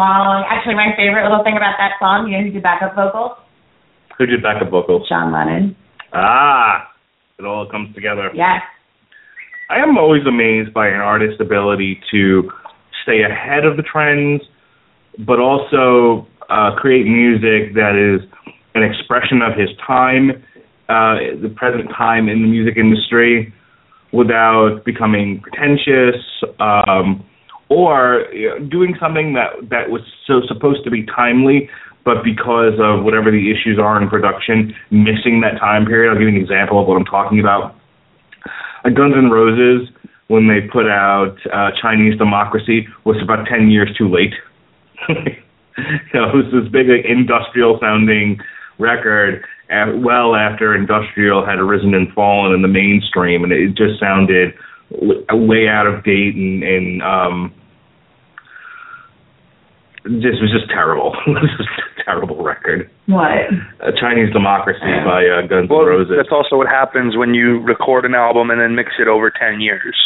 Song. 0.00 0.48
Actually, 0.48 0.80
my 0.80 0.96
favorite 0.96 1.28
little 1.28 1.44
thing 1.44 1.60
about 1.60 1.76
that 1.76 2.00
song, 2.00 2.24
you 2.28 2.40
know 2.40 2.44
who 2.48 2.56
did 2.56 2.62
backup 2.62 2.96
vocals? 2.96 3.36
Who 4.16 4.24
did 4.24 4.42
backup 4.42 4.70
vocals? 4.70 5.04
John 5.08 5.32
Lennon. 5.32 5.76
Ah, 6.12 6.88
it 7.38 7.44
all 7.44 7.68
comes 7.68 7.94
together. 7.94 8.30
Yes. 8.32 8.64
I 9.68 9.78
am 9.78 9.96
always 9.98 10.24
amazed 10.26 10.72
by 10.72 10.88
an 10.88 11.04
artist's 11.04 11.40
ability 11.40 12.00
to 12.10 12.50
stay 13.04 13.22
ahead 13.22 13.64
of 13.64 13.76
the 13.76 13.84
trends, 13.84 14.42
but 15.20 15.38
also 15.38 16.26
uh, 16.48 16.74
create 16.76 17.04
music 17.04 17.74
that 17.74 17.94
is 17.94 18.26
an 18.74 18.82
expression 18.82 19.42
of 19.42 19.52
his 19.52 19.68
time, 19.86 20.30
uh, 20.88 21.36
the 21.40 21.52
present 21.54 21.88
time 21.90 22.28
in 22.28 22.42
the 22.42 22.48
music 22.48 22.76
industry, 22.76 23.52
without 24.12 24.82
becoming 24.84 25.40
pretentious 25.40 26.18
um, 26.58 27.24
or 27.70 28.24
doing 28.68 28.96
something 29.00 29.32
that 29.34 29.70
that 29.70 29.90
was 29.90 30.02
so 30.26 30.42
supposed 30.46 30.84
to 30.84 30.90
be 30.90 31.06
timely, 31.06 31.70
but 32.04 32.22
because 32.24 32.74
of 32.82 33.04
whatever 33.04 33.30
the 33.30 33.50
issues 33.50 33.78
are 33.80 34.00
in 34.02 34.08
production, 34.08 34.74
missing 34.90 35.40
that 35.40 35.58
time 35.58 35.86
period. 35.86 36.10
I'll 36.10 36.18
give 36.18 36.28
you 36.28 36.36
an 36.36 36.42
example 36.42 36.80
of 36.80 36.88
what 36.88 36.96
I'm 36.96 37.04
talking 37.04 37.40
about. 37.40 37.76
Guns 38.84 39.14
N' 39.16 39.30
Roses, 39.30 39.88
when 40.26 40.48
they 40.48 40.60
put 40.60 40.86
out 40.86 41.36
uh, 41.52 41.70
Chinese 41.80 42.18
Democracy, 42.18 42.88
was 43.04 43.16
about 43.22 43.46
10 43.46 43.70
years 43.70 43.94
too 43.96 44.08
late. 44.08 44.34
you 45.08 45.14
it 45.76 46.34
was 46.34 46.46
this 46.52 46.70
big 46.72 46.88
like, 46.88 47.04
industrial 47.04 47.78
sounding 47.80 48.40
record 48.78 49.44
uh, 49.70 49.92
well 49.96 50.34
after 50.34 50.74
industrial 50.74 51.44
had 51.44 51.58
arisen 51.58 51.94
and 51.94 52.12
fallen 52.14 52.52
in 52.52 52.62
the 52.62 52.68
mainstream, 52.68 53.44
and 53.44 53.52
it 53.52 53.76
just 53.76 54.00
sounded 54.00 54.54
way 54.90 55.68
out 55.68 55.86
of 55.86 56.02
date 56.02 56.34
and, 56.34 56.64
and 56.64 57.02
um, 57.02 57.54
just 60.04 60.40
was 60.40 60.50
just 60.52 60.68
terrible. 60.70 61.12
this 61.26 61.50
was 61.58 61.68
just 61.76 62.00
a 62.00 62.04
terrible 62.04 62.42
record. 62.42 62.90
What? 63.06 63.50
Uh, 63.80 63.92
Chinese 64.00 64.32
Democracy 64.32 64.80
by 65.04 65.26
uh, 65.28 65.46
Guns 65.46 65.68
Well, 65.68 65.82
N' 65.82 65.86
Roses. 65.86 66.14
that's 66.16 66.32
also 66.32 66.56
what 66.56 66.68
happens 66.68 67.16
when 67.16 67.34
you 67.34 67.60
record 67.60 68.04
an 68.04 68.14
album 68.14 68.50
and 68.50 68.60
then 68.60 68.74
mix 68.74 68.92
it 68.98 69.08
over 69.08 69.30
10 69.30 69.60
years. 69.60 69.96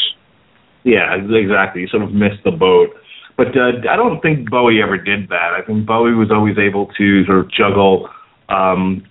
Yeah, 0.85 1.14
exactly. 1.16 1.83
You 1.83 1.88
sort 1.88 2.02
of 2.02 2.12
missed 2.12 2.44
the 2.44 2.50
boat. 2.50 2.90
But 3.37 3.48
uh, 3.57 3.83
I 3.90 3.96
don't 3.96 4.20
think 4.20 4.50
Bowie 4.50 4.83
ever 4.83 4.98
did 4.98 5.28
that. 5.30 5.57
I 5.59 5.62
think 5.66 5.87
Bowie 5.87 6.14
was 6.14 6.30
always 6.30 6.59
able 6.59 6.87
to 6.98 7.24
sort 7.26 7.38
of 7.40 7.50
juggle 7.50 8.09
um, 8.48 9.02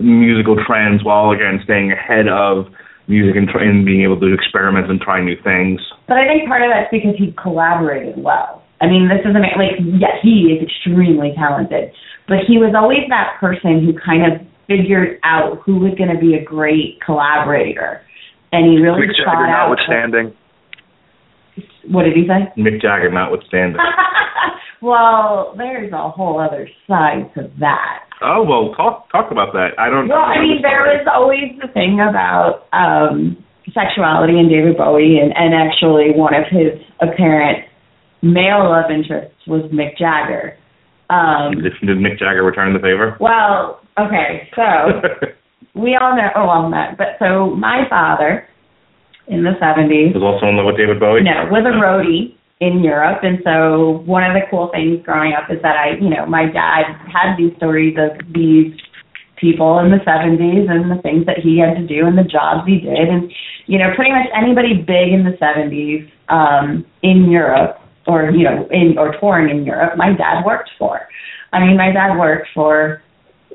musical 0.00 0.56
trends 0.66 1.04
while 1.04 1.30
again 1.30 1.60
staying 1.62 1.92
ahead 1.92 2.26
of 2.26 2.66
music 3.06 3.36
and, 3.36 3.48
try- 3.48 3.62
and 3.64 3.84
being 3.84 4.02
able 4.02 4.18
to 4.18 4.32
experiment 4.32 4.90
and 4.90 5.00
try 5.00 5.22
new 5.22 5.36
things. 5.44 5.80
But 6.08 6.16
I 6.16 6.26
think 6.26 6.48
part 6.48 6.62
of 6.62 6.70
that's 6.72 6.90
because 6.90 7.14
he 7.18 7.32
collaborated 7.40 8.16
well. 8.18 8.63
I 8.80 8.86
mean, 8.86 9.08
this 9.08 9.20
is 9.22 9.30
a 9.30 9.38
man, 9.38 9.54
like, 9.56 9.78
yeah, 9.78 10.18
he 10.22 10.54
is 10.54 10.66
extremely 10.66 11.32
talented, 11.36 11.92
but 12.26 12.38
he 12.46 12.58
was 12.58 12.74
always 12.76 13.06
that 13.08 13.38
person 13.40 13.84
who 13.84 13.94
kind 13.94 14.26
of 14.26 14.40
figured 14.66 15.20
out 15.22 15.60
who 15.64 15.76
was 15.76 15.94
going 15.96 16.10
to 16.10 16.20
be 16.20 16.34
a 16.34 16.42
great 16.42 16.98
collaborator. 17.04 18.00
And 18.52 18.66
he 18.70 18.78
really 18.78 19.06
Mick 19.06 19.14
sought 19.18 19.34
Jagger 19.34 19.46
out. 19.46 19.68
notwithstanding. 19.68 20.34
What 21.90 22.04
did 22.04 22.14
he 22.14 22.26
say? 22.26 22.50
Mick 22.60 22.80
Jagger 22.80 23.10
notwithstanding. 23.10 23.78
well, 24.82 25.54
there's 25.56 25.92
a 25.92 26.08
whole 26.10 26.40
other 26.40 26.68
side 26.86 27.30
to 27.34 27.50
that. 27.60 28.04
oh 28.22 28.42
well, 28.42 28.74
talk 28.74 29.10
talk 29.10 29.30
about 29.30 29.52
that. 29.52 29.78
I 29.78 29.90
don't. 29.90 30.08
Well, 30.08 30.18
I 30.18 30.40
mean, 30.40 30.62
there 30.62 30.82
was 30.82 31.06
always 31.12 31.52
the 31.60 31.68
thing 31.72 32.00
about 32.00 32.66
um 32.72 33.36
sexuality 33.74 34.38
in 34.38 34.48
David 34.48 34.76
Bowie, 34.76 35.18
and 35.18 35.34
and 35.36 35.52
actually 35.52 36.14
one 36.14 36.32
of 36.34 36.44
his 36.50 36.80
apparent 37.02 37.66
male 38.24 38.64
love 38.64 38.90
interests 38.90 39.36
was 39.46 39.62
Mick 39.70 39.96
Jagger. 39.98 40.56
Um, 41.10 41.60
Did, 41.62 41.74
did 41.84 41.98
Mick 41.98 42.18
Jagger 42.18 42.42
return 42.42 42.72
the 42.72 42.80
favor? 42.80 43.16
well, 43.20 43.80
okay, 44.00 44.48
so 44.56 45.04
we 45.78 45.96
all 46.00 46.16
know. 46.16 46.30
Oh, 46.34 46.46
well, 46.46 46.68
not, 46.70 46.96
but 46.96 47.20
so 47.20 47.54
my 47.54 47.84
father 47.90 48.48
in 49.28 49.44
the 49.44 49.52
70s. 49.60 50.14
Was 50.14 50.24
also 50.24 50.48
in 50.48 50.56
love 50.56 50.66
with 50.66 50.76
David 50.76 51.00
Bowie. 51.00 51.22
No, 51.22 51.48
with 51.50 51.64
a 51.64 51.76
roadie 51.80 52.36
in 52.60 52.82
Europe. 52.82 53.20
And 53.22 53.38
so 53.44 54.02
one 54.06 54.24
of 54.24 54.32
the 54.32 54.48
cool 54.50 54.70
things 54.72 55.04
growing 55.04 55.32
up 55.32 55.50
is 55.50 55.60
that 55.62 55.76
I, 55.76 56.00
you 56.00 56.08
know, 56.08 56.24
my 56.26 56.46
dad 56.46 56.84
had 57.08 57.36
these 57.36 57.54
stories 57.56 57.96
of 57.98 58.16
these 58.32 58.72
people 59.36 59.78
in 59.80 59.90
the 59.90 60.00
70s 60.06 60.70
and 60.70 60.90
the 60.90 61.00
things 61.02 61.26
that 61.26 61.38
he 61.42 61.58
had 61.58 61.74
to 61.76 61.86
do 61.86 62.06
and 62.06 62.16
the 62.16 62.24
jobs 62.24 62.66
he 62.66 62.80
did. 62.80 63.08
And, 63.08 63.32
you 63.66 63.78
know, 63.78 63.92
pretty 63.94 64.12
much 64.12 64.28
anybody 64.32 64.74
big 64.76 65.12
in 65.12 65.24
the 65.24 65.36
70s 65.36 66.08
um, 66.28 66.84
in 67.02 67.30
Europe 67.30 67.80
or, 68.06 68.30
you 68.30 68.44
know, 68.44 68.68
in 68.70 68.98
or 68.98 69.16
touring 69.18 69.50
in 69.56 69.64
Europe, 69.64 69.96
my 69.96 70.12
dad 70.12 70.44
worked 70.44 70.70
for. 70.78 71.00
I 71.52 71.60
mean, 71.60 71.76
my 71.76 71.92
dad 71.92 72.18
worked 72.18 72.48
for 72.54 73.02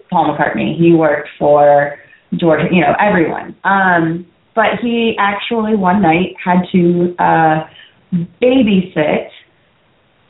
Paul 0.09 0.35
McCartney. 0.35 0.77
He 0.77 0.93
worked 0.93 1.29
for 1.37 1.97
George, 2.35 2.61
you 2.71 2.81
know, 2.81 2.93
everyone. 2.99 3.55
Um, 3.63 4.25
but 4.55 4.79
he 4.81 5.15
actually 5.19 5.75
one 5.75 6.01
night 6.01 6.35
had 6.43 6.63
to 6.71 7.15
uh 7.19 7.67
babysit 8.41 9.29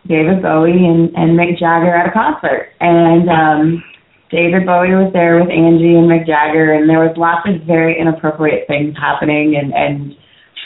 David 0.07 0.41
Bowie 0.41 0.85
and, 0.85 1.15
and 1.15 1.37
Mick 1.37 1.57
Jagger 1.57 1.95
at 1.95 2.07
a 2.07 2.11
concert. 2.11 2.69
And 2.79 3.29
um 3.29 3.83
David 4.29 4.65
Bowie 4.65 4.93
was 4.93 5.11
there 5.13 5.39
with 5.39 5.49
Angie 5.49 5.95
and 5.95 6.07
Mick 6.09 6.27
Jagger 6.27 6.73
and 6.73 6.89
there 6.89 6.99
was 6.99 7.15
lots 7.17 7.47
of 7.49 7.65
very 7.65 7.99
inappropriate 7.99 8.67
things 8.67 8.95
happening 8.97 9.55
and, 9.55 9.73
and 9.73 10.15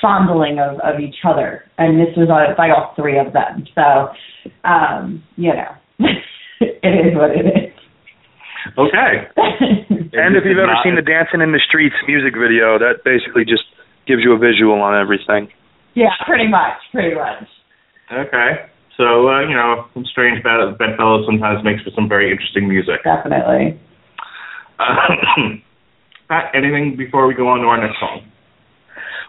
fondling 0.03 0.59
of, 0.59 0.75
of 0.83 0.99
each 0.99 1.23
other. 1.23 1.63
And 1.79 1.95
this 1.95 2.11
was 2.19 2.27
all, 2.27 2.43
by 2.59 2.69
all 2.69 2.91
three 2.99 3.17
of 3.17 3.31
them. 3.31 3.63
So 3.73 4.11
um, 4.63 5.23
you 5.35 5.53
know. 5.53 5.71
it 6.59 6.93
is 7.07 7.15
what 7.15 7.31
it 7.31 7.45
is. 7.45 7.73
Okay. 8.77 9.13
and 10.15 10.35
if 10.35 10.43
you've 10.45 10.59
ever 10.59 10.75
seen 10.83 10.95
the 10.95 11.05
Dancing 11.05 11.41
in 11.41 11.51
the 11.51 11.61
Streets 11.67 11.95
music 12.07 12.33
video, 12.33 12.79
that 12.79 13.03
basically 13.03 13.43
just 13.43 13.63
gives 14.07 14.23
you 14.23 14.33
a 14.33 14.39
visual 14.39 14.81
on 14.81 14.95
everything. 14.95 15.51
Yeah, 15.95 16.15
pretty 16.25 16.47
much, 16.47 16.79
pretty 16.91 17.15
much. 17.15 17.47
Okay. 18.11 18.67
So, 18.97 19.27
uh, 19.29 19.41
you 19.41 19.55
know, 19.55 19.85
some 19.93 20.05
Strange 20.05 20.43
Bed- 20.43 20.77
Bedfellows 20.77 21.25
sometimes 21.25 21.63
makes 21.63 21.81
for 21.83 21.91
some 21.95 22.07
very 22.07 22.31
interesting 22.31 22.67
music. 22.67 23.03
Definitely. 23.03 23.79
Uh, 24.79 25.59
Pat, 26.29 26.51
anything 26.55 26.95
before 26.97 27.27
we 27.27 27.33
go 27.33 27.47
on 27.47 27.59
to 27.59 27.67
our 27.67 27.81
next 27.81 27.99
song? 27.99 28.21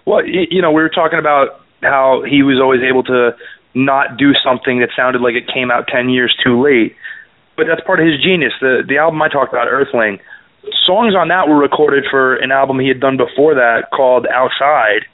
Well, 0.06 0.26
you 0.26 0.60
know, 0.60 0.70
we 0.70 0.82
were 0.82 0.90
talking 0.90 1.18
about 1.18 1.60
how 1.82 2.22
he 2.28 2.42
was 2.42 2.60
always 2.60 2.82
able 2.82 3.02
to 3.04 3.36
not 3.74 4.16
do 4.16 4.32
something 4.44 4.80
that 4.80 4.90
sounded 4.96 5.20
like 5.20 5.34
it 5.34 5.48
came 5.52 5.70
out 5.70 5.88
10 5.88 6.08
years 6.08 6.34
too 6.44 6.62
late. 6.62 6.96
But 7.56 7.66
that's 7.66 7.80
part 7.86 8.00
of 8.00 8.06
his 8.06 8.20
genius. 8.22 8.52
The 8.60 8.82
the 8.86 8.98
album 8.98 9.22
I 9.22 9.28
talked 9.28 9.52
about, 9.52 9.68
Earthling, 9.68 10.18
songs 10.86 11.14
on 11.14 11.28
that 11.28 11.48
were 11.48 11.58
recorded 11.58 12.04
for 12.10 12.36
an 12.36 12.50
album 12.50 12.80
he 12.80 12.88
had 12.88 13.00
done 13.00 13.16
before 13.16 13.54
that 13.54 13.90
called 13.94 14.26
Outside. 14.26 15.06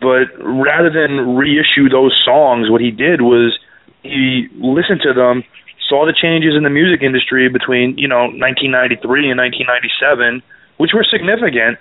But 0.00 0.28
rather 0.38 0.90
than 0.90 1.36
reissue 1.36 1.88
those 1.88 2.12
songs, 2.24 2.68
what 2.68 2.80
he 2.80 2.90
did 2.90 3.22
was 3.22 3.58
he 4.02 4.48
listened 4.60 5.00
to 5.02 5.14
them, 5.14 5.42
saw 5.88 6.04
the 6.04 6.12
changes 6.12 6.54
in 6.54 6.64
the 6.64 6.70
music 6.70 7.02
industry 7.02 7.48
between, 7.48 7.96
you 7.96 8.06
know, 8.06 8.28
1993 8.28 9.30
and 9.30 9.40
1997, 9.40 10.42
which 10.76 10.92
were 10.92 11.04
significant, 11.04 11.78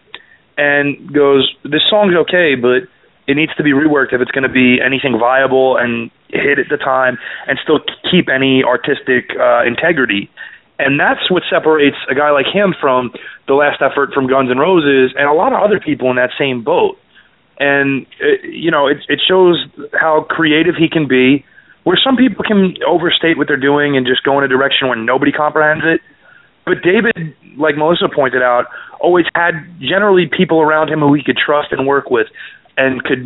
and 0.58 1.14
goes, 1.14 1.54
this 1.64 1.82
song's 1.90 2.16
okay, 2.16 2.56
but 2.56 2.88
it 3.28 3.36
needs 3.36 3.54
to 3.56 3.64
be 3.64 3.72
reworked 3.72 4.14
if 4.14 4.22
it's 4.22 4.32
going 4.32 4.48
to 4.48 4.54
be 4.54 4.80
anything 4.82 5.18
viable 5.20 5.78
and 5.78 6.12
hit 6.30 6.60
at 6.60 6.70
the 6.70 6.78
time 6.78 7.18
and 7.48 7.60
still 7.64 7.80
keep 8.10 8.30
any 8.30 8.64
artistic 8.64 9.32
uh, 9.40 9.66
integrity. 9.66 10.30
And 10.78 11.00
that's 11.00 11.32
what 11.32 11.44
separates 11.50 11.98
a 12.10 12.16
guy 12.16 12.32
like 12.32 12.48
him 12.52 12.76
from 12.80 13.12
the 13.48 13.54
last 13.54 13.82
effort 13.82 14.14
from 14.14 14.28
Guns 14.28 14.52
N' 14.52 14.58
Roses 14.58 15.16
and 15.18 15.28
a 15.28 15.34
lot 15.34 15.54
of 15.54 15.62
other 15.62 15.80
people 15.80 16.10
in 16.10 16.18
that 16.18 16.32
same 16.38 16.64
boat. 16.64 16.98
And 17.58 18.06
it, 18.20 18.44
you 18.44 18.70
know, 18.70 18.88
it 18.88 18.98
it 19.08 19.22
shows 19.26 19.66
how 19.94 20.26
creative 20.30 20.76
he 20.76 20.90
can 20.90 21.08
be. 21.08 21.46
Where 21.84 21.98
some 22.04 22.18
people 22.18 22.44
can 22.44 22.76
overstate 22.86 23.38
what 23.38 23.48
they're 23.48 23.62
doing 23.62 23.96
and 23.96 24.06
just 24.06 24.24
go 24.24 24.38
in 24.40 24.44
a 24.44 24.48
direction 24.48 24.88
where 24.88 24.98
nobody 24.98 25.32
comprehends 25.32 25.86
it. 25.86 26.02
But 26.66 26.82
David, 26.82 27.36
like 27.58 27.78
Melissa 27.78 28.10
pointed 28.14 28.42
out, 28.42 28.66
always 29.00 29.26
had 29.36 29.54
generally 29.80 30.28
people 30.28 30.62
around 30.62 30.90
him 30.90 31.00
who 31.00 31.14
he 31.14 31.24
could 31.24 31.38
trust 31.38 31.72
and 31.72 31.86
work 31.86 32.10
with 32.10 32.28
and 32.78 33.04
could 33.04 33.24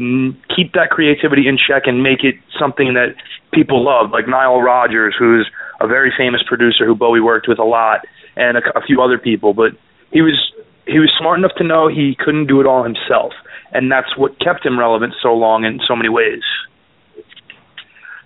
keep 0.54 0.74
that 0.74 0.90
creativity 0.92 1.48
in 1.48 1.58
check 1.58 1.84
and 1.86 2.04
make 2.04 2.24
it 2.24 2.36
something 2.60 2.94
that 2.94 3.16
people 3.54 3.84
love, 3.84 4.12
like 4.12 4.28
Nile 4.28 4.62
Rodgers, 4.62 5.16
who's 5.18 5.50
a 5.82 5.88
very 5.88 6.12
famous 6.16 6.42
producer 6.46 6.86
who 6.86 6.96
Bowie 6.96 7.22
worked 7.22 7.48
with 7.48 7.60
a 7.60 7.64
lot, 7.64 8.06
and 8.36 8.58
a, 8.58 8.78
a 8.78 8.82
few 8.82 9.02
other 9.02 9.18
people. 9.18 9.54
But 9.54 9.72
he 10.12 10.22
was 10.22 10.38
he 10.86 11.00
was 11.00 11.12
smart 11.18 11.40
enough 11.40 11.56
to 11.58 11.64
know 11.64 11.88
he 11.88 12.16
couldn't 12.20 12.48
do 12.48 12.60
it 12.60 12.68
all 12.68 12.84
himself, 12.84 13.34
and 13.72 13.92
that's 13.92 14.18
what 14.18 14.40
kept 14.40 14.66
him 14.66 14.78
relevant 14.78 15.14
so 15.22 15.34
long 15.34 15.64
in 15.64 15.80
so 15.88 15.96
many 15.96 16.10
ways. 16.10 16.44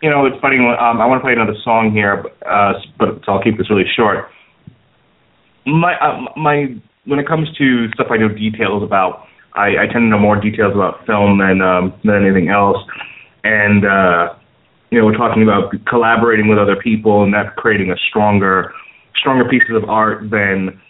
You 0.02 0.10
know, 0.10 0.26
it's 0.26 0.40
funny. 0.42 0.58
Um, 0.58 1.00
I 1.00 1.06
want 1.06 1.22
to 1.22 1.24
play 1.24 1.34
another 1.34 1.56
song 1.64 1.92
here, 1.92 2.26
uh, 2.46 2.74
but 3.00 3.24
so 3.26 3.34
I'll 3.34 3.44
keep 3.44 3.58
this 3.58 3.70
really 3.70 3.88
short. 3.96 4.30
My 5.66 5.96
uh, 6.00 6.26
my 6.36 6.76
when 7.06 7.20
it 7.20 7.28
comes 7.28 7.48
to 7.58 7.90
stuff 7.94 8.08
I 8.10 8.18
know 8.18 8.30
details 8.30 8.84
about 8.84 9.28
I, 9.56 9.84
I 9.84 9.86
tend 9.86 10.06
to 10.06 10.10
know 10.10 10.20
more 10.20 10.40
details 10.40 10.74
about 10.74 11.06
film 11.06 11.38
than 11.38 11.62
um, 11.62 11.94
than 12.04 12.26
anything 12.26 12.50
else, 12.50 12.78
and 13.44 13.86
uh, 13.86 14.36
you 14.92 15.00
know 15.00 15.06
we're 15.06 15.18
talking 15.18 15.44
about 15.44 15.74
collaborating 15.88 16.48
with 16.48 16.58
other 16.58 16.76
people 16.76 17.24
and 17.24 17.34
that 17.34 17.56
creating 17.56 17.92
a 17.92 17.96
stronger 18.10 18.74
stronger 19.16 19.48
pieces 19.48 19.76
of 19.76 19.90
art 19.90 20.30
than 20.30 20.82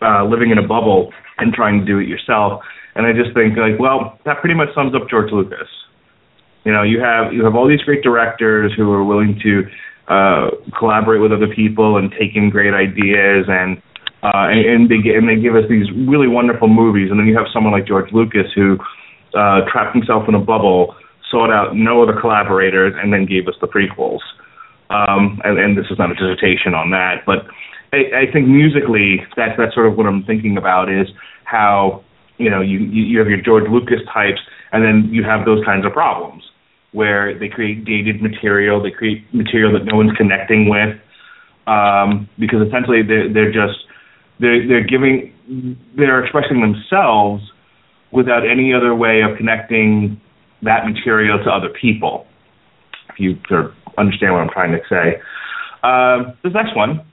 uh, 0.00 0.24
living 0.24 0.50
in 0.50 0.58
a 0.58 0.66
bubble 0.66 1.12
and 1.38 1.52
trying 1.52 1.80
to 1.80 1.84
do 1.84 1.98
it 1.98 2.08
yourself. 2.08 2.62
And 2.94 3.06
I 3.06 3.12
just 3.12 3.34
think 3.34 3.56
like, 3.56 3.78
well, 3.78 4.18
that 4.24 4.40
pretty 4.40 4.54
much 4.54 4.68
sums 4.74 4.94
up 4.94 5.08
George 5.08 5.32
Lucas. 5.32 5.68
You 6.64 6.72
know, 6.72 6.82
you 6.82 7.00
have 7.00 7.32
you 7.32 7.44
have 7.44 7.54
all 7.54 7.68
these 7.68 7.82
great 7.82 8.02
directors 8.02 8.72
who 8.76 8.90
are 8.92 9.04
willing 9.04 9.38
to 9.42 9.64
uh, 10.08 10.50
collaborate 10.78 11.20
with 11.20 11.32
other 11.32 11.48
people 11.48 11.96
and 11.96 12.12
take 12.12 12.36
in 12.36 12.50
great 12.50 12.74
ideas 12.74 13.46
and 13.48 13.82
uh, 14.22 14.48
and, 14.50 14.64
and 14.66 14.88
they 14.88 15.14
and 15.14 15.28
they 15.28 15.36
give 15.36 15.56
us 15.56 15.64
these 15.68 15.90
really 16.06 16.28
wonderful 16.28 16.68
movies. 16.68 17.10
And 17.10 17.18
then 17.18 17.26
you 17.26 17.36
have 17.36 17.46
someone 17.52 17.72
like 17.72 17.86
George 17.86 18.12
Lucas 18.12 18.46
who 18.54 18.78
uh, 19.34 19.62
trapped 19.70 19.94
himself 19.94 20.28
in 20.28 20.34
a 20.34 20.40
bubble, 20.40 20.94
sought 21.30 21.50
out 21.50 21.74
no 21.74 22.02
other 22.02 22.18
collaborators, 22.18 22.94
and 23.02 23.12
then 23.12 23.26
gave 23.26 23.48
us 23.48 23.54
the 23.60 23.66
prequels. 23.66 24.20
Um, 24.90 25.40
and, 25.44 25.58
and 25.58 25.76
this 25.76 25.86
is 25.90 25.98
not 25.98 26.10
a 26.10 26.14
dissertation 26.14 26.74
on 26.74 26.90
that, 26.90 27.24
but 27.24 27.46
I, 27.92 28.24
I 28.28 28.32
think 28.32 28.48
musically, 28.48 29.24
that's 29.36 29.56
that's 29.56 29.74
sort 29.74 29.86
of 29.86 29.96
what 29.96 30.06
I'm 30.06 30.24
thinking 30.24 30.56
about 30.56 30.90
is 30.90 31.08
how 31.44 32.04
you 32.38 32.48
know 32.48 32.60
you 32.60 32.78
you 32.78 33.18
have 33.18 33.28
your 33.28 33.40
George 33.40 33.68
Lucas 33.70 34.00
types, 34.12 34.40
and 34.72 34.84
then 34.84 35.12
you 35.12 35.24
have 35.24 35.44
those 35.44 35.64
kinds 35.64 35.84
of 35.84 35.92
problems 35.92 36.42
where 36.92 37.38
they 37.38 37.48
create 37.48 37.84
dated 37.84 38.20
material, 38.20 38.82
they 38.82 38.90
create 38.90 39.24
material 39.32 39.72
that 39.72 39.84
no 39.84 39.96
one's 39.96 40.12
connecting 40.16 40.68
with, 40.68 40.96
um, 41.66 42.28
because 42.38 42.66
essentially 42.66 43.02
they're 43.02 43.32
they're 43.32 43.52
just 43.52 43.84
they're 44.42 44.66
they're 44.66 44.86
giving 44.86 45.32
they're 45.96 46.22
expressing 46.22 46.60
themselves 46.60 47.42
without 48.10 48.42
any 48.46 48.74
other 48.74 48.94
way 48.94 49.22
of 49.22 49.36
connecting 49.38 50.20
that 50.62 50.84
material 50.84 51.38
to 51.44 51.50
other 51.50 51.70
people. 51.80 52.26
If 53.08 53.18
you 53.18 53.38
sort 53.48 53.66
of 53.66 53.72
understand 53.96 54.34
what 54.34 54.40
I'm 54.40 54.50
trying 54.50 54.72
to 54.72 54.80
say. 54.88 55.20
Um, 55.82 56.36
this 56.42 56.52
next 56.52 56.76
one, 56.76 57.04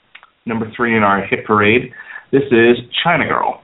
number 0.46 0.72
three 0.76 0.96
in 0.96 1.04
our 1.04 1.26
hit 1.26 1.46
parade, 1.46 1.92
this 2.32 2.44
is 2.52 2.78
China 3.04 3.28
girl. 3.28 3.62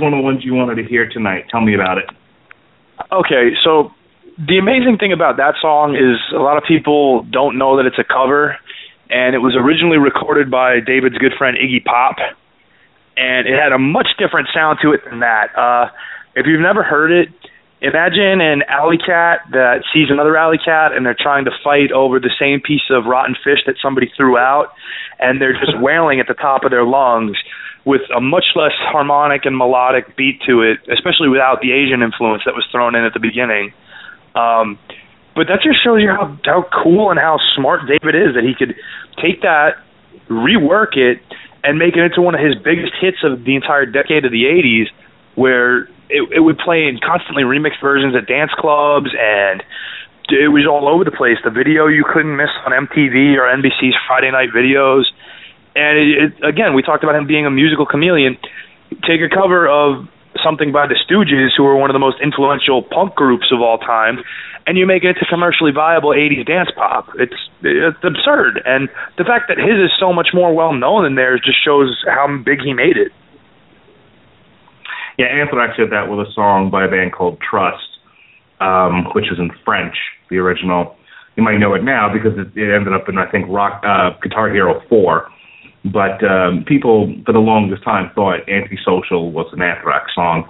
One 0.00 0.14
of 0.14 0.18
the 0.18 0.24
ones 0.24 0.44
you 0.44 0.54
wanted 0.54 0.76
to 0.76 0.84
hear 0.84 1.08
tonight. 1.08 1.46
Tell 1.50 1.60
me 1.60 1.74
about 1.74 1.98
it. 1.98 2.08
Okay, 3.12 3.52
so 3.64 3.92
the 4.38 4.58
amazing 4.58 4.96
thing 4.98 5.12
about 5.12 5.36
that 5.36 5.54
song 5.60 5.96
is 5.96 6.16
a 6.32 6.40
lot 6.40 6.56
of 6.56 6.64
people 6.64 7.24
don't 7.24 7.58
know 7.58 7.76
that 7.76 7.86
it's 7.86 7.98
a 7.98 8.04
cover, 8.04 8.56
and 9.10 9.34
it 9.34 9.38
was 9.38 9.56
originally 9.56 9.98
recorded 9.98 10.50
by 10.50 10.80
David's 10.80 11.18
good 11.18 11.32
friend 11.36 11.56
Iggy 11.56 11.84
Pop, 11.84 12.16
and 13.16 13.48
it 13.48 13.56
had 13.58 13.72
a 13.72 13.78
much 13.78 14.08
different 14.18 14.48
sound 14.54 14.78
to 14.82 14.92
it 14.92 15.04
than 15.04 15.20
that. 15.20 15.52
Uh, 15.56 15.92
if 16.36 16.46
you've 16.46 16.60
never 16.60 16.82
heard 16.82 17.10
it, 17.12 17.28
imagine 17.82 18.40
an 18.40 18.62
alley 18.68 18.96
cat 18.96 19.40
that 19.52 19.84
sees 19.92 20.08
another 20.08 20.36
alley 20.36 20.58
cat, 20.62 20.92
and 20.92 21.04
they're 21.04 21.18
trying 21.18 21.44
to 21.44 21.52
fight 21.64 21.92
over 21.92 22.20
the 22.20 22.32
same 22.38 22.60
piece 22.60 22.88
of 22.88 23.04
rotten 23.04 23.34
fish 23.44 23.60
that 23.66 23.76
somebody 23.82 24.10
threw 24.16 24.38
out, 24.38 24.72
and 25.18 25.40
they're 25.40 25.58
just 25.58 25.76
wailing 25.80 26.20
at 26.20 26.28
the 26.28 26.38
top 26.38 26.64
of 26.64 26.70
their 26.70 26.84
lungs 26.84 27.36
with 27.90 28.06
a 28.14 28.20
much 28.20 28.54
less 28.54 28.70
harmonic 28.78 29.42
and 29.44 29.58
melodic 29.58 30.14
beat 30.14 30.38
to 30.46 30.62
it, 30.62 30.78
especially 30.86 31.26
without 31.26 31.58
the 31.60 31.74
Asian 31.74 32.06
influence 32.06 32.46
that 32.46 32.54
was 32.54 32.62
thrown 32.70 32.94
in 32.94 33.02
at 33.02 33.14
the 33.14 33.18
beginning. 33.18 33.74
Um, 34.38 34.78
but 35.34 35.50
that 35.50 35.58
just 35.58 35.82
shows 35.82 35.98
you 35.98 36.06
how 36.06 36.38
how 36.46 36.70
cool 36.70 37.10
and 37.10 37.18
how 37.18 37.42
smart 37.58 37.90
David 37.90 38.14
is 38.14 38.38
that 38.38 38.46
he 38.46 38.54
could 38.54 38.78
take 39.18 39.42
that, 39.42 39.82
rework 40.30 40.94
it, 40.94 41.18
and 41.66 41.82
make 41.82 41.98
it 41.98 42.06
into 42.06 42.22
one 42.22 42.38
of 42.38 42.40
his 42.40 42.54
biggest 42.62 42.94
hits 43.02 43.26
of 43.26 43.42
the 43.42 43.58
entire 43.58 43.86
decade 43.90 44.22
of 44.22 44.30
the 44.30 44.46
'80s, 44.46 44.86
where 45.34 45.90
it, 46.06 46.22
it 46.30 46.40
would 46.46 46.62
play 46.62 46.86
in 46.86 47.02
constantly 47.02 47.42
remixed 47.42 47.82
versions 47.82 48.14
at 48.14 48.30
dance 48.30 48.54
clubs 48.54 49.10
and 49.18 49.66
it 50.30 50.46
was 50.46 50.62
all 50.62 50.86
over 50.86 51.02
the 51.02 51.10
place. 51.10 51.42
The 51.42 51.50
video 51.50 51.90
you 51.90 52.06
couldn't 52.06 52.36
miss 52.38 52.54
on 52.62 52.70
MTV 52.70 53.34
or 53.34 53.50
NBC's 53.50 53.98
Friday 54.06 54.30
night 54.30 54.54
videos 54.54 55.10
and 55.74 55.98
it, 55.98 56.08
it, 56.18 56.44
again, 56.44 56.74
we 56.74 56.82
talked 56.82 57.04
about 57.04 57.14
him 57.14 57.26
being 57.26 57.46
a 57.46 57.50
musical 57.50 57.86
chameleon. 57.86 58.36
Take 59.06 59.20
a 59.20 59.28
cover 59.32 59.68
of 59.68 60.08
something 60.42 60.72
by 60.72 60.86
the 60.86 60.94
Stooges, 60.94 61.50
who 61.56 61.66
are 61.66 61.76
one 61.76 61.90
of 61.90 61.94
the 61.94 62.02
most 62.02 62.18
influential 62.22 62.82
punk 62.82 63.14
groups 63.14 63.50
of 63.52 63.60
all 63.60 63.78
time, 63.78 64.18
and 64.66 64.78
you 64.78 64.86
make 64.86 65.04
it 65.04 65.08
into 65.08 65.26
commercially 65.28 65.72
viable 65.72 66.10
80s 66.10 66.46
dance 66.46 66.70
pop. 66.74 67.08
It's 67.18 67.34
it's 67.62 67.98
absurd, 68.02 68.62
and 68.64 68.88
the 69.18 69.24
fact 69.24 69.46
that 69.48 69.58
his 69.58 69.78
is 69.78 69.90
so 69.98 70.12
much 70.12 70.28
more 70.32 70.54
well 70.54 70.72
known 70.72 71.04
than 71.04 71.14
theirs 71.14 71.42
just 71.44 71.62
shows 71.64 72.02
how 72.06 72.26
big 72.44 72.60
he 72.62 72.72
made 72.72 72.96
it. 72.96 73.12
Yeah, 75.18 75.26
Anthrax 75.26 75.76
did 75.76 75.90
that 75.90 76.08
with 76.08 76.26
a 76.26 76.30
song 76.32 76.70
by 76.70 76.84
a 76.84 76.88
band 76.88 77.12
called 77.12 77.38
Trust, 77.40 78.00
um, 78.60 79.06
which 79.12 79.26
was 79.30 79.38
in 79.38 79.50
French, 79.64 79.94
the 80.30 80.38
original. 80.38 80.96
You 81.36 81.42
might 81.42 81.58
know 81.58 81.74
it 81.74 81.84
now 81.84 82.12
because 82.12 82.38
it, 82.38 82.56
it 82.56 82.74
ended 82.74 82.92
up 82.92 83.08
in 83.08 83.18
I 83.18 83.30
think 83.30 83.46
Rock 83.48 83.82
uh, 83.84 84.10
Guitar 84.22 84.50
Hero 84.50 84.82
4 84.88 85.28
but 85.84 86.22
um, 86.24 86.64
people 86.66 87.14
for 87.24 87.32
the 87.32 87.40
longest 87.40 87.82
time 87.84 88.10
thought 88.14 88.48
Antisocial 88.48 89.32
was 89.32 89.46
an 89.52 89.62
Anthrax 89.62 90.14
song. 90.14 90.44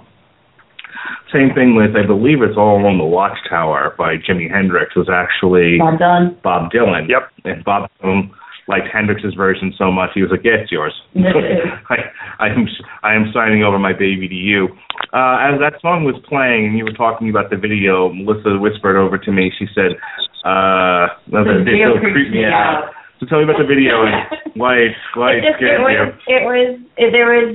Same 1.33 1.53
thing 1.55 1.75
with, 1.75 1.95
I 1.95 2.05
believe 2.05 2.41
it's 2.41 2.57
All 2.57 2.85
on 2.85 2.97
the 2.97 3.05
Watchtower 3.05 3.95
by 3.97 4.17
Jimi 4.17 4.51
Hendrix 4.51 4.95
was 4.95 5.07
actually 5.09 5.79
Bob 5.79 5.99
Dylan. 5.99 6.41
Bob 6.41 6.71
Dylan. 6.71 7.07
Yep. 7.07 7.31
And 7.45 7.63
Bob 7.63 7.89
Dylan 8.03 8.29
liked 8.67 8.87
Hendrix's 8.91 9.33
version 9.33 9.73
so 9.77 9.91
much, 9.91 10.11
he 10.13 10.21
was 10.21 10.31
like, 10.31 10.43
yeah, 10.43 10.63
it's 10.63 10.71
yours. 10.71 10.93
I, 11.15 11.95
I 12.39 12.47
am 12.47 12.67
I 13.03 13.15
am 13.15 13.31
signing 13.33 13.63
over 13.63 13.79
my 13.79 13.93
baby 13.93 14.27
to 14.27 14.35
you. 14.35 14.69
Uh, 15.13 15.51
as 15.51 15.59
that 15.59 15.75
song 15.81 16.03
was 16.03 16.15
playing 16.27 16.67
and 16.67 16.77
you 16.77 16.85
were 16.85 16.93
talking 16.95 17.29
about 17.29 17.49
the 17.49 17.57
video, 17.57 18.13
Melissa 18.13 18.57
whispered 18.57 18.97
over 18.97 19.17
to 19.17 19.31
me. 19.31 19.51
She 19.57 19.67
said, 19.75 19.99
uh, 20.45 21.11
The 21.27 21.43
the 21.43 21.63
video 21.65 21.99
video 21.99 22.13
creeped 22.13 22.31
me 22.31 22.45
out. 22.45 22.91
So 23.21 23.29
tell 23.29 23.37
me 23.37 23.45
about 23.45 23.61
the 23.61 23.69
video 23.69 24.01
and 24.01 24.25
why 24.57 24.89
it, 24.89 24.97
why 25.13 25.37
it 25.37 25.45
just 25.45 25.61
it 25.61 25.77
was 25.77 26.09
it 26.25 26.41
was 26.41 26.69
it, 26.97 27.09
there 27.13 27.29
was 27.29 27.53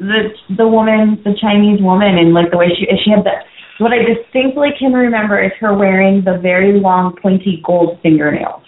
the 0.00 0.32
the 0.56 0.64
woman 0.66 1.20
the 1.20 1.36
Chinese 1.36 1.84
woman 1.84 2.16
and 2.16 2.32
like 2.32 2.48
the 2.50 2.56
way 2.56 2.72
she 2.72 2.88
she 3.04 3.12
had 3.12 3.20
the 3.20 3.36
what 3.76 3.92
I 3.92 4.00
distinctly 4.08 4.72
can 4.78 4.92
remember 4.96 5.36
is 5.36 5.52
her 5.60 5.76
wearing 5.76 6.24
the 6.24 6.38
very 6.40 6.80
long 6.80 7.14
pointy 7.20 7.60
gold 7.60 8.00
fingernails. 8.02 8.64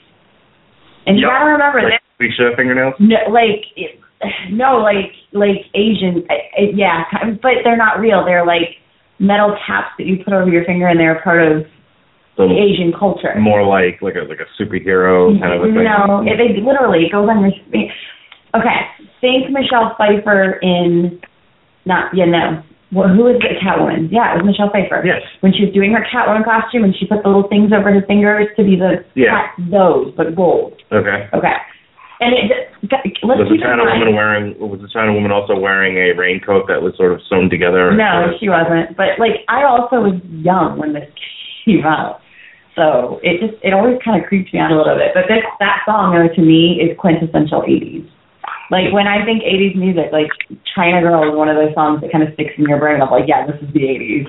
And 1.08 1.16
you 1.18 1.24
gotta 1.26 1.48
remember 1.48 1.80
Like 1.80 2.00
that 2.04 2.20
Lisa 2.20 2.52
fingernails? 2.56 2.92
no, 3.00 3.16
like 3.32 3.64
it- 3.76 4.00
no 4.52 4.84
like 4.84 5.16
like 5.32 5.64
Asian 5.72 6.28
yeah 6.76 7.04
but 7.40 7.64
they're 7.64 7.76
not 7.76 8.00
real 8.00 8.24
they're 8.24 8.44
like 8.46 8.76
metal 9.18 9.56
caps 9.66 9.92
that 9.96 10.04
you 10.06 10.20
put 10.24 10.32
over 10.32 10.48
your 10.48 10.64
finger 10.64 10.88
and 10.88 11.00
they're 11.00 11.20
part 11.24 11.40
of 11.40 11.64
So 12.36 12.50
Asian 12.50 12.92
culture. 12.92 13.30
more 13.38 13.62
like 13.62 14.02
like 14.02 14.18
a 14.18 14.26
like 14.26 14.42
a 14.42 14.48
superhero 14.58 15.38
kind 15.38 15.54
of 15.54 15.62
a 15.62 15.70
thing. 15.70 15.86
No, 15.86 16.22
it, 16.26 16.34
it 16.42 16.62
literally 16.62 17.06
it 17.06 17.12
goes 17.12 17.28
on 17.30 17.46
your. 17.46 17.54
Okay, 18.54 18.78
think 19.20 19.50
Michelle 19.50 19.94
Pfeiffer 19.98 20.58
in, 20.62 21.20
not 21.86 22.10
yeah 22.14 22.26
no. 22.26 22.62
Well, 22.94 23.10
who 23.10 23.26
is 23.26 23.42
the 23.42 23.58
Catwoman? 23.58 24.06
Yeah, 24.10 24.34
it 24.34 24.42
was 24.42 24.46
Michelle 24.46 24.70
Pfeiffer. 24.70 25.02
Yes. 25.02 25.22
When 25.42 25.50
she 25.50 25.66
was 25.66 25.74
doing 25.74 25.90
her 25.94 26.06
Catwoman 26.06 26.46
costume 26.46 26.84
and 26.86 26.94
she 26.94 27.06
put 27.10 27.26
the 27.26 27.28
little 27.28 27.48
things 27.50 27.74
over 27.74 27.90
her 27.90 28.06
fingers 28.06 28.46
to 28.54 28.62
be 28.62 28.78
the 28.78 29.02
Yeah. 29.18 29.50
cat, 29.50 29.58
those, 29.70 30.14
but 30.14 30.34
gold. 30.38 30.78
Okay. 30.94 31.26
Okay. 31.34 31.56
And 32.22 32.30
it 32.30 32.70
let's 33.26 33.42
Was 33.42 33.50
the 33.50 33.58
China 33.58 33.82
woman 33.82 34.14
wearing 34.14 34.54
was 34.62 34.78
the 34.78 34.88
China 34.94 35.12
woman 35.12 35.34
also 35.34 35.58
wearing 35.58 35.98
a 35.98 36.14
raincoat 36.14 36.70
that 36.70 36.78
was 36.78 36.94
sort 36.96 37.10
of 37.10 37.18
sewn 37.26 37.50
together? 37.50 37.90
No, 37.90 38.30
she 38.38 38.46
wasn't. 38.48 38.94
But 38.96 39.18
like 39.18 39.42
I 39.50 39.66
also 39.66 39.98
was 39.98 40.20
young 40.30 40.78
when 40.78 40.94
this 40.94 41.10
came 41.66 41.82
out. 41.82 42.22
So 42.74 43.20
it 43.22 43.38
just 43.38 43.54
it 43.62 43.72
always 43.72 43.98
kind 44.04 44.20
of 44.20 44.26
creeps 44.28 44.52
me 44.52 44.58
out 44.58 44.72
a 44.72 44.76
little 44.76 44.98
bit. 44.98 45.14
But 45.14 45.30
this 45.30 45.46
that 45.60 45.82
song 45.86 46.14
though 46.14 46.32
to 46.34 46.42
me 46.42 46.82
is 46.82 46.98
quintessential 46.98 47.62
eighties. 47.66 48.04
Like 48.70 48.90
when 48.92 49.06
I 49.06 49.24
think 49.24 49.42
eighties 49.46 49.76
music, 49.76 50.10
like 50.10 50.30
China 50.74 51.00
Girl 51.00 51.22
is 51.30 51.36
one 51.36 51.48
of 51.48 51.56
those 51.56 51.74
songs 51.74 52.00
that 52.02 52.10
kind 52.10 52.26
of 52.26 52.34
sticks 52.34 52.54
in 52.58 52.66
your 52.66 52.78
brain 52.78 53.00
of 53.00 53.10
like, 53.10 53.24
yeah, 53.28 53.46
this 53.46 53.56
is 53.62 53.72
the 53.72 53.86
eighties. 53.86 54.26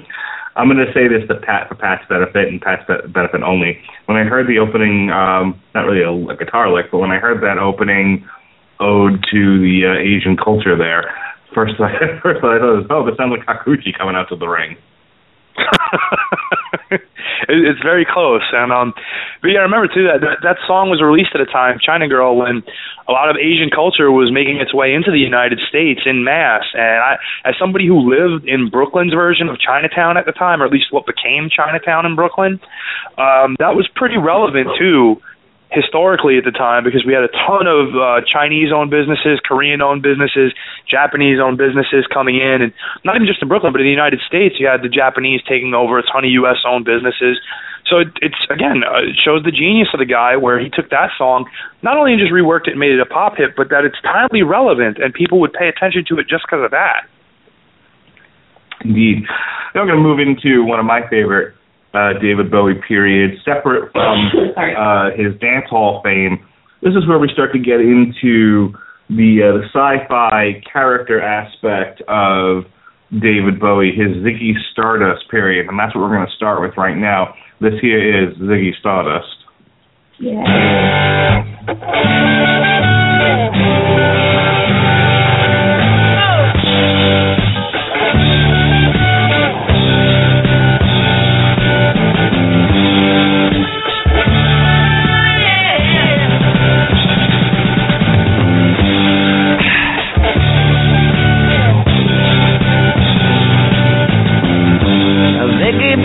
I'm 0.56 0.72
going 0.72 0.80
to 0.80 0.92
say 0.94 1.12
this 1.12 1.28
to 1.28 1.36
Pat 1.36 1.68
for 1.68 1.76
Pat's 1.76 2.08
benefit 2.08 2.48
and 2.48 2.62
Pat's 2.62 2.88
be- 2.88 3.12
benefit 3.12 3.44
only. 3.44 3.78
When 4.06 4.16
I 4.16 4.24
heard 4.24 4.48
the 4.48 4.60
opening, 4.60 5.12
um, 5.12 5.60
not 5.76 5.84
really 5.84 6.00
a, 6.00 6.16
a 6.32 6.38
guitar 6.38 6.72
lick, 6.72 6.88
but 6.92 7.00
when 7.00 7.12
I 7.12 7.20
heard 7.20 7.44
that 7.44 7.60
opening 7.60 8.24
ode 8.80 9.20
to 9.32 9.60
the 9.60 9.84
uh, 9.84 10.00
Asian 10.00 10.38
culture 10.38 10.78
there, 10.78 11.12
first 11.54 11.76
I 11.80 12.20
first 12.24 12.40
I 12.40 12.60
thought, 12.60 12.88
oh, 12.90 13.06
this 13.06 13.18
sounds 13.18 13.36
like 13.36 13.44
Hakushi 13.44 13.98
coming 13.98 14.16
out 14.16 14.30
to 14.30 14.36
the 14.36 14.48
ring. 14.48 14.78
it, 16.92 17.02
it's 17.48 17.82
very 17.82 18.06
close, 18.06 18.44
and 18.52 18.72
um, 18.72 18.94
but 19.42 19.50
yeah, 19.50 19.60
I 19.60 19.64
remember 19.64 19.88
too 19.88 20.04
that, 20.04 20.22
that 20.22 20.38
that 20.44 20.58
song 20.68 20.90
was 20.90 21.02
released 21.02 21.32
at 21.34 21.42
a 21.42 21.46
time, 21.46 21.80
China 21.84 22.08
Girl, 22.08 22.36
when 22.38 22.64
a 23.08 23.12
lot 23.12 23.30
of 23.30 23.38
Asian 23.38 23.70
culture 23.70 24.12
was 24.12 24.32
making 24.34 24.58
its 24.58 24.74
way 24.74 24.94
into 24.94 25.12
the 25.12 25.20
United 25.22 25.60
States 25.70 26.02
in 26.06 26.24
mass. 26.24 26.64
And 26.74 27.00
I, 27.00 27.18
as 27.46 27.56
somebody 27.60 27.88
who 27.88 28.02
lived 28.02 28.48
in 28.48 28.70
Brooklyn's 28.70 29.14
version 29.14 29.48
of 29.48 29.60
Chinatown 29.60 30.18
at 30.18 30.26
the 30.26 30.34
time, 30.34 30.62
or 30.62 30.66
at 30.66 30.72
least 30.72 30.92
what 30.92 31.06
became 31.06 31.50
Chinatown 31.50 32.06
in 32.06 32.16
Brooklyn, 32.16 32.60
um, 33.18 33.56
that 33.60 33.76
was 33.78 33.88
pretty 33.96 34.18
relevant 34.18 34.70
too 34.78 35.22
historically 35.76 36.40
at 36.40 36.48
the 36.48 36.56
time 36.56 36.88
because 36.88 37.04
we 37.04 37.12
had 37.12 37.28
a 37.28 37.34
ton 37.46 37.68
of 37.68 37.92
uh, 37.92 38.24
Chinese-owned 38.24 38.90
businesses, 38.90 39.44
Korean-owned 39.44 40.02
businesses, 40.02 40.56
Japanese-owned 40.88 41.60
businesses 41.60 42.08
coming 42.08 42.40
in, 42.40 42.64
and 42.64 42.72
not 43.04 43.20
even 43.20 43.28
just 43.28 43.44
in 43.44 43.52
Brooklyn, 43.52 43.76
but 43.76 43.84
in 43.84 43.88
the 43.88 43.94
United 43.94 44.24
States, 44.24 44.56
you 44.58 44.66
had 44.66 44.82
the 44.82 44.90
Japanese 44.90 45.44
taking 45.44 45.76
over 45.76 46.00
a 46.00 46.04
ton 46.08 46.24
of 46.24 46.32
U.S.-owned 46.32 46.88
businesses. 46.88 47.38
So 47.86 48.00
it, 48.00 48.10
it's 48.24 48.40
again, 48.50 48.82
uh, 48.82 49.12
it 49.12 49.20
shows 49.20 49.44
the 49.44 49.52
genius 49.52 49.90
of 49.94 50.00
the 50.00 50.10
guy 50.10 50.36
where 50.40 50.58
he 50.58 50.72
took 50.72 50.90
that 50.90 51.12
song, 51.18 51.46
not 51.84 51.98
only 51.98 52.16
just 52.18 52.34
reworked 52.34 52.66
it 52.66 52.74
and 52.74 52.80
made 52.80 52.96
it 52.96 53.00
a 53.00 53.06
pop 53.06 53.38
hit, 53.38 53.54
but 53.56 53.70
that 53.70 53.86
it's 53.86 54.00
timely 54.02 54.42
relevant 54.42 54.98
and 54.98 55.14
people 55.14 55.40
would 55.40 55.54
pay 55.54 55.68
attention 55.68 56.04
to 56.10 56.18
it 56.18 56.26
just 56.28 56.48
because 56.48 56.64
of 56.66 56.72
that. 56.72 57.06
Indeed. 58.82 59.24
Now 59.74 59.82
I'm 59.82 59.88
going 59.88 60.02
to 60.02 60.04
move 60.04 60.20
into 60.20 60.64
one 60.64 60.80
of 60.80 60.86
my 60.86 61.08
favorite 61.10 61.55
uh, 61.96 62.20
David 62.22 62.52
Bowie 62.52 62.76
period, 62.88 63.40
separate 63.46 63.92
from 63.92 64.32
uh, 64.58 65.12
his 65.16 65.40
dance 65.40 65.66
hall 65.70 66.02
fame. 66.04 66.46
This 66.82 66.94
is 66.94 67.08
where 67.08 67.18
we 67.18 67.30
start 67.34 67.54
to 67.54 67.60
get 67.60 67.80
into 67.80 68.74
the 69.10 69.40
uh, 69.42 69.54
the 69.58 69.64
sci-fi 69.72 70.62
character 70.72 71.22
aspect 71.22 72.02
of 72.08 72.66
David 73.12 73.60
Bowie, 73.60 73.92
his 73.96 74.18
Ziggy 74.24 74.54
Stardust 74.72 75.30
period, 75.30 75.68
and 75.68 75.80
that's 75.80 75.96
what 75.96 76.02
we're 76.02 76.16
going 76.16 76.28
to 76.28 76.36
start 76.36 76.62
with 76.62 76.76
right 76.78 76.98
now. 76.98 77.34
This 77.62 77.74
here 77.82 78.28
is 78.28 78.36
Ziggy 78.38 78.78
Stardust. 78.80 79.28
Yeah. 80.20 80.56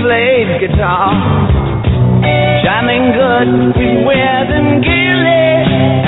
played 0.00 0.48
guitar. 0.60 1.12
Jamming 2.64 3.12
good 3.12 3.50
with 3.76 4.06
Webb 4.08 4.48
and 4.48 4.82
Gilly 4.84 5.48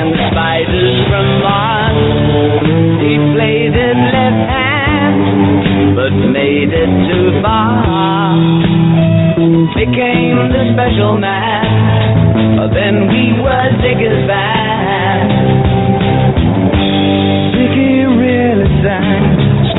and 0.01 0.09
the 0.13 0.21
spiders 0.33 0.97
from 1.09 1.27
Mars. 1.45 2.01
He 3.05 3.13
played 3.37 3.75
it 3.77 3.97
left 4.13 4.43
hand, 4.49 5.97
but 5.97 6.13
made 6.13 6.73
it 6.73 6.93
too 7.09 7.41
far. 7.45 8.37
Became 9.77 10.49
the 10.53 10.73
special 10.73 11.19
man, 11.19 12.57
but 12.57 12.73
then 12.73 13.09
we 13.09 13.37
were 13.41 13.69
Ziggy's 13.81 14.27
band. 14.29 15.31
Ziggy 17.53 18.09
really 18.09 18.69
sang. 18.83 19.32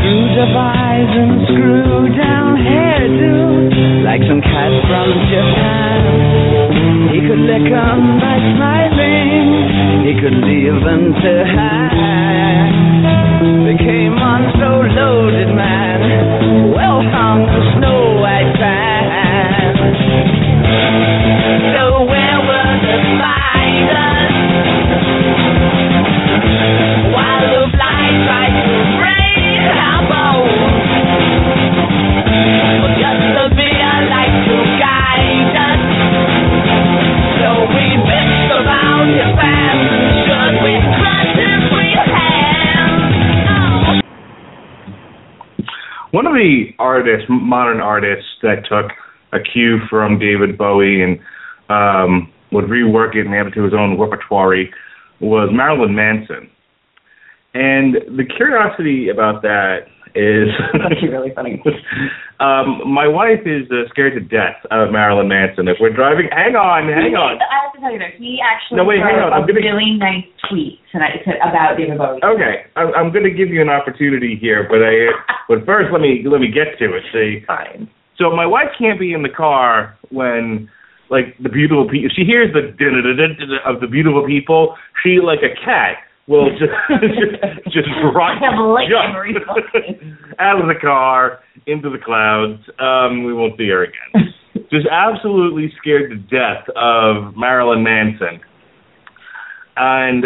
Eyes 0.05 1.07
and 1.07 1.47
screwed 1.47 2.17
down 2.17 2.57
hairdo. 2.57 4.03
Like 4.03 4.21
some 4.27 4.41
cat 4.41 4.71
from 4.87 5.09
Japan. 5.31 7.09
He 7.13 7.19
could 7.21 7.39
lick 7.39 7.71
'em 7.71 8.19
by 8.19 8.37
smiling. 8.53 9.47
He 10.03 10.13
could 10.19 10.35
leave 10.43 10.83
them 10.83 11.13
to 11.13 11.45
hang. 11.45 12.71
They 13.65 13.77
came 13.77 14.19
on 14.19 14.51
so 14.59 14.81
loaded, 14.99 15.55
man. 15.55 16.71
Well 16.75 17.01
hung 17.01 17.47
snow 17.77 18.19
white 18.19 18.53
fan. 18.59 19.73
So 21.75 22.03
where 22.11 22.39
were 22.49 22.73
the 22.83 22.95
spiders? 23.15 23.62
Artists, 47.03 47.27
modern 47.29 47.79
artists, 47.79 48.29
that 48.41 48.65
took 48.67 48.91
a 49.33 49.39
cue 49.39 49.79
from 49.89 50.19
David 50.19 50.57
Bowie 50.57 51.01
and 51.01 51.19
um, 51.69 52.31
would 52.51 52.65
rework 52.65 53.15
it 53.15 53.25
and 53.25 53.35
add 53.35 53.47
it 53.47 53.51
to 53.51 53.63
his 53.63 53.73
own 53.73 53.99
repertoire 53.99 54.65
was 55.19 55.49
Marilyn 55.51 55.95
Manson. 55.95 56.49
And 57.53 57.95
the 58.17 58.25
curiosity 58.25 59.09
about 59.09 59.41
that 59.41 59.85
is 60.15 60.49
That's 60.73 60.93
actually 60.93 61.09
really 61.09 61.33
funny. 61.33 61.61
um, 62.39 62.81
my 62.85 63.07
wife 63.07 63.45
is 63.45 63.65
uh, 63.71 63.89
scared 63.89 64.13
to 64.13 64.21
death 64.21 64.57
of 64.69 64.91
Marilyn 64.91 65.27
Manson. 65.27 65.67
If 65.67 65.77
we're 65.81 65.93
driving, 65.93 66.29
hang 66.31 66.55
on, 66.55 66.89
hang 66.89 67.17
on. 67.17 67.41
I 67.41 67.65
have 67.65 67.73
to 67.73 67.79
tell 67.81 67.91
you 67.91 67.99
though, 67.99 68.13
he 68.17 68.39
actually 68.41 68.77
No, 68.77 68.85
wait, 68.85 68.99
hang 69.01 69.17
on, 69.17 69.33
I'm 69.33 69.43
a 69.43 69.47
gonna- 69.47 69.59
really 69.59 69.97
nice 69.97 70.25
tweet 70.49 70.79
tonight 70.91 71.21
to, 71.25 71.33
about 71.41 71.77
David 71.77 71.97
Bowie. 71.97 72.21
Okay, 72.23 72.65
I'm, 72.75 72.93
I'm 72.93 73.09
going 73.11 73.25
to 73.25 73.33
give 73.33 73.49
you 73.49 73.61
an 73.61 73.69
opportunity 73.69 74.37
here, 74.39 74.65
but 74.69 74.81
I, 74.85 75.09
but 75.49 75.65
first 75.65 75.89
let 75.91 76.01
me 76.01 76.23
let 76.29 76.41
me 76.41 76.47
get 76.49 76.77
to 76.79 76.93
it. 76.93 77.03
See, 77.11 77.43
Fine. 77.45 77.89
so 78.17 78.29
my 78.35 78.45
wife 78.45 78.69
can't 78.77 78.99
be 78.99 79.13
in 79.13 79.23
the 79.23 79.33
car 79.33 79.97
when 80.09 80.69
like 81.09 81.37
the 81.41 81.49
beautiful 81.49 81.89
people. 81.89 82.09
She 82.15 82.23
hears 82.23 82.53
the 82.53 82.73
of 83.65 83.81
the 83.81 83.87
beautiful 83.87 84.25
people. 84.25 84.75
She 85.03 85.19
like 85.21 85.39
a 85.41 85.53
cat 85.63 85.97
will 86.27 86.49
just 86.51 86.71
just 87.01 87.65
just 87.73 87.89
run 88.15 88.37
I 88.43 88.49
have 88.49 88.89
jump 88.89 89.15
out 90.39 90.61
of 90.61 90.67
the 90.67 90.79
car 90.79 91.39
into 91.67 91.89
the 91.89 91.97
clouds. 92.03 92.61
Um, 92.79 93.23
we 93.23 93.33
won't 93.33 93.57
see 93.57 93.67
her 93.69 93.83
again. 93.83 94.33
just 94.71 94.87
absolutely 94.89 95.71
scared 95.79 96.09
to 96.11 96.17
death 96.17 96.67
of 96.75 97.35
Marilyn 97.35 97.83
Manson. 97.83 98.39
And 99.75 100.25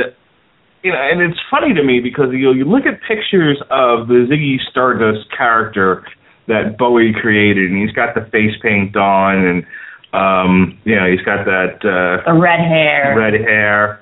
you 0.84 0.92
know, 0.92 1.00
and 1.00 1.22
it's 1.22 1.40
funny 1.50 1.74
to 1.74 1.84
me 1.84 2.00
because 2.02 2.28
you 2.32 2.54
you 2.54 2.66
look 2.66 2.86
at 2.86 3.00
pictures 3.08 3.60
of 3.72 4.08
the 4.08 4.28
Ziggy 4.30 4.58
Stardust 4.70 5.28
character 5.36 6.06
that 6.48 6.78
Bowie 6.78 7.14
created, 7.20 7.72
and 7.72 7.82
he's 7.82 7.94
got 7.96 8.16
the 8.16 8.22
face 8.32 8.56
paint 8.62 8.96
on, 8.96 9.36
and 9.46 9.64
um, 10.14 10.80
you 10.86 10.96
know, 10.96 11.10
he's 11.10 11.22
got 11.26 11.44
that 11.46 11.80
uh, 11.84 12.24
The 12.32 12.40
red 12.40 12.60
hair. 12.60 13.16
red 13.18 13.34
hair. 13.34 14.02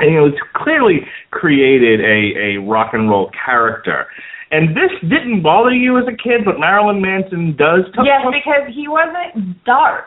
And, 0.00 0.10
you 0.12 0.16
know, 0.20 0.26
it's 0.26 0.40
clearly 0.54 1.06
created 1.30 2.00
a, 2.00 2.56
a 2.58 2.60
rock 2.66 2.90
and 2.94 3.08
roll 3.08 3.30
character. 3.44 4.06
And 4.50 4.70
this 4.76 4.90
didn't 5.02 5.42
bother 5.42 5.70
you 5.70 5.98
as 5.98 6.04
a 6.08 6.16
kid, 6.16 6.42
but 6.44 6.58
Marilyn 6.58 7.00
Manson 7.00 7.54
does. 7.56 7.84
Tell 7.94 8.04
Yes, 8.04 8.22
because 8.26 8.66
he 8.74 8.88
wasn't 8.88 9.62
dark. 9.64 10.06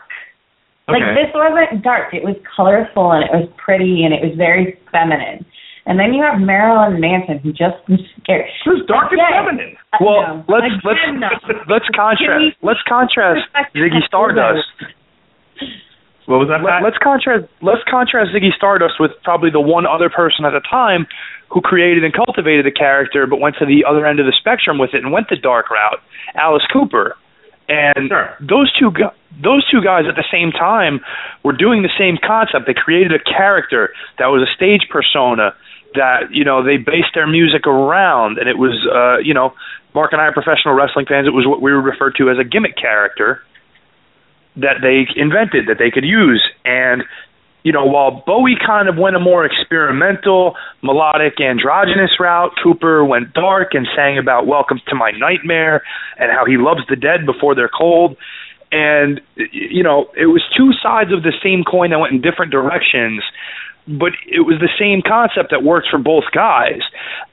Okay. 0.88 1.00
Like 1.00 1.16
this 1.16 1.32
wasn't 1.32 1.82
dark. 1.82 2.12
It 2.12 2.22
was 2.24 2.36
colorful 2.54 3.12
and 3.12 3.24
it 3.24 3.32
was 3.32 3.48
pretty 3.56 4.04
and 4.04 4.12
it 4.12 4.20
was 4.20 4.36
very 4.36 4.76
feminine. 4.92 5.46
And 5.86 5.98
then 5.98 6.12
you 6.12 6.20
have 6.22 6.40
Marilyn 6.40 7.00
Manson 7.00 7.38
who 7.40 7.52
just 7.52 7.80
was 7.88 8.00
scared. 8.20 8.44
It 8.44 8.68
was 8.68 8.84
dark 8.86 9.12
and 9.12 9.20
Yes. 9.20 9.32
feminine. 9.32 9.76
Uh, 9.92 9.98
Well, 10.04 10.20
no. 10.20 10.44
let's 10.48 10.76
let's 10.84 11.00
no. 11.16 11.28
let's 11.72 11.88
contrast 11.96 12.56
let's 12.60 12.80
contrast 12.84 13.48
Ziggy 13.74 14.04
Stardust. 14.04 14.68
What 16.26 16.38
was 16.40 16.48
that? 16.48 16.64
Pat? 16.64 16.82
let's 16.82 16.96
contrast 16.98 17.44
let's 17.60 17.82
contrast 17.88 18.32
Ziggy 18.32 18.52
Stardust 18.56 18.94
with 18.98 19.12
probably 19.22 19.50
the 19.50 19.60
one 19.60 19.86
other 19.86 20.08
person 20.08 20.44
at 20.44 20.50
the 20.52 20.60
time 20.60 21.06
who 21.50 21.60
created 21.60 22.02
and 22.02 22.12
cultivated 22.12 22.64
the 22.64 22.72
character, 22.72 23.26
but 23.26 23.40
went 23.40 23.56
to 23.58 23.66
the 23.66 23.84
other 23.84 24.06
end 24.06 24.18
of 24.20 24.26
the 24.26 24.32
spectrum 24.32 24.78
with 24.78 24.94
it 24.94 25.02
and 25.04 25.12
went 25.12 25.28
the 25.28 25.36
dark 25.36 25.70
route. 25.70 26.00
Alice 26.34 26.64
Cooper, 26.72 27.16
and 27.68 28.08
Sure. 28.08 28.34
those 28.40 28.72
two 28.78 28.90
gu- 28.90 29.12
those 29.42 29.68
two 29.70 29.82
guys 29.82 30.04
at 30.08 30.16
the 30.16 30.24
same 30.32 30.50
time 30.50 31.00
were 31.42 31.52
doing 31.52 31.82
the 31.82 31.92
same 31.98 32.16
concept. 32.16 32.66
They 32.66 32.74
created 32.74 33.12
a 33.12 33.18
character 33.18 33.92
that 34.18 34.26
was 34.26 34.42
a 34.48 34.50
stage 34.54 34.88
persona 34.90 35.54
that 35.94 36.32
you 36.32 36.44
know 36.44 36.62
they 36.62 36.76
based 36.78 37.14
their 37.14 37.26
music 37.26 37.66
around, 37.66 38.38
and 38.38 38.48
it 38.48 38.58
was 38.58 38.72
uh, 38.92 39.18
you 39.18 39.34
know 39.34 39.52
Mark 39.94 40.12
and 40.12 40.20
I 40.20 40.26
are 40.26 40.32
professional 40.32 40.74
wrestling 40.74 41.06
fans. 41.06 41.26
It 41.26 41.34
was 41.34 41.46
what 41.46 41.60
we 41.62 41.74
would 41.74 41.84
refer 41.84 42.10
to 42.12 42.30
as 42.30 42.38
a 42.38 42.44
gimmick 42.44 42.76
character 42.76 43.42
that 44.56 44.78
they 44.82 45.06
invented 45.20 45.66
that 45.68 45.78
they 45.78 45.90
could 45.90 46.04
use 46.04 46.42
and 46.64 47.02
you 47.62 47.72
know 47.72 47.84
while 47.84 48.22
Bowie 48.26 48.56
kind 48.64 48.88
of 48.88 48.96
went 48.96 49.16
a 49.16 49.20
more 49.20 49.44
experimental 49.44 50.54
melodic 50.82 51.40
androgynous 51.40 52.18
route 52.20 52.52
Cooper 52.62 53.04
went 53.04 53.32
dark 53.32 53.74
and 53.74 53.86
sang 53.96 54.18
about 54.18 54.46
welcome 54.46 54.80
to 54.88 54.94
my 54.94 55.10
nightmare 55.10 55.82
and 56.18 56.30
how 56.30 56.44
he 56.46 56.56
loves 56.56 56.82
the 56.88 56.96
dead 56.96 57.26
before 57.26 57.54
they're 57.54 57.70
cold 57.70 58.16
and 58.70 59.20
you 59.36 59.82
know 59.82 60.06
it 60.16 60.26
was 60.26 60.42
two 60.56 60.72
sides 60.82 61.12
of 61.12 61.22
the 61.22 61.32
same 61.42 61.64
coin 61.64 61.90
that 61.90 61.98
went 61.98 62.12
in 62.12 62.20
different 62.20 62.52
directions 62.52 63.22
but 63.86 64.12
it 64.26 64.40
was 64.40 64.58
the 64.60 64.70
same 64.78 65.02
concept 65.02 65.50
that 65.50 65.62
worked 65.62 65.88
for 65.90 65.98
both 65.98 66.24
guys. 66.32 66.80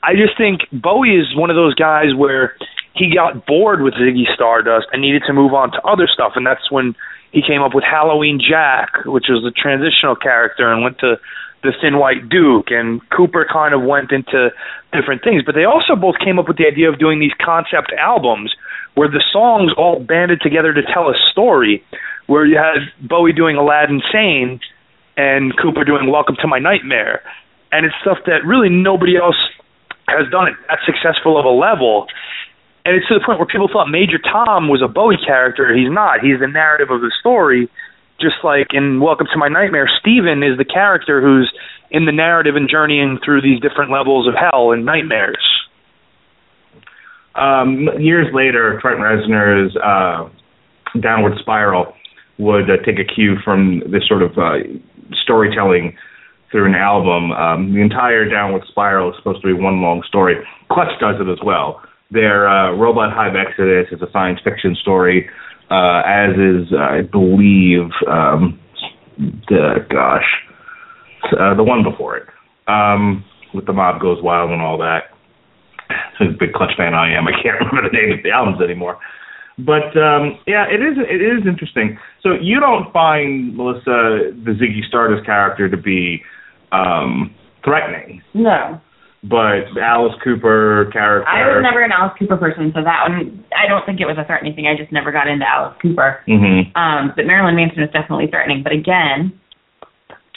I 0.04 0.16
just 0.16 0.38
think 0.38 0.62
Bowie 0.72 1.16
is 1.16 1.36
one 1.36 1.50
of 1.50 1.56
those 1.56 1.76
guys 1.76 2.14
where 2.16 2.56
he 2.94 3.14
got 3.14 3.46
bored 3.46 3.82
with 3.82 3.94
Ziggy 3.94 4.28
Stardust 4.36 4.88
and 4.92 5.02
needed 5.02 5.24
to 5.28 5.34
move 5.34 5.54
on 5.54 5.72
to 5.72 5.82
other 5.84 6.08
stuff, 6.12 6.34
and 6.36 6.46
that's 6.46 6.70
when 6.70 6.96
he 7.32 7.42
came 7.42 7.62
up 7.62 7.74
with 7.74 7.84
Halloween 7.84 8.40
Jack, 8.40 9.06
which 9.06 9.26
was 9.30 9.44
the 9.44 9.52
transitional 9.52 10.16
character, 10.16 10.72
and 10.72 10.84
went 10.84 11.00
to 11.00 11.16
the 11.64 11.72
Thin 11.80 11.98
White 11.98 12.28
Duke, 12.28 12.72
and 12.72 13.02
Cooper 13.10 13.46
kind 13.52 13.74
of 13.74 13.84
went 13.84 14.12
into 14.12 14.50
different 14.92 15.24
things. 15.24 15.44
But 15.46 15.56
they 15.56 15.64
also 15.64 15.96
both 15.96 16.16
came 16.24 16.40
up 16.40 16.48
with 16.48 16.58
the 16.58 16.66
idea 16.66 16.90
of 16.90 17.00
doing 17.00 17.20
these 17.20 17.34
concept 17.40 17.94
albums 17.98 18.54
where 18.96 19.08
the 19.08 19.24
songs 19.32 19.72
all 19.78 20.00
banded 20.00 20.42
together 20.42 20.74
to 20.74 20.82
tell 20.94 21.08
a 21.08 21.16
story, 21.32 21.84
where 22.28 22.46
you 22.46 22.58
had 22.58 22.92
Bowie 23.08 23.34
doing 23.34 23.56
Aladdin 23.56 24.02
Sane 24.12 24.60
and 25.16 25.56
Cooper 25.58 25.86
doing 25.86 26.12
Welcome 26.12 26.36
to 26.42 26.48
My 26.48 26.60
Nightmare. 26.60 27.22
And 27.72 27.86
it's 27.86 27.96
stuff 28.02 28.18
that 28.26 28.44
really 28.46 28.70
nobody 28.70 29.16
else 29.16 29.38
has 30.08 30.30
done 30.30 30.48
it 30.48 30.56
that 30.68 30.80
successful 30.86 31.40
of 31.40 31.46
a 31.46 31.50
level. 31.50 32.08
And 32.84 32.96
it's 32.96 33.08
to 33.10 33.14
the 33.14 33.24
point 33.26 33.38
where 33.38 33.48
people 33.48 33.70
thought 33.72 33.90
Major 33.90 34.18
Tom 34.18 34.68
was 34.68 34.82
a 34.82 34.88
Bowie 34.88 35.18
character. 35.24 35.76
He's 35.76 35.92
not. 35.92 36.22
He's 36.22 36.40
the 36.40 36.48
narrative 36.48 36.90
of 36.90 37.02
the 37.02 37.12
story. 37.20 37.70
Just 38.20 38.42
like 38.44 38.74
in 38.74 39.00
Welcome 39.00 39.28
to 39.32 39.38
My 39.38 39.50
Nightmare, 39.50 39.90
Steven 40.00 40.42
is 40.42 40.58
the 40.58 40.66
character 40.66 41.22
who's 41.22 41.52
in 41.92 42.06
the 42.06 42.12
narrative 42.12 42.56
and 42.56 42.70
journeying 42.70 43.20
through 43.24 43.42
these 43.42 43.60
different 43.60 43.92
levels 43.92 44.28
of 44.28 44.34
hell 44.34 44.72
and 44.72 44.86
nightmares. 44.86 45.42
um, 47.36 47.88
years 48.00 48.28
later, 48.34 48.80
Trent 48.82 49.00
Reznor's 49.00 49.76
uh, 49.78 50.30
Downward 51.00 51.38
Spiral 51.40 51.94
would 52.38 52.70
uh, 52.70 52.78
take 52.86 52.98
a 53.00 53.06
cue 53.06 53.36
from 53.44 53.82
this 53.92 54.08
sort 54.08 54.22
of 54.22 54.38
uh, 54.38 54.58
storytelling 55.24 55.96
through 56.52 56.66
an 56.66 56.76
album. 56.76 57.32
Um, 57.32 57.74
the 57.74 57.82
entire 57.82 58.30
Downward 58.30 58.64
Spiral 58.68 59.12
is 59.12 59.18
supposed 59.18 59.42
to 59.42 59.48
be 59.48 59.54
one 59.54 59.82
long 59.82 60.04
story. 60.08 60.36
Clutch 60.70 61.00
does 61.00 61.16
it 61.20 61.30
as 61.32 61.40
well. 61.46 61.82
Their 62.12 62.48
uh, 62.48 62.76
Robot 62.76 63.14
Hive 63.14 63.36
Exodus 63.36 63.88
is 63.92 64.02
a 64.02 64.12
science 64.12 64.40
fiction 64.44 64.76
story, 64.82 65.30
uh, 65.70 66.02
as 66.06 66.36
is, 66.36 66.74
I 66.78 67.02
believe, 67.02 67.90
um, 68.08 68.60
the 69.48 69.86
gosh, 69.90 70.28
uh, 71.40 71.56
the 71.56 71.64
one 71.64 71.84
before 71.84 72.18
it, 72.18 72.28
um, 72.68 73.24
with 73.54 73.66
the 73.66 73.74
mob 73.74 74.02
goes 74.02 74.22
wild 74.22 74.52
and 74.52 74.62
all 74.62 74.78
that 74.78 75.12
who's 76.18 76.36
a 76.36 76.38
big 76.38 76.54
Clutch 76.54 76.72
fan 76.78 76.94
I 76.94 77.14
am. 77.14 77.28
I 77.28 77.32
can't 77.32 77.60
remember 77.60 77.90
the 77.90 77.96
name 77.96 78.18
of 78.18 78.24
the 78.24 78.32
albums 78.32 78.62
anymore. 78.62 78.98
But 79.58 79.94
um 80.00 80.40
yeah, 80.48 80.66
it 80.66 80.82
is 80.82 80.98
it 80.98 81.22
is 81.22 81.46
interesting. 81.46 82.00
So 82.24 82.34
you 82.42 82.60
don't 82.60 82.92
find 82.94 83.56
Melissa 83.56 84.32
the 84.44 84.56
Ziggy 84.58 84.88
Stardust 84.88 85.26
character 85.26 85.70
to 85.70 85.78
be 85.78 86.24
um 86.72 87.36
threatening. 87.64 88.22
No. 88.34 88.80
But 89.24 89.70
Alice 89.78 90.18
Cooper 90.24 90.90
character. 90.92 91.30
I 91.30 91.46
was 91.46 91.62
never 91.62 91.84
an 91.86 91.92
Alice 91.94 92.18
Cooper 92.18 92.38
person, 92.38 92.74
so 92.74 92.82
that 92.82 93.06
one 93.06 93.46
I 93.54 93.70
don't 93.70 93.86
think 93.86 94.02
it 94.02 94.10
was 94.10 94.18
a 94.18 94.26
threatening 94.26 94.56
thing. 94.58 94.66
I 94.66 94.74
just 94.76 94.92
never 94.92 95.12
got 95.12 95.28
into 95.30 95.46
Alice 95.46 95.78
Cooper. 95.82 96.22
hmm 96.26 96.74
Um, 96.74 97.14
but 97.16 97.30
Marilyn 97.30 97.56
Manson 97.56 97.86
was 97.86 97.94
definitely 97.94 98.28
threatening. 98.34 98.66
But 98.66 98.74
again, 98.74 99.34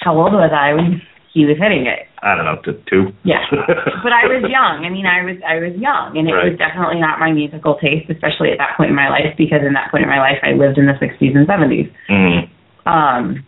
how 0.05 0.21
old 0.21 0.37
was 0.37 0.53
I 0.53 0.77
when 0.77 1.01
he 1.33 1.49
was 1.49 1.57
hitting 1.57 1.89
it? 1.89 2.05
I 2.21 2.37
don't 2.37 2.45
know, 2.45 2.61
t- 2.61 2.77
two. 2.89 3.13
Yeah. 3.25 3.41
but 4.05 4.13
I 4.13 4.29
was 4.29 4.45
young. 4.49 4.85
I 4.85 4.89
mean, 4.93 5.09
I 5.09 5.25
was 5.25 5.37
I 5.41 5.57
was 5.65 5.73
young, 5.81 6.17
and 6.21 6.29
it 6.29 6.37
was 6.37 6.53
definitely 6.61 7.01
not 7.01 7.17
my 7.21 7.33
musical 7.33 7.81
taste, 7.81 8.09
especially 8.13 8.53
at 8.53 8.61
that 8.61 8.77
point 8.77 8.93
in 8.93 8.97
my 8.97 9.09
life, 9.09 9.33
because 9.41 9.65
in 9.65 9.73
that 9.73 9.89
point 9.91 10.05
in 10.05 10.13
my 10.13 10.21
life, 10.21 10.41
I 10.45 10.53
lived 10.53 10.77
in 10.77 10.85
the 10.85 10.97
'60s 11.01 11.33
and 11.33 11.49
'70s. 11.49 11.89
hmm 12.09 12.45
Um, 12.85 13.45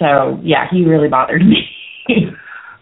so 0.00 0.40
yeah, 0.40 0.64
he 0.72 0.88
really 0.88 1.08
bothered 1.08 1.44
me. 1.44 1.68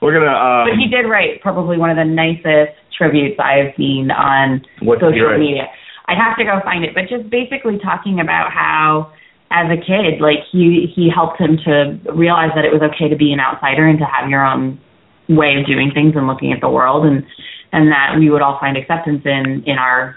We're 0.00 0.14
gonna. 0.14 0.30
Um, 0.30 0.70
but 0.70 0.78
he 0.78 0.88
did 0.88 1.08
write 1.08 1.40
probably 1.42 1.76
one 1.78 1.90
of 1.90 1.96
the 1.96 2.04
nicest 2.04 2.78
tributes 2.96 3.38
I've 3.38 3.74
seen 3.76 4.10
on 4.10 4.62
social 4.80 5.38
media. 5.38 5.66
I'd 6.06 6.18
have 6.18 6.38
to 6.38 6.44
go 6.44 6.60
find 6.64 6.84
it, 6.84 6.94
but 6.94 7.10
just 7.10 7.28
basically 7.30 7.78
talking 7.78 8.20
about 8.20 8.50
how 8.52 9.12
as 9.50 9.66
a 9.72 9.76
kid, 9.76 10.20
like 10.20 10.44
he 10.52 10.92
he 10.94 11.08
helped 11.08 11.40
him 11.40 11.58
to 11.64 11.98
realize 12.12 12.50
that 12.54 12.64
it 12.64 12.72
was 12.72 12.82
okay 12.94 13.08
to 13.08 13.16
be 13.16 13.32
an 13.32 13.40
outsider 13.40 13.86
and 13.86 13.98
to 13.98 14.04
have 14.04 14.28
your 14.28 14.44
own 14.44 14.80
way 15.28 15.56
of 15.60 15.66
doing 15.66 15.90
things 15.92 16.14
and 16.16 16.26
looking 16.26 16.52
at 16.52 16.60
the 16.60 16.68
world 16.68 17.04
and 17.04 17.24
and 17.72 17.92
that 17.92 18.16
we 18.18 18.30
would 18.30 18.40
all 18.40 18.58
find 18.60 18.76
acceptance 18.76 19.22
in 19.24 19.62
in 19.66 19.76
our 19.76 20.14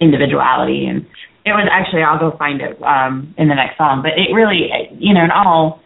individuality 0.00 0.86
and 0.86 1.04
it 1.44 1.52
was 1.52 1.68
actually 1.70 2.02
I'll 2.02 2.18
go 2.18 2.36
find 2.36 2.60
it 2.60 2.80
um 2.82 3.34
in 3.36 3.48
the 3.48 3.54
next 3.54 3.76
song 3.76 4.00
but 4.02 4.12
it 4.16 4.32
really 4.32 4.68
you 4.96 5.12
know 5.12 5.24
in 5.24 5.30
all 5.30 5.82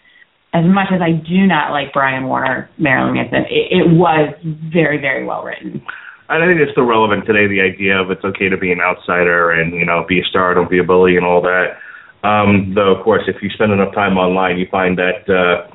as 0.52 0.64
much 0.64 0.88
as 0.92 1.00
I 1.00 1.12
do 1.12 1.46
not 1.46 1.70
like 1.70 1.92
Brian 1.92 2.26
Warner 2.26 2.68
Marilyn 2.78 3.14
Manson 3.14 3.44
it, 3.50 3.70
it 3.70 3.90
was 3.90 4.34
very 4.44 4.98
very 4.98 5.24
well 5.24 5.44
written 5.44 5.82
I 6.30 6.38
think 6.46 6.62
it's 6.62 6.70
still 6.70 6.86
relevant 6.86 7.26
today. 7.26 7.50
The 7.50 7.58
idea 7.58 7.98
of 7.98 8.12
it's 8.12 8.22
okay 8.22 8.48
to 8.48 8.56
be 8.56 8.70
an 8.70 8.78
outsider 8.80 9.50
and 9.50 9.74
you 9.74 9.84
know 9.84 10.06
be 10.08 10.20
a 10.20 10.24
star, 10.24 10.54
don't 10.54 10.70
be 10.70 10.78
a 10.78 10.84
bully, 10.84 11.16
and 11.16 11.26
all 11.26 11.42
that. 11.42 11.74
Um, 12.22 12.72
though, 12.74 12.94
of 12.94 13.02
course, 13.02 13.22
if 13.26 13.42
you 13.42 13.50
spend 13.50 13.72
enough 13.72 13.92
time 13.94 14.16
online, 14.16 14.56
you 14.56 14.68
find 14.70 14.96
that 14.96 15.26
uh, 15.26 15.66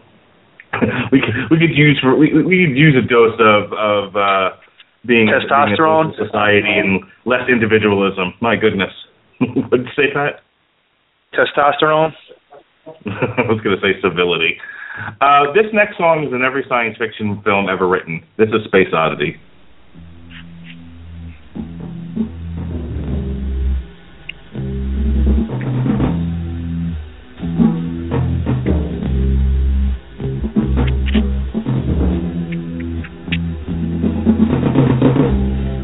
we 1.12 1.20
could 1.20 1.36
we 1.52 1.60
could 1.60 1.76
use 1.76 2.00
for, 2.02 2.16
we 2.16 2.32
we 2.32 2.68
could 2.68 2.78
use 2.78 2.96
a 2.96 3.06
dose 3.06 3.36
of 3.36 3.74
of 3.74 4.16
uh, 4.16 4.56
being 5.06 5.28
Testosterone? 5.28 6.16
being 6.16 6.24
a 6.24 6.26
society 6.26 6.72
and 6.72 7.04
less 7.26 7.44
individualism. 7.50 8.34
My 8.40 8.56
goodness, 8.56 8.94
what 9.40 9.72
did 9.72 9.88
you 9.88 9.96
say, 9.98 10.14
Pat? 10.14 10.40
Testosterone. 11.36 12.14
I 13.06 13.42
was 13.50 13.60
going 13.64 13.76
to 13.76 13.82
say 13.82 14.00
civility. 14.02 14.58
Uh, 15.20 15.52
this 15.54 15.66
next 15.74 15.98
song 15.98 16.24
is 16.28 16.34
in 16.34 16.44
every 16.44 16.64
science 16.70 16.98
fiction 16.98 17.42
film 17.44 17.68
ever 17.68 17.88
written. 17.88 18.24
This 18.38 18.50
is 18.50 18.64
Space 18.66 18.94
Oddity. 18.94 19.38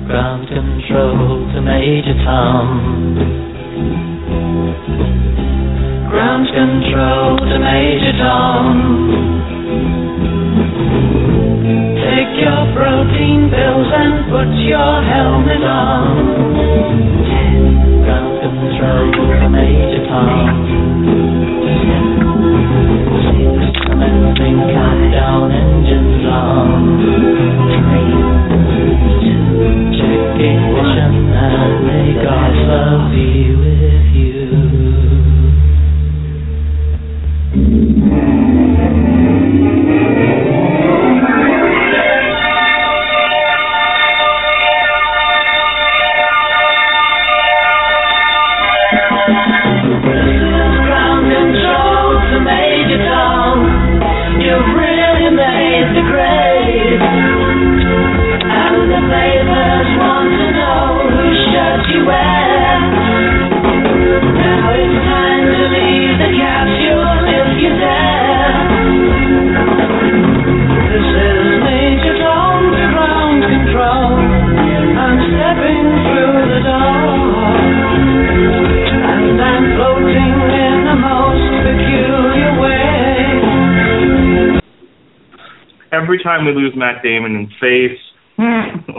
Ground 0.07 0.47
control 0.47 1.51
to 1.53 1.61
Major 1.61 2.13
Tom. 2.23 3.30
Ground 6.11 6.45
control 6.51 7.37
to 7.39 7.57
Major 7.57 8.11
Tom. 8.19 8.67
Take 12.03 12.35
your 12.35 12.67
protein 12.75 13.47
pills 13.47 13.87
and 13.95 14.27
put 14.27 14.51
your 14.67 15.03
helmet 15.07 15.63
on. 15.63 16.11
Ground 18.03 18.43
control 18.43 19.07
to 19.07 19.49
Major 19.55 20.03
Tom. 20.11 20.51
Six. 23.31 23.71
Commencing 23.87 24.59
engines 24.67 26.27
on. 26.27 26.99
Three. 27.71 28.19
Check 29.95 30.43
ignition 30.43 31.31
and 31.39 31.87
may 31.87 32.19
God's 32.19 32.59
love 32.67 33.11
be 33.15 33.60
Every 86.11 86.23
time 86.27 86.43
we 86.43 86.51
lose 86.51 86.73
Matt 86.75 87.01
Damon 87.03 87.31
in 87.39 87.47
space, 87.55 87.95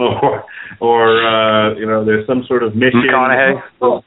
or 0.01 0.49
or 0.81 1.21
uh, 1.21 1.77
you 1.77 1.85
know, 1.85 2.07
there's 2.07 2.27
some 2.27 2.43
sort 2.49 2.63
of 2.63 2.75
mission. 2.75 3.05
McConaughey. 3.05 3.61
or 3.83 4.03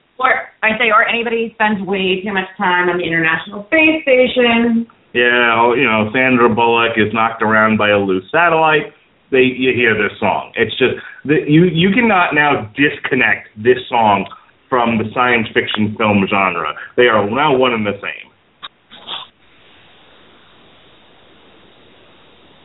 I 0.63 0.73
say 0.79 0.89
or 0.89 1.07
anybody 1.07 1.51
spends 1.53 1.85
way 1.85 2.25
too 2.25 2.33
much 2.33 2.49
time 2.57 2.89
on 2.89 2.97
the 2.97 3.05
International 3.05 3.61
Space 3.69 4.01
Station 4.01 4.89
Yeah, 5.13 5.53
oh, 5.53 5.77
you 5.77 5.85
know, 5.85 6.09
Sandra 6.17 6.49
Bullock 6.49 6.97
is 6.97 7.13
knocked 7.13 7.43
around 7.43 7.77
by 7.77 7.91
a 7.91 7.99
loose 7.99 8.25
satellite. 8.31 8.89
They 9.29 9.53
you 9.53 9.69
hear 9.77 9.93
this 9.93 10.17
song. 10.17 10.51
It's 10.55 10.73
just 10.73 10.97
the, 11.25 11.45
you 11.45 11.65
you 11.65 11.93
cannot 11.93 12.33
now 12.33 12.73
disconnect 12.73 13.53
this 13.55 13.85
song 13.87 14.25
from 14.67 14.97
the 14.97 15.05
science 15.13 15.45
fiction 15.53 15.93
film 15.95 16.25
genre. 16.25 16.73
They 16.97 17.05
are 17.05 17.21
now 17.29 17.55
one 17.55 17.73
and 17.73 17.85
the 17.85 18.01
same. 18.01 18.33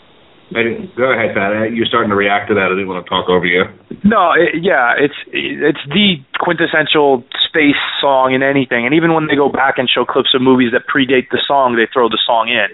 I 0.01 0.24
didn't, 0.24 0.40
go 0.53 1.13
ahead, 1.13 1.35
Pat. 1.35 1.73
You're 1.73 1.87
starting 1.87 2.11
to 2.11 2.19
react 2.19 2.49
to 2.49 2.55
that. 2.55 2.71
I 2.71 2.75
didn't 2.75 2.89
want 2.89 3.05
to 3.05 3.11
talk 3.11 3.29
over 3.29 3.47
you. 3.47 3.65
No, 4.03 4.35
it, 4.35 4.63
yeah, 4.63 4.95
it's 4.99 5.15
it's 5.31 5.83
the 5.91 6.19
quintessential 6.39 7.23
space 7.47 7.79
song 8.01 8.35
in 8.35 8.43
anything, 8.43 8.87
and 8.87 8.95
even 8.95 9.15
when 9.15 9.27
they 9.27 9.37
go 9.37 9.49
back 9.49 9.79
and 9.79 9.89
show 9.89 10.05
clips 10.05 10.35
of 10.35 10.43
movies 10.43 10.73
that 10.73 10.91
predate 10.91 11.31
the 11.31 11.39
song, 11.47 11.77
they 11.77 11.87
throw 11.91 12.09
the 12.09 12.19
song 12.27 12.51
in. 12.51 12.71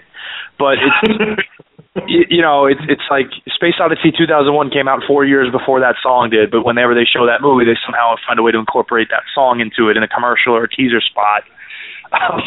But 0.57 0.81
it's 0.81 1.45
you, 2.07 2.25
you 2.29 2.41
know, 2.41 2.65
it's 2.65 2.81
it's 2.89 3.05
like 3.09 3.29
Space 3.53 3.77
Odyssey 3.79 4.13
2001 4.13 4.69
came 4.69 4.87
out 4.87 5.01
four 5.05 5.25
years 5.25 5.51
before 5.51 5.79
that 5.79 5.95
song 6.01 6.29
did, 6.29 6.51
but 6.51 6.65
whenever 6.65 6.93
they 6.93 7.05
show 7.05 7.25
that 7.25 7.41
movie, 7.41 7.65
they 7.65 7.77
somehow 7.85 8.15
find 8.25 8.37
a 8.39 8.43
way 8.43 8.51
to 8.51 8.59
incorporate 8.59 9.09
that 9.09 9.23
song 9.33 9.61
into 9.61 9.89
it 9.89 9.97
in 9.97 10.03
a 10.03 10.09
commercial 10.09 10.53
or 10.53 10.65
a 10.65 10.69
teaser 10.69 11.01
spot. 11.01 11.43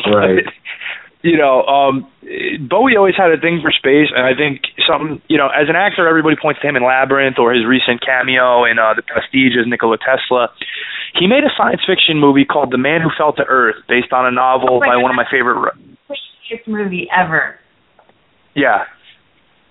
Right. 0.07 0.47
you 1.23 1.37
know, 1.37 1.63
um 1.65 2.07
Bowie 2.69 2.97
always 2.97 3.17
had 3.17 3.31
a 3.33 3.39
thing 3.41 3.61
for 3.63 3.71
space, 3.73 4.09
and 4.15 4.25
I 4.25 4.35
think 4.35 4.63
something, 4.89 5.21
you 5.29 5.37
know, 5.37 5.49
as 5.49 5.69
an 5.69 5.77
actor, 5.77 6.07
everybody 6.09 6.37
points 6.41 6.61
to 6.63 6.69
him 6.69 6.77
in 6.77 6.85
Labyrinth 6.85 7.39
or 7.39 7.53
his 7.53 7.65
recent 7.67 8.01
cameo 8.05 8.65
in 8.65 8.79
uh, 8.79 8.95
The 8.95 9.03
Prestige 9.03 9.59
as 9.61 9.67
Nikola 9.67 9.99
Tesla. 9.99 10.49
He 11.19 11.27
made 11.27 11.43
a 11.45 11.51
science 11.59 11.83
fiction 11.87 12.19
movie 12.19 12.45
called 12.45 12.71
The 12.71 12.79
Man 12.79 13.01
Who 13.03 13.11
Fell 13.19 13.33
to 13.35 13.45
Earth, 13.45 13.77
based 13.89 14.13
on 14.13 14.27
a 14.27 14.31
novel 14.31 14.79
Oh 14.79 14.81
by 14.81 14.97
one 14.97 15.11
of 15.11 15.17
my 15.17 15.27
favorite. 15.31 15.59
ri- 15.59 15.97
Prettiest 16.07 16.69
movie 16.69 17.09
ever. 17.11 17.59
Yeah, 18.55 18.85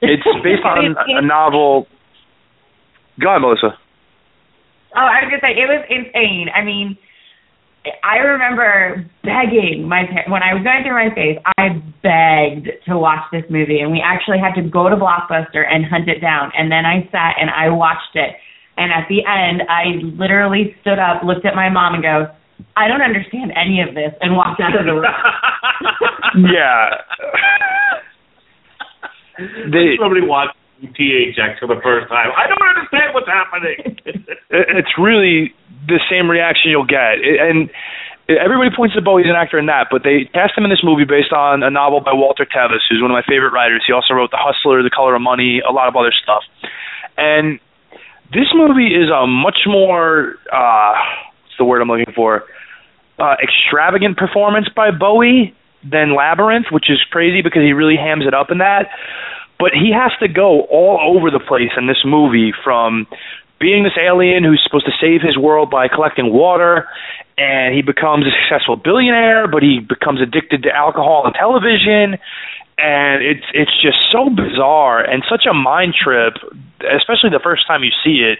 it's 0.01 0.23
based 0.43 0.63
on 0.65 0.95
a 1.07 1.21
novel. 1.21 1.87
Go 3.19 3.29
ahead, 3.29 3.41
Melissa. 3.41 3.77
Oh, 4.95 4.99
I 4.99 5.23
was 5.23 5.29
gonna 5.31 5.41
say 5.41 5.53
it 5.59 5.67
was 5.69 5.85
insane. 5.89 6.47
I 6.53 6.63
mean, 6.63 6.97
I 8.03 8.17
remember 8.17 9.05
begging 9.23 9.87
my 9.87 10.03
par- 10.03 10.27
when 10.27 10.43
I 10.43 10.53
was 10.53 10.63
going 10.63 10.83
through 10.83 10.99
my 10.99 11.11
phase. 11.15 11.39
I 11.57 11.79
begged 12.03 12.67
to 12.87 12.99
watch 12.99 13.23
this 13.31 13.47
movie, 13.49 13.79
and 13.79 13.91
we 13.91 14.03
actually 14.03 14.39
had 14.39 14.53
to 14.59 14.63
go 14.67 14.89
to 14.89 14.95
Blockbuster 14.99 15.63
and 15.63 15.85
hunt 15.85 16.09
it 16.09 16.19
down. 16.19 16.51
And 16.57 16.71
then 16.71 16.83
I 16.85 17.07
sat 17.11 17.39
and 17.39 17.49
I 17.49 17.69
watched 17.71 18.15
it. 18.15 18.35
And 18.75 18.91
at 18.91 19.07
the 19.07 19.23
end, 19.23 19.63
I 19.67 19.99
literally 20.15 20.75
stood 20.81 20.99
up, 20.99 21.23
looked 21.23 21.45
at 21.45 21.55
my 21.55 21.69
mom, 21.69 21.95
and 21.95 22.03
go, 22.03 22.27
"I 22.75 22.87
don't 22.87 23.01
understand 23.01 23.51
any 23.55 23.81
of 23.81 23.95
this," 23.95 24.11
and 24.21 24.35
walked 24.35 24.59
out 24.61 24.75
of 24.75 24.85
the 24.85 24.93
room. 24.93 25.07
Yeah. 26.35 26.89
they 29.71 29.97
Somebody 29.97 30.21
watched 30.21 30.55
THX 30.83 31.59
for 31.59 31.67
the 31.67 31.81
first 31.83 32.07
time. 32.07 32.29
I 32.37 32.47
don't 32.47 32.61
understand 32.61 33.13
what's 33.13 33.27
happening? 33.27 33.97
it's 34.49 34.93
really 34.99 35.53
the 35.89 35.99
same 36.09 36.29
reaction 36.29 36.71
you'll 36.71 36.85
get, 36.85 37.19
and 37.19 37.69
everybody 38.37 38.69
points 38.69 38.93
to 38.93 39.01
Bowie 39.01 39.23
as 39.23 39.29
an 39.29 39.35
actor 39.35 39.57
in 39.57 39.65
that, 39.65 39.87
but 39.89 40.03
they 40.03 40.29
cast 40.33 40.57
him 40.57 40.63
in 40.63 40.69
this 40.69 40.83
movie 40.83 41.05
based 41.05 41.33
on 41.33 41.63
a 41.63 41.69
novel 41.69 41.99
by 42.01 42.13
Walter 42.13 42.45
Tevis, 42.45 42.85
who's 42.89 43.01
one 43.01 43.09
of 43.09 43.17
my 43.17 43.25
favorite 43.25 43.51
writers. 43.51 43.83
He 43.87 43.93
also 43.93 44.13
wrote 44.13 44.29
The 44.29 44.37
Hustler, 44.37 44.83
The 44.83 44.93
Color 44.93 45.15
of 45.15 45.21
Money, 45.21 45.61
a 45.67 45.71
lot 45.71 45.87
of 45.87 45.95
other 45.95 46.13
stuff. 46.13 46.43
And 47.17 47.59
this 48.31 48.53
movie 48.53 48.93
is 48.93 49.09
a 49.09 49.25
much 49.25 49.65
more 49.65 50.35
uh 50.53 50.93
what's 51.41 51.57
the 51.57 51.65
word 51.65 51.81
I'm 51.81 51.89
looking 51.89 52.13
for? 52.13 52.45
Uh 53.17 53.35
extravagant 53.41 54.17
performance 54.17 54.69
by 54.69 54.91
Bowie 54.91 55.55
than 55.83 56.15
Labyrinth, 56.15 56.67
which 56.71 56.89
is 56.89 57.01
crazy 57.09 57.41
because 57.41 57.63
he 57.63 57.73
really 57.73 57.95
hams 57.95 58.27
it 58.27 58.33
up 58.33 58.51
in 58.51 58.59
that. 58.59 58.89
But 59.57 59.71
he 59.73 59.91
has 59.91 60.11
to 60.19 60.27
go 60.27 60.61
all 60.69 61.17
over 61.17 61.31
the 61.31 61.39
place 61.39 61.71
in 61.75 61.87
this 61.87 62.03
movie 62.05 62.53
from 62.63 63.07
being 63.59 63.83
this 63.83 63.97
alien 63.99 64.43
who's 64.43 64.61
supposed 64.63 64.85
to 64.85 64.95
save 64.99 65.21
his 65.21 65.37
world 65.37 65.69
by 65.69 65.87
collecting 65.87 66.31
water 66.31 66.87
and 67.37 67.75
he 67.75 67.81
becomes 67.81 68.25
a 68.25 68.31
successful 68.43 68.75
billionaire 68.75 69.47
but 69.47 69.63
he 69.63 69.79
becomes 69.79 70.21
addicted 70.21 70.63
to 70.63 70.69
alcohol 70.71 71.23
and 71.25 71.35
television 71.35 72.17
and 72.77 73.23
it's 73.23 73.45
it's 73.53 73.75
just 73.81 73.97
so 74.11 74.29
bizarre 74.29 75.03
and 75.03 75.23
such 75.29 75.45
a 75.49 75.53
mind 75.53 75.93
trip 75.93 76.35
especially 76.95 77.29
the 77.29 77.43
first 77.43 77.67
time 77.67 77.83
you 77.83 77.91
see 78.03 78.23
it 78.23 78.39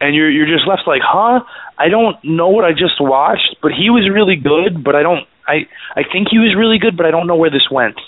and 0.00 0.14
you're 0.14 0.30
you're 0.30 0.46
just 0.46 0.66
left 0.66 0.82
like 0.86 1.02
huh 1.02 1.40
i 1.78 1.88
don't 1.88 2.16
know 2.22 2.48
what 2.48 2.64
i 2.64 2.72
just 2.72 3.00
watched 3.00 3.56
but 3.62 3.72
he 3.72 3.90
was 3.90 4.08
really 4.12 4.36
good 4.36 4.82
but 4.84 4.94
i 4.94 5.02
don't 5.02 5.26
i 5.46 5.66
i 5.96 6.02
think 6.02 6.28
he 6.30 6.38
was 6.38 6.54
really 6.56 6.78
good 6.78 6.96
but 6.96 7.06
i 7.06 7.10
don't 7.10 7.26
know 7.26 7.36
where 7.36 7.50
this 7.50 7.68
went 7.70 7.98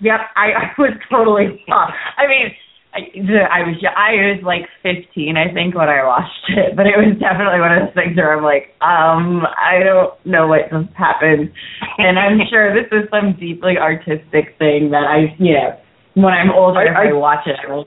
Yep, 0.00 0.20
I, 0.36 0.46
I 0.52 0.74
was 0.78 0.92
totally 1.10 1.62
off. 1.70 1.94
I 2.16 2.26
mean, 2.26 2.52
I, 2.94 3.10
I 3.50 3.60
was 3.66 3.76
I 3.82 4.12
was 4.30 4.40
like 4.46 4.70
15, 4.82 5.36
I 5.36 5.52
think, 5.52 5.74
when 5.74 5.88
I 5.88 6.06
watched 6.06 6.46
it, 6.48 6.76
but 6.76 6.86
it 6.86 6.94
was 6.96 7.18
definitely 7.18 7.58
one 7.58 7.74
of 7.74 7.82
those 7.90 7.94
things 7.94 8.16
where 8.16 8.30
I'm 8.36 8.44
like, 8.44 8.70
um, 8.80 9.42
I 9.58 9.82
don't 9.82 10.14
know 10.24 10.46
what 10.46 10.70
just 10.70 10.94
happened, 10.94 11.50
and 11.98 12.18
I'm 12.18 12.38
sure 12.50 12.70
this 12.72 12.86
is 12.94 13.10
some 13.10 13.34
deeply 13.38 13.76
artistic 13.76 14.54
thing 14.62 14.90
that 14.94 15.04
I, 15.10 15.34
you 15.42 15.54
know, 15.58 15.74
when 16.14 16.32
I'm 16.32 16.50
older, 16.54 16.80
I- 16.80 16.86
if 16.86 16.96
I, 16.96 17.08
I- 17.10 17.12
watch 17.18 17.46
it, 17.46 17.56
I 17.58 17.66
will 17.72 17.86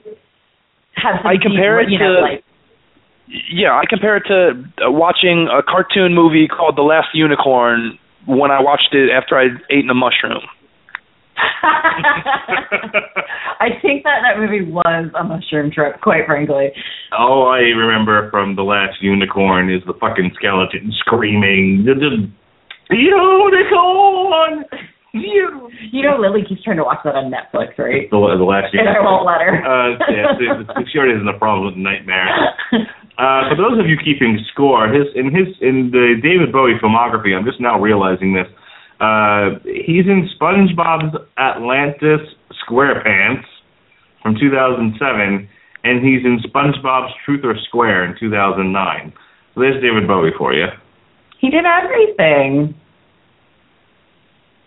have 1.00 1.24
some 1.24 1.26
I 1.26 1.36
compare 1.40 1.80
deep, 1.80 1.88
it 1.88 1.92
you 1.92 1.98
know, 1.98 2.14
to- 2.14 2.20
like 2.20 2.44
yeah 3.52 3.76
i 3.76 3.84
compare 3.88 4.16
it 4.16 4.24
to 4.24 4.56
uh, 4.84 4.90
watching 4.90 5.48
a 5.52 5.62
cartoon 5.62 6.14
movie 6.14 6.48
called 6.48 6.76
the 6.76 6.82
last 6.82 7.08
unicorn 7.12 7.98
when 8.26 8.50
i 8.50 8.60
watched 8.60 8.94
it 8.94 9.10
after 9.10 9.36
i'd 9.36 9.60
eaten 9.70 9.90
a 9.90 9.94
mushroom 9.94 10.40
I 13.60 13.68
think 13.82 14.04
that 14.04 14.20
that 14.22 14.38
movie 14.38 14.62
was 14.70 15.10
a 15.18 15.24
mushroom 15.24 15.70
trip, 15.70 16.00
quite 16.00 16.26
frankly. 16.26 16.70
All 17.16 17.48
I 17.48 17.58
remember 17.74 18.30
from 18.30 18.56
the 18.56 18.62
last 18.62 19.00
unicorn 19.02 19.72
is 19.72 19.82
the 19.86 19.94
fucking 19.94 20.32
skeleton 20.34 20.92
screaming, 21.00 21.84
"The- 21.84 22.28
the 22.90 22.96
unicorn! 22.96 24.64
You!" 25.12 25.70
You 25.92 26.02
know, 26.02 26.18
Lily 26.18 26.44
keeps 26.46 26.62
trying 26.62 26.76
to 26.76 26.84
watch 26.84 27.00
that 27.04 27.14
on 27.16 27.30
Netflix, 27.32 27.78
right? 27.78 28.10
The, 28.10 28.18
the 28.36 28.44
last 28.44 28.72
And 28.74 28.88
I 28.88 28.92
unicorn. 28.92 29.04
won't 29.04 29.26
let 29.26 29.40
her. 29.40 29.54
Uh, 29.64 29.90
yeah, 30.10 30.26
the, 30.38 30.64
the 30.74 30.84
short 30.92 31.10
isn't 31.10 31.28
a 31.28 31.38
problem 31.38 31.66
with 31.66 31.76
nightmare. 31.76 32.28
Uh, 33.18 33.48
for 33.50 33.56
those 33.56 33.78
of 33.80 33.86
you 33.88 33.96
keeping 33.98 34.38
score, 34.52 34.86
his 34.88 35.06
in 35.16 35.34
his 35.34 35.48
in 35.60 35.90
the 35.90 36.14
David 36.22 36.52
Bowie 36.52 36.78
filmography, 36.82 37.34
I'm 37.36 37.44
just 37.44 37.60
now 37.60 37.80
realizing 37.80 38.32
this. 38.34 38.46
Uh, 39.00 39.58
he's 39.64 40.06
in 40.06 40.28
SpongeBob's 40.40 41.16
Atlantis 41.38 42.20
SquarePants 42.68 43.44
from 44.22 44.34
2007, 44.40 45.48
and 45.84 46.04
he's 46.04 46.24
in 46.24 46.40
SpongeBob's 46.40 47.12
Truth 47.24 47.44
or 47.44 47.54
Square 47.68 48.04
in 48.06 48.16
2009. 48.18 49.12
So 49.54 49.60
there's 49.60 49.80
David 49.82 50.06
Bowie 50.08 50.32
for 50.36 50.52
you. 50.52 50.66
he 51.40 51.50
did 51.50 51.64
everything. 51.64 52.74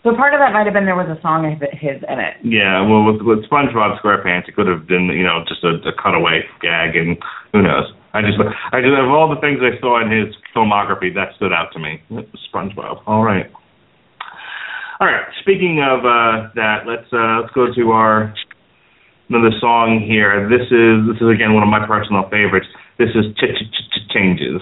So 0.03 0.15
part 0.15 0.34
of 0.34 0.39
that 0.39 0.51
might 0.51 0.65
have 0.65 0.73
been 0.73 0.86
there 0.86 0.95
was 0.95 1.15
a 1.15 1.21
song 1.21 1.45
of 1.45 1.61
his 1.77 2.01
in 2.09 2.17
it. 2.19 2.38
Yeah, 2.43 2.82
well, 2.82 3.03
with, 3.05 3.21
with 3.21 3.45
SpongeBob 3.45 4.01
SquarePants, 4.01 4.47
it 4.47 4.55
could 4.55 4.65
have 4.65 4.88
been, 4.88 5.05
you 5.13 5.23
know, 5.23 5.43
just 5.47 5.63
a, 5.63 5.77
a 5.88 5.93
cutaway 5.93 6.41
gag, 6.61 6.95
and 6.95 7.17
who 7.53 7.61
knows? 7.61 7.86
I 8.13 8.21
just, 8.21 8.39
I 8.73 8.82
just, 8.82 8.97
of 8.97 9.09
all 9.09 9.29
the 9.29 9.39
things 9.39 9.59
I 9.61 9.79
saw 9.79 10.01
in 10.01 10.09
his 10.09 10.34
filmography, 10.55 11.13
that 11.13 11.36
stood 11.36 11.53
out 11.53 11.71
to 11.73 11.79
me. 11.79 12.01
SpongeBob. 12.51 13.03
All 13.05 13.23
right. 13.23 13.51
All 15.01 15.07
right. 15.07 15.25
Speaking 15.41 15.81
of 15.81 16.05
uh, 16.05 16.53
that, 16.53 16.85
let's 16.85 17.11
uh, 17.11 17.41
let's 17.41 17.51
go 17.55 17.73
to 17.73 17.89
our 17.89 18.31
another 19.29 19.49
song 19.59 20.05
here. 20.07 20.47
This 20.47 20.61
is 20.69 21.07
this 21.09 21.17
is 21.17 21.33
again 21.33 21.55
one 21.55 21.63
of 21.63 21.69
my 21.69 21.83
personal 21.87 22.29
favorites. 22.29 22.67
This 22.99 23.09
is 23.15 23.25
Ch 23.33 23.49
Ch 23.49 24.13
Ch 24.13 24.61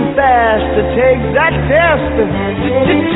too 0.00 0.14
fast 0.16 0.64
to 0.76 0.82
take 0.96 1.20
that 1.36 1.52
test. 1.68 2.14
Change 2.64 3.12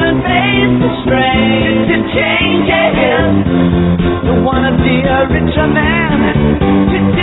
and 0.00 0.22
face 0.22 0.74
the 0.82 0.90
strain. 1.02 1.90
To 1.90 1.96
change 2.14 2.70
Don't 4.26 4.44
wanna 4.44 4.72
be 4.78 5.02
a 5.02 5.26
richer 5.26 5.66
man. 5.66 6.18
Change 6.90 7.18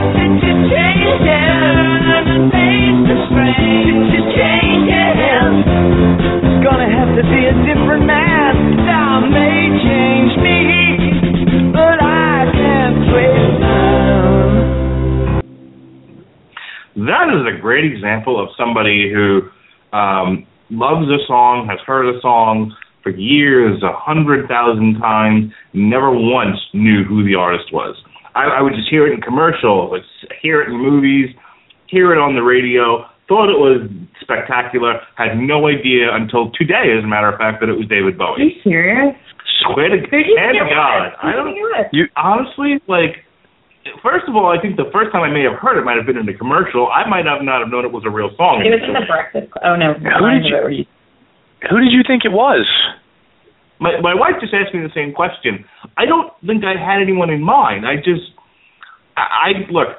and 2.36 2.52
face 2.52 3.02
the 3.10 3.18
strain. 3.28 3.93
To 4.12 4.20
change 4.36 4.91
It's 6.43 6.60
gonna 6.64 6.89
have 6.98 7.12
to 7.16 7.24
be 7.32 7.41
a 7.48 7.56
different 7.64 8.06
man. 8.06 8.54
Time 8.88 9.32
may 9.32 9.72
change 9.88 10.34
me, 10.45 10.60
but 11.72 11.98
I 12.02 12.52
can't 12.54 12.98
trace 13.10 13.87
that 17.08 17.28
is 17.34 17.43
a 17.47 17.60
great 17.60 17.86
example 17.86 18.41
of 18.41 18.49
somebody 18.58 19.12
who 19.12 19.49
um, 19.95 20.45
loves 20.70 21.08
a 21.08 21.20
song, 21.28 21.68
has 21.70 21.80
heard 21.86 22.08
a 22.14 22.20
song 22.22 22.76
for 23.03 23.10
years, 23.10 23.82
a 23.84 23.93
hundred 23.93 24.47
thousand 24.47 24.99
times, 24.99 25.51
never 25.74 26.12
once 26.12 26.58
knew 26.74 27.03
who 27.03 27.24
the 27.24 27.36
artist 27.36 27.72
was. 27.72 27.95
I, 28.36 28.60
I 28.60 28.62
would 28.62 28.74
just 28.74 28.89
hear 28.89 29.08
it 29.08 29.14
in 29.14 29.22
commercials, 29.22 29.91
like 29.91 30.03
hear 30.41 30.62
it 30.62 30.70
in 30.70 30.78
movies, 30.78 31.34
hear 31.88 32.12
it 32.14 32.20
on 32.20 32.36
the 32.36 32.43
radio, 32.43 33.05
thought 33.28 33.49
it 33.49 33.60
was 33.60 33.88
spectacular, 34.22 34.99
had 35.16 35.38
no 35.38 35.68
idea 35.68 36.14
until 36.14 36.51
today, 36.51 36.95
as 36.97 37.03
a 37.03 37.08
matter 37.08 37.32
of 37.32 37.38
fact, 37.39 37.60
that 37.60 37.70
it 37.70 37.78
was 37.78 37.88
David 37.88 38.18
Bowie. 38.18 38.41
Are 38.41 38.45
you 38.45 38.62
serious? 38.64 39.16
Swear 39.64 39.89
to 39.89 39.97
Who'd 39.97 40.28
you 40.28 40.38
hand 40.38 40.55
do 40.60 40.64
to 40.64 40.70
God. 40.70 41.16
I 41.24 41.32
don't. 41.34 41.55
you 41.55 41.64
do 41.64 41.82
it? 41.82 41.88
You 41.91 42.05
honestly 42.16 42.80
like. 42.88 43.24
First 44.04 44.26
of 44.28 44.36
all, 44.36 44.48
I 44.52 44.60
think 44.62 44.76
the 44.78 44.90
first 44.94 45.12
time 45.12 45.24
I 45.24 45.32
may 45.32 45.44
have 45.44 45.60
heard 45.60 45.78
it 45.80 45.84
might 45.84 45.98
have 45.98 46.06
been 46.06 46.18
in 46.18 46.28
a 46.30 46.38
commercial. 46.38 46.90
I 46.92 47.08
might 47.08 47.26
have 47.26 47.42
not 47.42 47.60
have 47.62 47.70
known 47.70 47.86
it 47.86 47.92
was 47.92 48.04
a 48.06 48.10
real 48.10 48.30
song. 48.38 48.64
It 48.66 48.72
was 48.72 48.82
in 48.86 48.94
the 48.94 49.06
breakfast. 49.08 49.52
Club. 49.52 49.64
Oh 49.66 49.76
no, 49.76 49.94
Who 49.94 50.28
did 50.32 50.46
you- 50.46 50.86
who 51.70 51.80
did 51.80 51.92
you 51.92 52.04
think 52.06 52.24
it 52.24 52.32
was 52.32 52.66
My 53.80 54.00
my 54.02 54.14
wife 54.14 54.36
just 54.40 54.54
asked 54.54 54.74
me 54.74 54.82
the 54.82 54.94
same 54.94 55.12
question. 55.14 55.66
I 55.98 56.06
don't 56.06 56.32
think 56.46 56.64
I 56.64 56.78
had 56.78 57.02
anyone 57.02 57.30
in 57.30 57.42
mind. 57.42 57.86
I 57.86 57.96
just 57.98 58.30
I, 59.18 59.22
I 59.22 59.72
look 59.72 59.98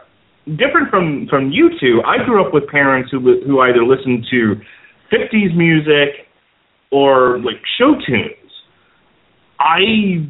different 0.57 0.91
from 0.91 1.27
from 1.29 1.51
you 1.51 1.71
two. 1.81 2.01
I 2.07 2.23
grew 2.25 2.45
up 2.45 2.55
with 2.55 2.67
parents 2.69 3.11
who 3.11 3.19
li- 3.21 3.43
who 3.47 3.61
either 3.61 3.85
listened 3.85 4.27
to 4.31 4.55
50s 5.13 5.57
music 5.57 6.27
or 6.91 7.39
like 7.41 7.61
show 7.79 7.95
tunes. 8.07 8.35
I 9.61 10.27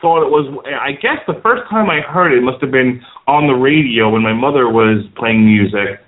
thought 0.00 0.22
it 0.24 0.30
was 0.30 0.46
I 0.66 0.92
guess 0.92 1.18
the 1.26 1.38
first 1.42 1.68
time 1.70 1.90
I 1.90 2.00
heard 2.00 2.32
it 2.32 2.42
must 2.42 2.60
have 2.60 2.70
been 2.70 3.02
on 3.26 3.46
the 3.46 3.54
radio 3.54 4.08
when 4.10 4.22
my 4.22 4.32
mother 4.32 4.68
was 4.70 5.04
playing 5.16 5.44
music 5.44 6.00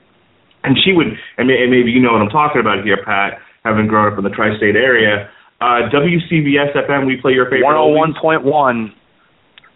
and 0.64 0.76
she 0.84 0.92
would 0.92 1.08
and, 1.38 1.48
may, 1.48 1.66
maybe 1.66 1.90
you 1.90 2.00
know 2.00 2.12
what 2.12 2.22
I'm 2.22 2.30
talking 2.30 2.60
about 2.60 2.84
here 2.84 2.98
Pat 3.04 3.38
having 3.64 3.86
grown 3.86 4.12
up 4.12 4.18
in 4.18 4.24
the 4.24 4.30
tri-state 4.30 4.76
area 4.76 5.28
Uh, 5.60 5.92
WCBS 5.92 6.72
FM, 6.72 7.04
we 7.06 7.20
play 7.20 7.32
your 7.36 7.44
favorite. 7.44 7.64
One 7.68 7.76
hundred 7.76 7.92
oldies. 7.92 7.98
one 8.00 8.14
point 8.16 8.42
one. 8.44 8.78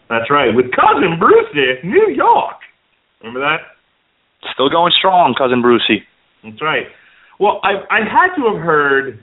That's 0.08 0.30
right, 0.30 0.48
with 0.54 0.72
cousin 0.72 1.20
Brucie, 1.20 1.84
New 1.84 2.08
York. 2.16 2.56
Remember 3.20 3.40
that? 3.40 3.60
Still 4.54 4.70
going 4.70 4.92
strong, 4.96 5.34
cousin 5.36 5.60
Brucie. 5.60 6.00
That's 6.42 6.62
right. 6.62 6.86
Well, 7.40 7.60
I 7.64 7.84
I 7.90 8.00
had 8.00 8.32
to 8.36 8.48
have 8.48 8.60
heard 8.64 9.22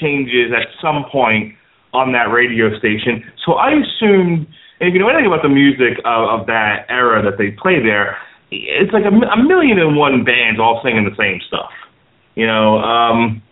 changes 0.00 0.52
at 0.52 0.68
some 0.84 1.04
point 1.10 1.54
on 1.92 2.12
that 2.12 2.32
radio 2.32 2.76
station, 2.78 3.24
so 3.44 3.54
I 3.54 3.72
assumed. 3.72 4.46
And 4.80 4.88
if 4.88 4.94
you 4.94 4.98
know 4.98 5.08
anything 5.08 5.26
about 5.26 5.42
the 5.42 5.48
music 5.48 5.98
of, 6.04 6.40
of 6.40 6.46
that 6.46 6.86
era 6.88 7.22
that 7.22 7.38
they 7.38 7.52
play 7.52 7.78
there, 7.78 8.18
it's 8.50 8.92
like 8.92 9.04
a, 9.04 9.14
a 9.14 9.38
million 9.38 9.78
and 9.78 9.96
one 9.96 10.24
bands 10.24 10.58
all 10.58 10.80
singing 10.82 11.04
the 11.04 11.14
same 11.16 11.40
stuff. 11.46 11.70
You 12.34 12.46
know, 12.46 12.78
um, 12.78 13.42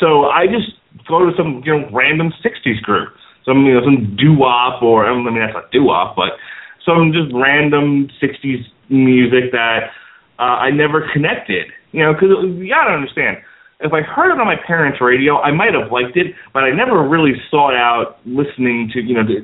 so 0.00 0.26
I 0.26 0.46
just 0.46 0.72
go 1.08 1.28
to 1.28 1.36
some 1.36 1.62
you 1.64 1.78
know 1.78 1.88
random 1.92 2.32
'60s 2.44 2.80
group, 2.82 3.14
some 3.44 3.64
you 3.66 3.74
know 3.74 3.84
some 3.84 4.16
doo 4.16 4.34
wop 4.34 4.82
or 4.82 5.06
I 5.06 5.14
mean 5.14 5.38
that's 5.38 5.54
not 5.54 5.70
doo 5.70 5.84
wop, 5.84 6.16
but 6.16 6.32
some 6.84 7.12
just 7.12 7.32
random 7.34 8.08
'60s 8.20 8.64
music 8.88 9.52
that 9.52 9.90
uh, 10.38 10.58
I 10.60 10.70
never 10.70 11.08
connected. 11.12 11.66
You 11.92 12.02
know, 12.02 12.12
because 12.12 12.30
you 12.58 12.68
gotta 12.68 12.92
understand, 12.92 13.38
if 13.80 13.92
I 13.92 14.00
heard 14.02 14.32
it 14.32 14.40
on 14.40 14.46
my 14.46 14.56
parents' 14.66 15.00
radio, 15.00 15.38
I 15.40 15.50
might 15.50 15.74
have 15.74 15.90
liked 15.90 16.16
it, 16.16 16.34
but 16.52 16.64
I 16.64 16.70
never 16.70 17.06
really 17.06 17.32
sought 17.50 17.74
out 17.74 18.18
listening 18.24 18.90
to 18.94 19.00
you 19.00 19.14
know 19.14 19.26
the, 19.26 19.40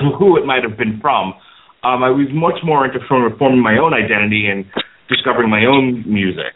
to 0.00 0.16
who 0.18 0.36
it 0.36 0.46
might 0.46 0.62
have 0.62 0.78
been 0.78 0.98
from. 1.00 1.34
Um, 1.82 2.02
I 2.04 2.10
was 2.10 2.28
much 2.32 2.62
more 2.62 2.84
into 2.86 3.00
forming 3.08 3.62
my 3.62 3.78
own 3.78 3.92
identity 3.92 4.46
and 4.46 4.64
discovering 5.08 5.50
my 5.50 5.64
own 5.66 6.04
music. 6.06 6.54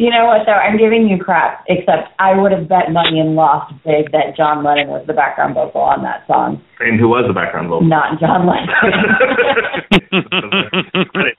You 0.00 0.08
know 0.08 0.24
what 0.24 0.48
though? 0.48 0.56
I'm 0.56 0.78
giving 0.80 1.04
you 1.12 1.20
crap. 1.22 1.60
Except 1.68 2.08
I 2.18 2.32
would 2.32 2.52
have 2.56 2.64
bet 2.72 2.88
money 2.88 3.20
and 3.20 3.36
lost 3.36 3.68
big 3.84 4.08
that 4.16 4.32
John 4.34 4.64
Lennon 4.64 4.88
was 4.88 5.04
the 5.06 5.12
background 5.12 5.52
vocal 5.54 5.82
on 5.84 6.00
that 6.08 6.24
song, 6.26 6.56
And 6.80 6.96
who 6.98 7.12
was 7.12 7.28
the 7.28 7.36
background 7.36 7.68
vocal? 7.68 7.84
not 7.86 8.16
John 8.18 8.48
Lennon. 8.48 8.64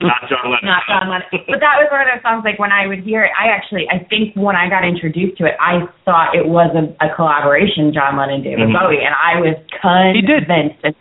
Not 0.01 0.21
John 0.29 0.45
Lennon. 0.49 0.65
not 0.69 0.83
John 0.87 1.09
Lennon. 1.09 1.27
But 1.49 1.59
that 1.61 1.77
was 1.81 1.89
one 1.91 2.01
of 2.01 2.07
those 2.13 2.21
songs 2.23 2.41
like 2.45 2.57
when 2.59 2.71
I 2.71 2.85
would 2.87 2.99
hear 3.01 3.25
it, 3.25 3.31
I 3.37 3.49
actually 3.49 3.85
I 3.89 4.05
think 4.09 4.35
when 4.37 4.55
I 4.55 4.69
got 4.69 4.85
introduced 4.85 5.37
to 5.41 5.45
it, 5.45 5.53
I 5.59 5.85
thought 6.05 6.33
it 6.37 6.45
was 6.47 6.69
a, 6.77 6.85
a 7.03 7.09
collaboration 7.15 7.91
John 7.93 8.17
Lennon 8.17 8.41
and 8.41 8.43
David 8.45 8.69
Mhm. 8.69 8.77
Bowie, 8.77 9.01
and 9.03 9.13
I 9.17 9.41
was 9.41 9.57
convinced. 9.81 10.15
He 10.15 10.21
did. 10.21 10.45
convinced. 10.45 10.79
And 10.85 10.95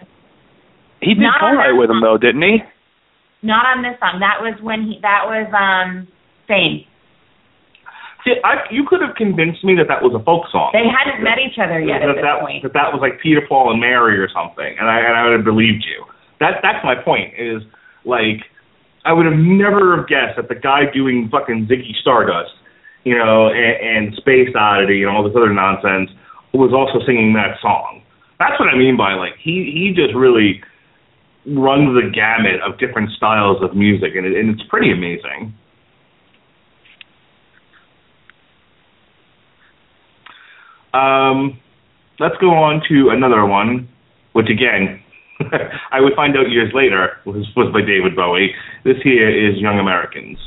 He 1.01 1.13
did 1.15 1.23
Not 1.29 1.41
on 1.45 1.55
co-write 1.61 1.77
with 1.77 1.91
him 1.91 2.01
though, 2.01 2.17
didn't 2.19 2.43
he? 2.43 2.65
Not 3.45 3.65
on 3.69 3.83
this 3.85 3.97
song. 4.01 4.21
That 4.21 4.41
was 4.41 4.57
when 4.65 4.85
he. 4.89 4.99
That 5.05 5.25
was 5.29 5.49
um 5.53 6.09
Fame. 6.49 6.85
See, 8.25 8.37
I, 8.45 8.69
you 8.71 8.85
could 8.85 9.01
have 9.01 9.17
convinced 9.17 9.65
me 9.65 9.75
that 9.81 9.89
that 9.89 10.05
was 10.05 10.13
a 10.13 10.23
folk 10.23 10.45
song. 10.53 10.71
They 10.77 10.85
hadn't 10.85 11.25
met 11.25 11.41
each 11.41 11.57
other 11.57 11.81
yet 11.81 12.05
that, 12.05 12.13
at 12.13 12.17
this 12.21 12.27
that, 12.27 12.45
point. 12.45 12.63
that 12.63 12.77
that 12.77 12.93
was 12.93 13.01
like 13.01 13.21
Peter, 13.21 13.41
Paul, 13.41 13.73
and 13.73 13.81
Mary 13.81 14.21
or 14.21 14.29
something, 14.29 14.77
and 14.77 14.85
I 14.89 15.01
and 15.01 15.17
I 15.17 15.25
would 15.25 15.41
have 15.41 15.49
believed 15.49 15.89
you. 15.89 16.05
That 16.41 16.61
that's 16.61 16.85
my 16.85 16.95
point. 16.95 17.33
Is 17.41 17.65
like 18.05 18.45
I 19.09 19.13
would 19.17 19.25
have 19.25 19.41
never 19.41 19.97
have 19.97 20.05
guessed 20.09 20.37
that 20.37 20.53
the 20.53 20.59
guy 20.59 20.85
doing 20.93 21.33
fucking 21.33 21.69
Ziggy 21.71 21.97
Stardust, 21.97 22.53
you 23.05 23.17
know, 23.17 23.49
and, 23.49 24.13
and 24.13 24.15
Space 24.21 24.53
Oddity 24.53 25.01
and 25.01 25.09
all 25.09 25.25
this 25.25 25.33
other 25.33 25.53
nonsense 25.53 26.13
was 26.53 26.77
also 26.77 27.01
singing 27.07 27.33
that 27.35 27.57
song. 27.65 28.03
That's 28.39 28.59
what 28.61 28.69
I 28.69 28.77
mean 28.77 28.97
by 28.97 29.15
like 29.17 29.33
he 29.41 29.73
he 29.73 29.93
just 29.97 30.13
really 30.13 30.61
runs 31.49 31.97
the 31.97 32.05
gamut 32.13 32.61
of 32.61 32.77
different 32.79 33.11
styles 33.17 33.63
of 33.65 33.75
music, 33.75 34.13
and, 34.13 34.27
it, 34.27 34.37
and 34.37 34.53
it's 34.53 34.63
pretty 34.69 34.93
amazing. 34.93 35.57
Um, 40.93 41.59
let's 42.19 42.37
go 42.41 42.51
on 42.51 42.83
to 42.89 43.11
another 43.11 43.47
one, 43.47 43.89
which 44.33 44.49
again, 44.51 45.01
I 45.93 46.01
would 46.01 46.15
find 46.15 46.37
out 46.37 46.51
years 46.51 46.73
later 46.75 47.19
was, 47.25 47.47
was 47.57 47.73
by 47.73 47.81
David 47.81 48.17
Bowie. 48.17 48.55
This 48.85 48.97
here 49.03 49.29
is 49.29 49.57
Young 49.59 49.79
Americans. 49.79 50.39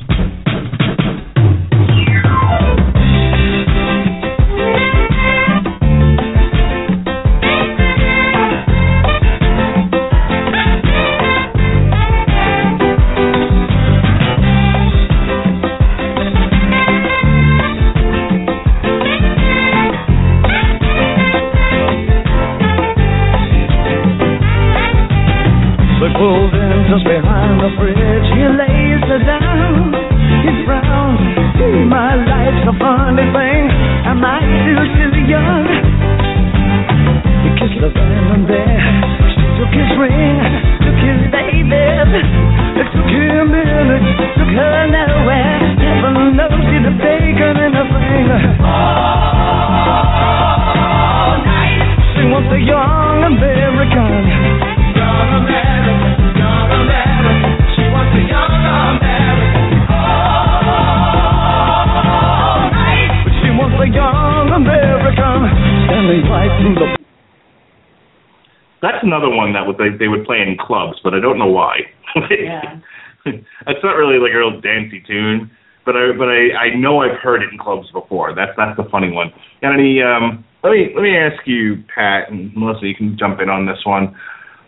Another 69.14 69.30
one 69.30 69.54
that 69.54 69.70
would 69.70 69.78
they, 69.78 69.94
they 69.94 70.10
would 70.10 70.26
play 70.26 70.42
in 70.42 70.58
clubs, 70.58 70.98
but 71.04 71.14
I 71.14 71.20
don't 71.22 71.38
know 71.38 71.52
why. 71.52 71.86
Yeah. 72.30 72.82
it's 73.26 73.84
not 73.84 73.94
really 73.94 74.18
like 74.18 74.34
a 74.34 74.38
real 74.38 74.60
dancey 74.60 75.02
tune, 75.06 75.50
but 75.86 75.96
I 75.96 76.12
but 76.18 76.28
I 76.30 76.74
I 76.74 76.76
know 76.76 77.02
I've 77.02 77.18
heard 77.22 77.42
it 77.42 77.50
in 77.52 77.58
clubs 77.58 77.90
before. 77.92 78.34
That's 78.36 78.52
that's 78.58 78.76
the 78.78 78.90
funny 78.90 79.12
one. 79.12 79.32
Got 79.62 79.74
any? 79.74 80.02
Um, 80.02 80.44
let 80.64 80.72
me 80.72 80.92
let 80.96 81.02
me 81.02 81.16
ask 81.16 81.46
you, 81.46 81.84
Pat 81.94 82.30
and 82.30 82.56
Melissa. 82.56 82.88
You 82.88 82.96
can 82.96 83.18
jump 83.18 83.40
in 83.40 83.50
on 83.50 83.66
this 83.66 83.80
one. 83.86 84.16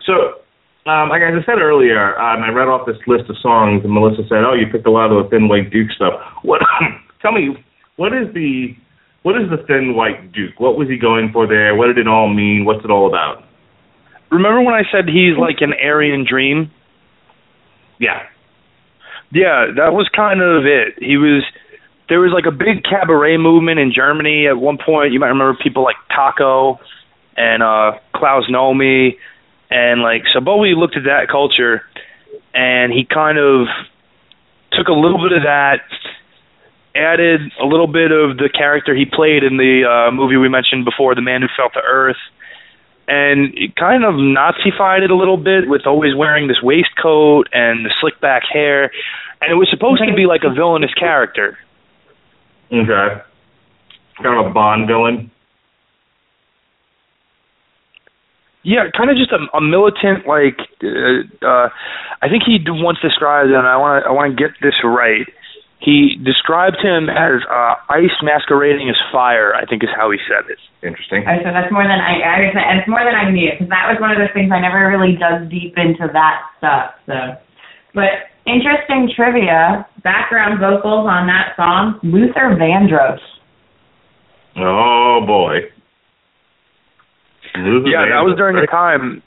So, 0.05 0.43
um, 0.89 1.09
like 1.09 1.21
as 1.21 1.35
I 1.35 1.43
said 1.45 1.59
earlier, 1.59 2.17
um, 2.19 2.43
I 2.43 2.49
read 2.49 2.67
off 2.67 2.85
this 2.85 2.99
list 3.07 3.29
of 3.29 3.37
songs, 3.41 3.83
and 3.83 3.93
Melissa 3.93 4.23
said, 4.27 4.43
"Oh, 4.45 4.53
you 4.53 4.67
picked 4.71 4.87
a 4.87 4.91
lot 4.91 5.11
of 5.11 5.23
the 5.23 5.29
Thin 5.29 5.47
White 5.47 5.71
Duke 5.71 5.91
stuff." 5.91 6.13
What? 6.43 6.61
tell 7.21 7.31
me, 7.31 7.55
what 7.97 8.13
is 8.13 8.33
the 8.33 8.75
what 9.23 9.35
is 9.35 9.49
the 9.49 9.63
Thin 9.67 9.95
White 9.95 10.31
Duke? 10.31 10.59
What 10.59 10.77
was 10.77 10.87
he 10.87 10.97
going 10.97 11.31
for 11.31 11.47
there? 11.47 11.75
What 11.75 11.87
did 11.87 11.97
it 11.97 12.07
all 12.07 12.31
mean? 12.31 12.65
What's 12.65 12.83
it 12.83 12.91
all 12.91 13.07
about? 13.07 13.44
Remember 14.31 14.61
when 14.61 14.73
I 14.73 14.83
said 14.91 15.07
he's 15.07 15.37
like 15.37 15.57
an 15.61 15.73
Aryan 15.73 16.25
dream? 16.27 16.71
Yeah. 17.99 18.27
Yeah, 19.31 19.67
that 19.75 19.93
was 19.93 20.07
kind 20.15 20.41
of 20.41 20.65
it. 20.65 20.95
He 20.99 21.17
was 21.17 21.43
there 22.07 22.19
was 22.19 22.31
like 22.31 22.45
a 22.45 22.55
big 22.55 22.83
cabaret 22.83 23.37
movement 23.37 23.79
in 23.79 23.91
Germany 23.93 24.47
at 24.47 24.57
one 24.57 24.77
point. 24.77 25.13
You 25.13 25.19
might 25.19 25.29
remember 25.29 25.57
people 25.61 25.83
like 25.83 25.95
Taco 26.13 26.79
and 27.35 27.63
uh 27.63 27.99
Klaus 28.13 28.45
Nomi 28.49 29.17
and 29.69 30.01
like 30.01 30.23
so 30.33 30.39
Bowie 30.39 30.75
looked 30.75 30.97
at 30.97 31.03
that 31.03 31.27
culture 31.29 31.83
and 32.53 32.93
he 32.93 33.05
kind 33.05 33.37
of 33.37 33.67
took 34.71 34.87
a 34.87 34.93
little 34.93 35.17
bit 35.17 35.35
of 35.35 35.43
that 35.43 35.81
added 36.95 37.41
a 37.61 37.65
little 37.65 37.87
bit 37.87 38.11
of 38.11 38.37
the 38.37 38.49
character 38.49 38.95
he 38.95 39.05
played 39.05 39.43
in 39.43 39.57
the 39.57 39.83
uh 39.83 40.11
movie 40.11 40.37
we 40.37 40.47
mentioned 40.49 40.85
before, 40.85 41.15
The 41.15 41.21
Man 41.21 41.41
Who 41.41 41.47
Fell 41.57 41.69
to 41.71 41.81
Earth 41.81 42.21
and 43.07 43.53
kind 43.77 44.03
of 44.03 44.15
Nazified 44.15 45.03
it 45.03 45.11
a 45.11 45.15
little 45.15 45.37
bit 45.37 45.67
with 45.67 45.85
always 45.85 46.15
wearing 46.15 46.47
this 46.47 46.61
waistcoat 46.61 47.47
and 47.53 47.85
the 47.85 47.93
slick 48.01 48.19
back 48.21 48.43
hair. 48.51 48.91
And 49.41 49.51
it 49.51 49.55
was 49.55 49.69
supposed 49.69 50.01
to 50.05 50.15
be 50.15 50.25
like 50.25 50.41
a 50.43 50.53
villainous 50.53 50.93
character. 50.93 51.57
Okay. 52.71 53.21
Kind 54.21 54.39
of 54.39 54.47
a 54.47 54.53
Bond 54.53 54.87
villain. 54.87 55.31
Yeah, 58.63 58.89
kind 58.97 59.11
of 59.11 59.17
just 59.17 59.31
a, 59.31 59.37
a 59.55 59.61
militant, 59.61 60.25
like 60.25 60.57
uh, 60.81 61.45
uh, 61.45 61.69
I 62.21 62.29
think 62.29 62.41
he 62.47 62.57
once 62.65 62.97
described, 62.99 63.51
and 63.51 63.67
I 63.67 63.77
want 63.77 64.03
to 64.03 64.09
I 64.09 64.11
want 64.11 64.35
to 64.35 64.41
get 64.41 64.57
this 64.59 64.73
right. 64.83 65.27
He 65.85 66.17
described 66.25 66.81
him 66.81 67.13
as 67.13 67.45
uh, 67.45 67.77
ice 67.93 68.17
masquerading 68.25 68.89
as 68.89 68.97
fire. 69.13 69.53
I 69.53 69.69
think 69.69 69.85
is 69.85 69.93
how 69.93 70.09
he 70.09 70.17
said 70.25 70.49
it. 70.49 70.57
Interesting. 70.81 71.21
Okay, 71.21 71.45
so 71.45 71.53
that's 71.53 71.69
more 71.69 71.85
than 71.85 72.01
I, 72.01 72.25
I 72.25 72.35
was, 72.41 72.57
and 72.57 72.81
it's 72.81 72.89
more 72.89 73.05
than 73.05 73.13
I 73.13 73.29
knew 73.29 73.53
because 73.53 73.69
that 73.69 73.85
was 73.85 74.01
one 74.01 74.09
of 74.09 74.17
those 74.17 74.33
things 74.33 74.49
I 74.49 74.57
never 74.57 74.89
really 74.89 75.13
dug 75.13 75.45
deep 75.45 75.77
into 75.77 76.09
that 76.09 76.41
stuff. 76.57 76.97
So, 77.05 77.37
but 77.93 78.33
interesting 78.49 79.13
trivia: 79.13 79.85
background 80.01 80.57
vocals 80.57 81.05
on 81.05 81.29
that 81.29 81.53
song, 81.53 82.01
Luther 82.01 82.57
Vandross. 82.57 83.21
Oh 84.57 85.21
boy. 85.21 85.69
Luther 87.61 87.93
yeah, 87.93 88.09
that 88.09 88.25
was 88.25 88.33
during 88.41 88.57
the 88.57 88.65
time. 88.65 89.21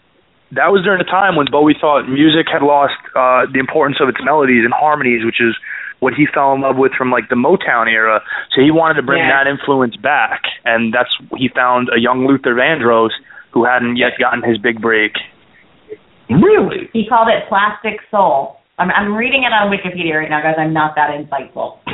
That 0.59 0.75
was 0.75 0.83
during 0.83 0.99
the 0.99 1.07
time 1.07 1.37
when 1.37 1.47
Bowie 1.53 1.79
thought 1.79 2.11
music 2.11 2.51
had 2.51 2.67
lost 2.67 2.99
uh, 3.15 3.47
the 3.53 3.61
importance 3.63 4.03
of 4.03 4.09
its 4.09 4.19
melodies 4.25 4.65
and 4.65 4.73
harmonies, 4.75 5.23
which 5.23 5.39
is 5.39 5.55
what 6.01 6.15
he 6.15 6.27
fell 6.33 6.53
in 6.55 6.61
love 6.61 6.77
with 6.77 6.93
from 6.93 7.11
like 7.11 7.29
the 7.29 7.35
Motown 7.37 7.87
era. 7.91 8.21
So 8.55 8.63
he 8.63 8.71
wanted 8.71 8.95
to 8.95 9.03
bring 9.03 9.23
Yeah. 9.25 9.43
that 9.45 9.51
influence 9.51 9.97
back, 9.97 10.43
and 10.65 10.93
that's 10.95 11.11
he 11.37 11.49
found 11.55 11.89
a 11.95 11.99
young 12.01 12.27
Luther 12.27 12.55
Vandross 12.55 13.11
who 13.53 13.65
hadn't 13.65 13.97
yet 13.97 14.13
gotten 14.21 14.43
his 14.43 14.59
big 14.59 14.81
break. 14.81 15.13
Really? 16.31 16.89
He 16.93 17.07
called 17.09 17.29
it 17.29 17.49
plastic 17.49 18.01
soul. 18.11 18.57
I'm, 18.79 18.91
I'm 18.93 19.15
reading 19.17 19.43
it 19.43 19.53
on 19.53 19.73
Wikipedia 19.73 20.15
right 20.21 20.31
now, 20.31 20.41
guys. 20.43 20.55
I'm 20.59 20.73
not 20.75 20.95
that 20.95 21.11
insightful. 21.11 21.79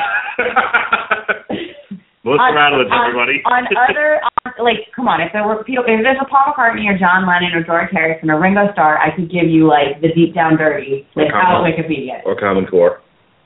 What's 2.24 2.40
on, 2.40 2.52
the 2.52 2.56
rattlers, 2.56 2.88
on- 2.90 3.04
everybody? 3.08 3.42
on 3.44 3.68
other, 3.76 4.20
on, 4.24 4.64
like, 4.64 4.88
come 4.96 5.08
on, 5.08 5.20
if 5.20 5.30
there 5.32 5.46
were 5.46 5.62
people, 5.62 5.84
if 5.86 6.00
there's 6.02 6.16
a 6.20 6.24
Paul 6.24 6.52
McCartney 6.56 6.88
or 6.88 6.96
John 6.98 7.28
Lennon 7.28 7.52
or 7.54 7.62
George 7.62 7.88
Harrison 7.92 8.30
or 8.30 8.40
Ringo 8.40 8.72
Starr, 8.72 8.96
I 8.98 9.14
could 9.14 9.30
give 9.30 9.44
you 9.48 9.68
like 9.68 10.00
the 10.00 10.08
deep 10.16 10.34
down 10.34 10.56
dirty 10.56 11.06
like 11.14 11.28
without 11.28 11.60
Okay. 11.60 11.76
Wikipedia. 11.76 12.24
or 12.24 12.34
Common 12.34 12.66
Core. 12.66 13.00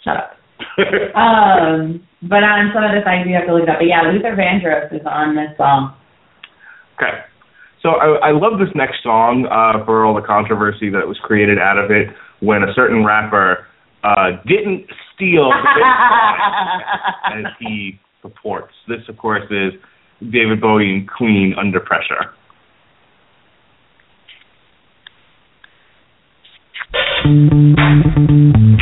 Shut 0.05 0.17
up. 0.17 0.38
Um, 1.15 2.03
but 2.23 2.43
on 2.43 2.71
some 2.75 2.83
of 2.83 2.91
this, 2.91 3.07
I 3.07 3.23
do 3.23 3.31
have 3.35 3.47
to 3.47 3.55
look 3.55 3.63
it 3.63 3.69
up. 3.69 3.79
But 3.79 3.87
yeah, 3.87 4.03
Luther 4.03 4.35
Vandross 4.35 4.93
is 4.93 5.07
on 5.07 5.37
this 5.37 5.57
song. 5.57 5.95
Okay. 6.95 7.23
So 7.83 7.91
I, 7.91 8.31
I 8.31 8.33
love 8.33 8.59
this 8.59 8.75
next 8.75 9.03
song 9.03 9.47
uh, 9.47 9.85
for 9.85 10.05
all 10.05 10.15
the 10.15 10.27
controversy 10.27 10.91
that 10.91 11.07
was 11.07 11.17
created 11.23 11.59
out 11.59 11.79
of 11.79 11.91
it 11.91 12.09
when 12.41 12.63
a 12.63 12.73
certain 12.75 13.05
rapper 13.05 13.67
uh, 14.03 14.43
didn't 14.47 14.87
steal 15.15 15.51
the 15.51 15.63
bass 15.79 17.47
as 17.47 17.53
he 17.61 18.01
purports. 18.23 18.75
This, 18.89 19.03
of 19.09 19.17
course, 19.17 19.45
is 19.51 19.73
David 20.21 20.61
Bowie 20.61 20.91
and 20.91 21.09
Queen 21.09 21.55
Under 21.59 21.81
Pressure. 21.81 22.35
All 27.25 28.78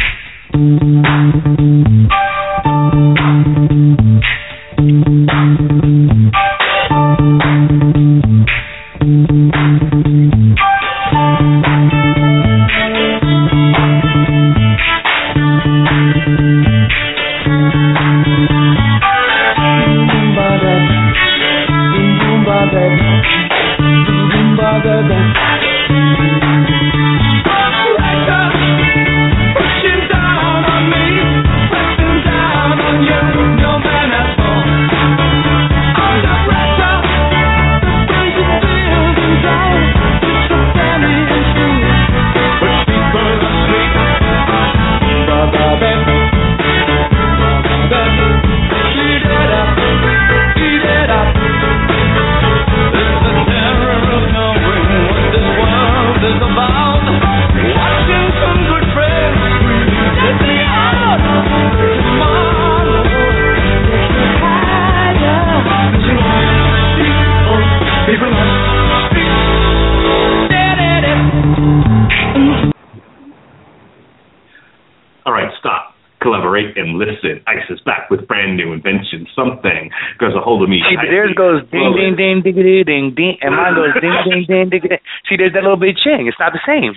theirs 81.10 81.34
goes 81.36 81.62
ding 81.70 81.94
ding 81.94 82.14
ding 82.16 82.42
diggity 82.42 82.84
ding 82.84 83.14
ding, 83.14 83.14
ding, 83.14 83.34
and 83.42 83.54
mine 83.54 83.74
goes 83.74 83.94
ding 84.00 84.16
ding 84.26 84.44
ding 84.46 84.68
diggity. 84.70 84.98
See, 85.28 85.36
there's 85.36 85.52
that 85.54 85.62
little 85.62 85.80
bit 85.80 85.96
ching. 85.98 86.26
It's 86.26 86.38
not 86.38 86.52
the 86.52 86.62
same. 86.66 86.94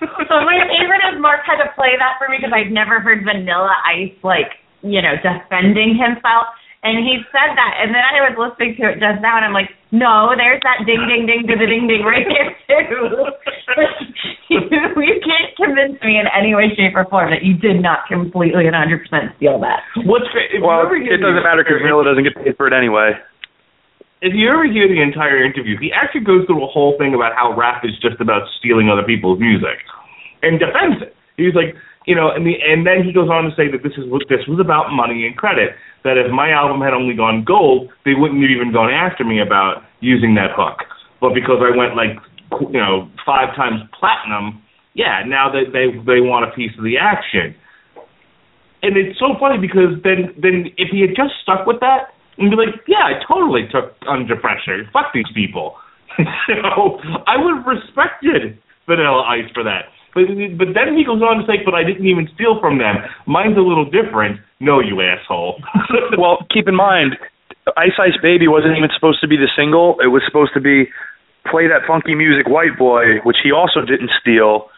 So 0.00 0.34
my 0.44 0.60
favorite 0.68 1.04
is 1.08 1.16
Mark 1.20 1.40
had 1.48 1.56
to 1.64 1.72
play 1.72 1.96
that 1.96 2.20
for 2.20 2.28
me 2.28 2.36
because 2.36 2.52
I'd 2.52 2.68
never 2.68 3.00
heard 3.00 3.24
Vanilla 3.24 3.72
Ice 3.88 4.12
like 4.20 4.60
you 4.84 5.00
know 5.00 5.16
defending 5.16 5.96
himself, 5.96 6.52
and 6.86 7.02
he 7.02 7.18
said 7.34 7.50
that, 7.58 7.72
and 7.82 7.90
then 7.90 7.98
I 7.98 8.22
was 8.30 8.38
listening 8.38 8.78
to 8.78 8.94
it 8.94 9.02
just 9.02 9.18
now, 9.18 9.34
and 9.34 9.42
I'm 9.42 9.50
like, 9.50 9.74
no, 9.90 10.30
there's 10.38 10.62
that 10.62 10.86
ding 10.86 11.02
ding 11.10 11.26
ding 11.26 11.42
ding 11.42 11.58
ding 11.58 11.84
ding 11.90 12.06
right 12.06 12.22
there 12.22 12.54
too. 12.70 13.26
you 14.54 15.16
can't 15.18 15.50
convince 15.58 15.98
me 16.06 16.22
in 16.22 16.30
any 16.30 16.54
way, 16.54 16.70
shape, 16.78 16.94
or 16.94 17.02
form 17.10 17.34
that 17.34 17.42
you 17.42 17.58
did 17.58 17.82
not 17.82 18.06
completely 18.06 18.70
and 18.70 18.78
100 18.78 19.02
percent 19.02 19.34
steal 19.34 19.58
that. 19.66 19.82
What's 20.06 20.30
great? 20.30 20.62
Well, 20.62 20.78
you 20.78 20.86
ever 20.86 20.98
hear 21.02 21.18
it 21.18 21.22
doesn't 21.26 21.42
matter 21.42 21.66
because 21.66 21.82
Vanilla 21.82 22.06
doesn't 22.06 22.22
get 22.22 22.38
paid 22.38 22.54
for 22.54 22.70
it 22.70 22.74
anyway. 22.74 23.18
if 24.22 24.32
you 24.32 24.46
ever 24.46 24.64
hear 24.70 24.86
the 24.86 25.02
entire 25.02 25.42
interview, 25.42 25.74
he 25.82 25.90
actually 25.90 26.22
goes 26.22 26.46
through 26.46 26.62
a 26.62 26.70
whole 26.70 26.94
thing 27.02 27.14
about 27.14 27.34
how 27.34 27.50
rap 27.54 27.82
is 27.82 27.98
just 27.98 28.22
about 28.22 28.46
stealing 28.62 28.86
other 28.86 29.02
people's 29.02 29.42
music, 29.42 29.82
and 30.46 30.62
defends 30.62 31.02
it. 31.02 31.18
He's 31.36 31.54
like, 31.58 31.74
you 32.06 32.14
know, 32.14 32.30
and 32.30 32.46
the 32.46 32.54
and 32.62 32.86
then 32.86 33.02
he 33.02 33.12
goes 33.12 33.28
on 33.28 33.50
to 33.50 33.52
say 33.58 33.66
that 33.70 33.82
this 33.82 33.98
is 33.98 34.06
what 34.06 34.22
this 34.30 34.46
was 34.46 34.62
about 34.62 34.94
money 34.94 35.26
and 35.26 35.36
credit. 35.36 35.74
That 36.06 36.14
if 36.14 36.30
my 36.30 36.54
album 36.54 36.78
had 36.80 36.94
only 36.94 37.18
gone 37.18 37.42
gold, 37.42 37.90
they 38.06 38.14
wouldn't 38.14 38.38
have 38.40 38.50
even 38.50 38.70
gone 38.70 38.94
after 38.94 39.26
me 39.26 39.42
about 39.42 39.82
using 39.98 40.38
that 40.38 40.54
hook. 40.54 40.86
But 41.18 41.34
because 41.34 41.58
I 41.58 41.74
went 41.74 41.98
like, 41.98 42.14
you 42.70 42.78
know, 42.78 43.10
five 43.26 43.50
times 43.58 43.82
platinum, 43.98 44.62
yeah, 44.94 45.26
now 45.26 45.50
that 45.50 45.74
they 45.74 45.90
they 46.06 46.22
want 46.22 46.46
a 46.46 46.54
piece 46.54 46.70
of 46.78 46.86
the 46.86 46.94
action. 46.94 47.58
And 48.86 48.94
it's 48.94 49.18
so 49.18 49.34
funny 49.42 49.58
because 49.58 49.98
then 50.06 50.30
then 50.38 50.70
if 50.78 50.94
he 50.94 51.02
had 51.02 51.18
just 51.18 51.34
stuck 51.42 51.66
with 51.66 51.82
that 51.82 52.14
and 52.38 52.54
be 52.54 52.56
like, 52.56 52.86
yeah, 52.86 53.02
I 53.02 53.18
totally 53.26 53.66
took 53.66 53.98
under 54.06 54.38
pressure. 54.38 54.86
Fuck 54.94 55.10
these 55.10 55.26
people. 55.34 55.74
you 56.22 56.62
know, 56.62 57.02
I 57.26 57.34
would 57.34 57.60
have 57.60 57.66
respected 57.66 58.62
Vanilla 58.86 59.26
Ice 59.26 59.50
for 59.50 59.66
that. 59.66 59.90
But 60.16 60.32
but 60.56 60.72
then 60.72 60.96
he 60.96 61.04
goes 61.04 61.20
on 61.20 61.36
to 61.38 61.44
say, 61.44 61.60
but 61.60 61.76
I 61.76 61.84
didn't 61.84 62.08
even 62.08 62.24
steal 62.32 62.56
from 62.58 62.80
them. 62.80 62.96
Mine's 63.28 63.60
a 63.60 63.60
little 63.60 63.84
different. 63.84 64.40
No, 64.64 64.80
you 64.80 65.04
asshole. 65.04 65.60
Well, 66.16 66.40
keep 66.48 66.66
in 66.66 66.74
mind, 66.74 67.20
Ice 67.76 67.92
Ice 68.00 68.16
Baby 68.24 68.48
wasn't 68.48 68.72
even 68.80 68.88
supposed 68.96 69.20
to 69.20 69.28
be 69.28 69.36
the 69.36 69.52
single. 69.52 70.00
It 70.00 70.08
was 70.08 70.22
supposed 70.24 70.54
to 70.56 70.60
be 70.64 70.88
Play 71.50 71.68
That 71.68 71.84
Funky 71.86 72.14
Music 72.16 72.48
White 72.48 72.78
Boy, 72.80 73.20
which 73.28 73.36
he 73.44 73.52
also 73.52 73.84
didn't 73.84 74.08
steal. 74.20 74.70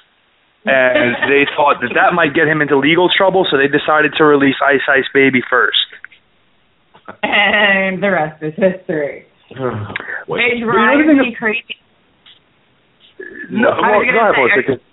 And 0.67 1.15
they 1.31 1.47
thought 1.55 1.79
that 1.87 1.95
that 1.95 2.13
might 2.19 2.35
get 2.35 2.49
him 2.51 2.61
into 2.61 2.75
legal 2.77 3.07
trouble, 3.09 3.47
so 3.49 3.57
they 3.57 3.69
decided 3.71 4.13
to 4.19 4.25
release 4.25 4.57
Ice 4.67 4.83
Ice 4.91 5.07
Baby 5.15 5.39
first. 5.49 5.87
And 7.23 8.03
the 8.03 8.11
rest 8.11 8.43
is 8.43 8.55
history. 8.59 9.25
Wait. 10.29 10.59
It 10.59 10.65
drives 10.67 11.07
me 11.07 11.35
crazy. 11.39 11.79
No, 13.51 13.71
well, 13.71 14.03
go 14.03 14.13
gonna 14.13 14.19
ahead, 14.19 14.35
say, 14.35 14.41
Melissa, 14.43 14.63
'cause- 14.67 14.85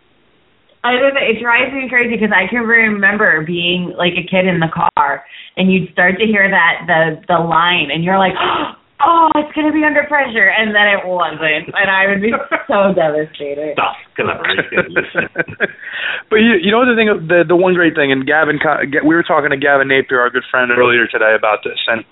I 0.86 0.94
was 0.94 1.02
gonna 1.02 1.18
say, 1.18 1.34
it 1.34 1.42
drives 1.42 1.74
me 1.74 1.90
crazy 1.90 2.14
because 2.14 2.30
I 2.30 2.46
can 2.46 2.62
remember 2.62 3.42
being 3.42 3.90
like 3.98 4.14
a 4.14 4.22
kid 4.22 4.46
in 4.46 4.62
the 4.62 4.70
car, 4.70 5.26
and 5.58 5.74
you'd 5.74 5.90
start 5.90 6.22
to 6.22 6.30
hear 6.30 6.46
that 6.46 6.86
the 6.86 7.26
the 7.26 7.42
line, 7.42 7.90
and 7.90 8.06
you're 8.06 8.22
like, 8.22 8.38
oh, 9.02 9.34
it's 9.34 9.50
gonna 9.58 9.74
be 9.74 9.82
under 9.82 10.06
pressure, 10.06 10.54
and 10.54 10.78
then 10.78 10.86
it 10.86 11.02
wasn't, 11.10 11.74
and 11.74 11.90
I 11.90 12.06
would 12.06 12.22
be 12.22 12.30
so 12.70 12.94
devastated. 12.94 13.74
Stop. 13.74 13.98
Collaborate 14.14 14.62
but 16.30 16.38
you, 16.38 16.56
you 16.62 16.70
know 16.70 16.86
the 16.86 16.94
thing, 16.94 17.10
the 17.34 17.42
the 17.50 17.58
one 17.58 17.74
great 17.74 17.98
thing, 17.98 18.14
and 18.14 18.22
Gavin, 18.22 18.62
co- 18.62 18.86
we 19.02 19.18
were 19.18 19.26
talking 19.26 19.50
to 19.50 19.58
Gavin 19.58 19.90
Napier, 19.90 20.22
our 20.22 20.30
good 20.30 20.46
friend, 20.54 20.70
earlier 20.70 21.10
today 21.10 21.34
about 21.34 21.66
this, 21.66 21.82
and 21.90 22.06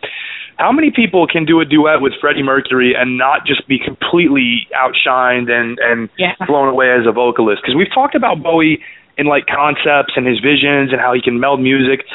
how 0.58 0.72
many 0.72 0.92
people 0.92 1.28
can 1.28 1.46
do 1.46 1.60
a 1.60 1.66
duet 1.66 2.02
with 2.02 2.14
Freddie 2.22 2.44
Mercury 2.44 2.94
and 2.98 3.18
not 3.18 3.46
just 3.46 3.68
be 3.68 3.80
completely 3.80 4.68
outshined 4.76 5.50
and 5.52 5.80
and 5.80 6.10
Yeah. 6.18 6.34
blown 6.48 6.70
away 6.70 6.92
as 6.92 7.06
a 7.06 7.12
vocalist? 7.12 7.62
Because 7.62 7.76
we've 7.76 7.92
talked 7.94 8.16
about 8.16 8.42
Bowie 8.44 8.82
in 9.18 9.26
like 9.28 9.46
concepts 9.48 10.14
and 10.16 10.26
his 10.26 10.40
visions 10.40 10.92
and 10.92 11.00
how 11.02 11.14
he 11.14 11.22
can 11.22 11.40
meld 11.40 11.60
music. 11.62 12.06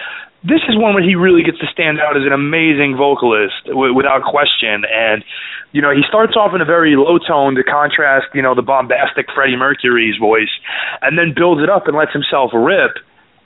This 0.45 0.61
is 0.69 0.77
one 0.77 0.95
where 0.95 1.03
he 1.03 1.15
really 1.17 1.43
gets 1.43 1.59
to 1.59 1.67
stand 1.67 2.01
out 2.01 2.17
as 2.17 2.23
an 2.25 2.33
amazing 2.33 2.97
vocalist 2.97 3.55
w- 3.67 3.93
without 3.95 4.23
question. 4.23 4.85
And 4.87 5.25
you 5.73 5.83
know, 5.83 5.91
he 5.91 6.03
starts 6.09 6.35
off 6.35 6.55
in 6.55 6.61
a 6.63 6.65
very 6.65 6.97
low 6.97 7.19
tone 7.19 7.55
to 7.57 7.63
contrast, 7.63 8.27
you 8.35 8.41
know, 8.41 8.55
the 8.55 8.63
bombastic 8.63 9.27
Freddie 9.35 9.57
Mercury's 9.57 10.17
voice, 10.17 10.49
and 11.03 11.19
then 11.19 11.35
builds 11.37 11.63
it 11.63 11.69
up 11.69 11.87
and 11.89 11.97
lets 11.97 12.13
himself 12.13 12.53
rip. 12.55 12.97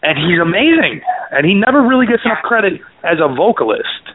And 0.05 0.16
he's 0.18 0.38
amazing. 0.40 1.01
And 1.32 1.45
he 1.47 1.55
never 1.55 1.82
really 1.82 2.07
gets 2.07 2.24
enough 2.24 2.43
credit 2.43 2.80
as 3.03 3.18
a 3.20 3.26
vocalist. 3.26 4.14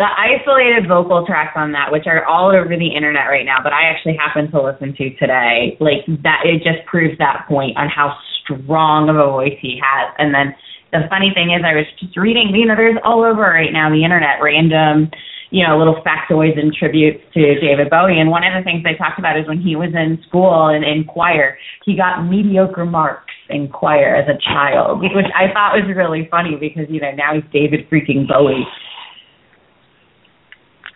The 0.00 0.08
isolated 0.16 0.88
vocal 0.88 1.26
tracks 1.28 1.52
on 1.60 1.76
that, 1.76 1.92
which 1.92 2.08
are 2.08 2.24
all 2.24 2.48
over 2.56 2.72
the 2.72 2.88
internet 2.88 3.28
right 3.28 3.44
now, 3.44 3.60
but 3.62 3.76
I 3.76 3.84
actually 3.84 4.16
happened 4.16 4.48
to 4.56 4.64
listen 4.64 4.96
to 4.96 5.12
today, 5.20 5.76
like 5.76 6.08
that, 6.24 6.40
it 6.48 6.64
just 6.64 6.88
proves 6.88 7.20
that 7.20 7.44
point 7.44 7.76
on 7.76 7.92
how 7.92 8.16
strong 8.40 9.12
of 9.12 9.20
a 9.20 9.28
voice 9.28 9.60
he 9.60 9.76
has. 9.76 10.08
And 10.16 10.32
then 10.32 10.56
the 10.88 11.04
funny 11.12 11.36
thing 11.36 11.52
is, 11.52 11.60
I 11.60 11.76
was 11.76 11.84
just 12.00 12.16
reading, 12.16 12.48
you 12.56 12.64
know, 12.64 12.80
there's 12.80 12.96
all 13.04 13.20
over 13.28 13.44
right 13.44 13.76
now 13.76 13.92
the 13.92 14.00
internet 14.00 14.40
random, 14.40 15.12
you 15.52 15.68
know, 15.68 15.76
little 15.76 16.00
factoids 16.00 16.56
and 16.56 16.72
tributes 16.72 17.20
to 17.36 17.60
David 17.60 17.92
Bowie. 17.92 18.16
And 18.16 18.32
one 18.32 18.40
of 18.40 18.56
the 18.56 18.64
things 18.64 18.80
they 18.80 18.96
talked 18.96 19.20
about 19.20 19.36
is 19.36 19.44
when 19.44 19.60
he 19.60 19.76
was 19.76 19.92
in 19.92 20.16
school 20.24 20.72
and 20.72 20.80
in 20.80 21.04
choir, 21.04 21.60
he 21.84 21.92
got 21.92 22.24
mediocre 22.24 22.88
marks 22.88 23.36
in 23.52 23.68
choir 23.68 24.16
as 24.16 24.24
a 24.32 24.40
child, 24.48 25.04
which 25.12 25.28
I 25.36 25.52
thought 25.52 25.76
was 25.76 25.84
really 25.92 26.24
funny 26.32 26.56
because, 26.56 26.88
you 26.88 27.04
know, 27.04 27.12
now 27.12 27.36
he's 27.36 27.44
David 27.52 27.84
freaking 27.92 28.24
Bowie. 28.24 28.64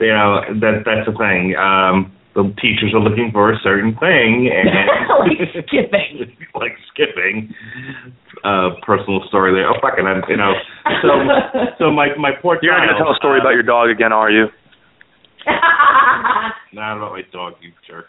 You 0.05 0.13
know, 0.13 0.45
that 0.61 0.85
that's 0.85 1.09
the 1.09 1.17
thing. 1.17 1.57
Um 1.57 2.13
the 2.35 2.51
teachers 2.59 2.91
are 2.93 3.01
looking 3.01 3.31
for 3.31 3.53
a 3.53 3.59
certain 3.63 3.95
thing 3.97 4.51
and 4.51 4.69
like 5.25 5.41
skipping. 5.65 6.37
like 6.55 6.77
skipping. 6.93 7.55
Uh 8.45 8.77
personal 8.85 9.25
story 9.29 9.57
there. 9.57 9.71
Oh 9.71 9.81
fucking 9.81 10.05
I'm 10.05 10.23
you 10.29 10.37
know. 10.37 10.53
So 11.01 11.09
so 11.79 11.85
my 11.91 12.13
my 12.19 12.33
poor 12.37 12.59
You're 12.61 12.77
not 12.77 12.87
gonna 12.87 12.99
tell 12.99 13.13
a 13.13 13.17
story 13.17 13.41
uh, 13.41 13.43
about 13.43 13.57
your 13.57 13.65
dog 13.65 13.89
again, 13.89 14.13
are 14.13 14.31
you? 14.31 14.47
Not 16.73 16.97
about 16.97 17.13
my 17.13 17.23
dog, 17.33 17.55
you 17.61 17.73
jerk. 17.87 18.07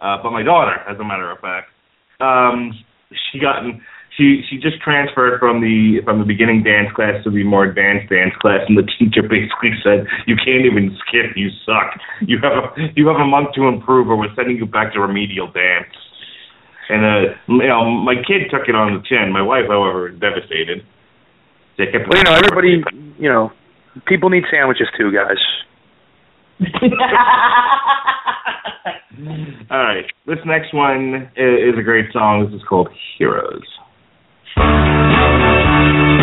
Uh, 0.00 0.16
but 0.22 0.30
my 0.32 0.42
daughter, 0.42 0.76
as 0.88 0.98
a 0.98 1.04
matter 1.04 1.30
of 1.30 1.38
fact, 1.40 1.68
um, 2.20 2.72
she 3.10 3.38
got 3.38 3.62
she 4.16 4.42
she 4.48 4.58
just 4.58 4.80
transferred 4.82 5.38
from 5.38 5.60
the 5.60 6.00
from 6.04 6.18
the 6.18 6.24
beginning 6.24 6.62
dance 6.62 6.90
class 6.94 7.22
to 7.24 7.30
the 7.30 7.44
more 7.44 7.64
advanced 7.64 8.10
dance 8.10 8.34
class, 8.40 8.60
and 8.66 8.76
the 8.76 8.86
teacher 8.98 9.22
basically 9.22 9.70
said, 9.84 10.06
"You 10.26 10.36
can't 10.36 10.66
even 10.66 10.96
skip. 11.06 11.36
You 11.36 11.50
suck. 11.64 11.94
You 12.20 12.38
have 12.42 12.52
a 12.52 12.92
you 12.96 13.06
have 13.08 13.20
a 13.20 13.26
month 13.26 13.54
to 13.54 13.68
improve, 13.68 14.08
or 14.08 14.16
we're 14.16 14.34
sending 14.34 14.56
you 14.56 14.66
back 14.66 14.92
to 14.94 15.00
remedial 15.00 15.46
dance." 15.46 15.94
And 16.90 17.06
uh, 17.06 17.34
you 17.46 17.68
know, 17.68 17.86
my 17.86 18.16
kid 18.26 18.50
took 18.50 18.68
it 18.68 18.74
on 18.74 18.98
the 18.98 19.02
chin. 19.06 19.32
My 19.32 19.42
wife, 19.42 19.66
however, 19.68 20.10
was 20.10 20.18
devastated. 20.18 20.82
Well, 21.78 22.18
you 22.18 22.24
know, 22.24 22.34
everybody, 22.44 22.82
you 23.18 23.28
know, 23.28 23.52
people 24.06 24.28
need 24.28 24.44
sandwiches 24.50 24.88
too, 24.98 25.12
guys. 25.12 25.38
All 29.70 29.78
right, 29.78 30.04
this 30.26 30.38
next 30.44 30.74
one 30.74 31.30
is, 31.36 31.74
is 31.74 31.78
a 31.78 31.82
great 31.82 32.12
song. 32.12 32.44
This 32.44 32.60
is 32.60 32.66
called 32.68 32.88
"Heroes." 33.18 33.62
So 34.56 34.62
prior 34.62 35.92
to 35.92 36.16
the 36.18 36.19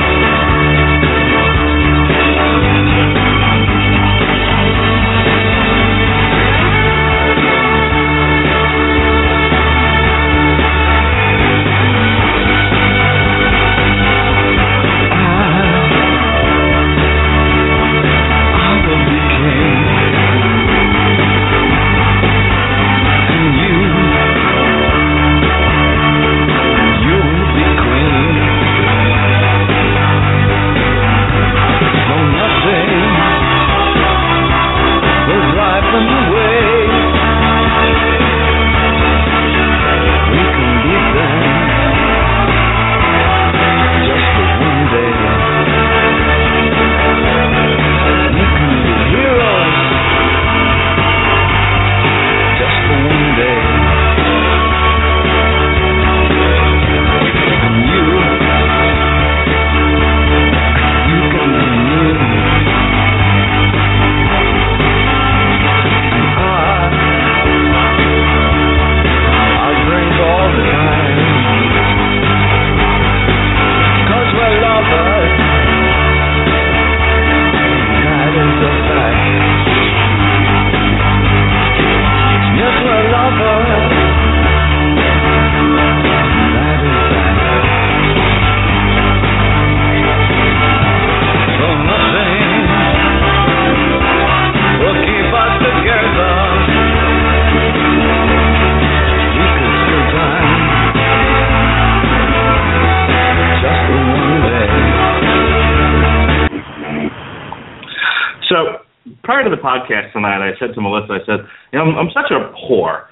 podcast 109.67 110.13
tonight, 110.13 110.39
I 110.39 110.55
said 110.59 110.73
to 110.75 110.81
Melissa, 110.81 111.19
I 111.19 111.25
said, 111.27 111.39
you 111.73 111.79
know, 111.79 111.85
I'm, 111.85 112.07
I'm 112.07 112.11
such 112.15 112.31
a 112.31 112.39
whore. 112.55 113.03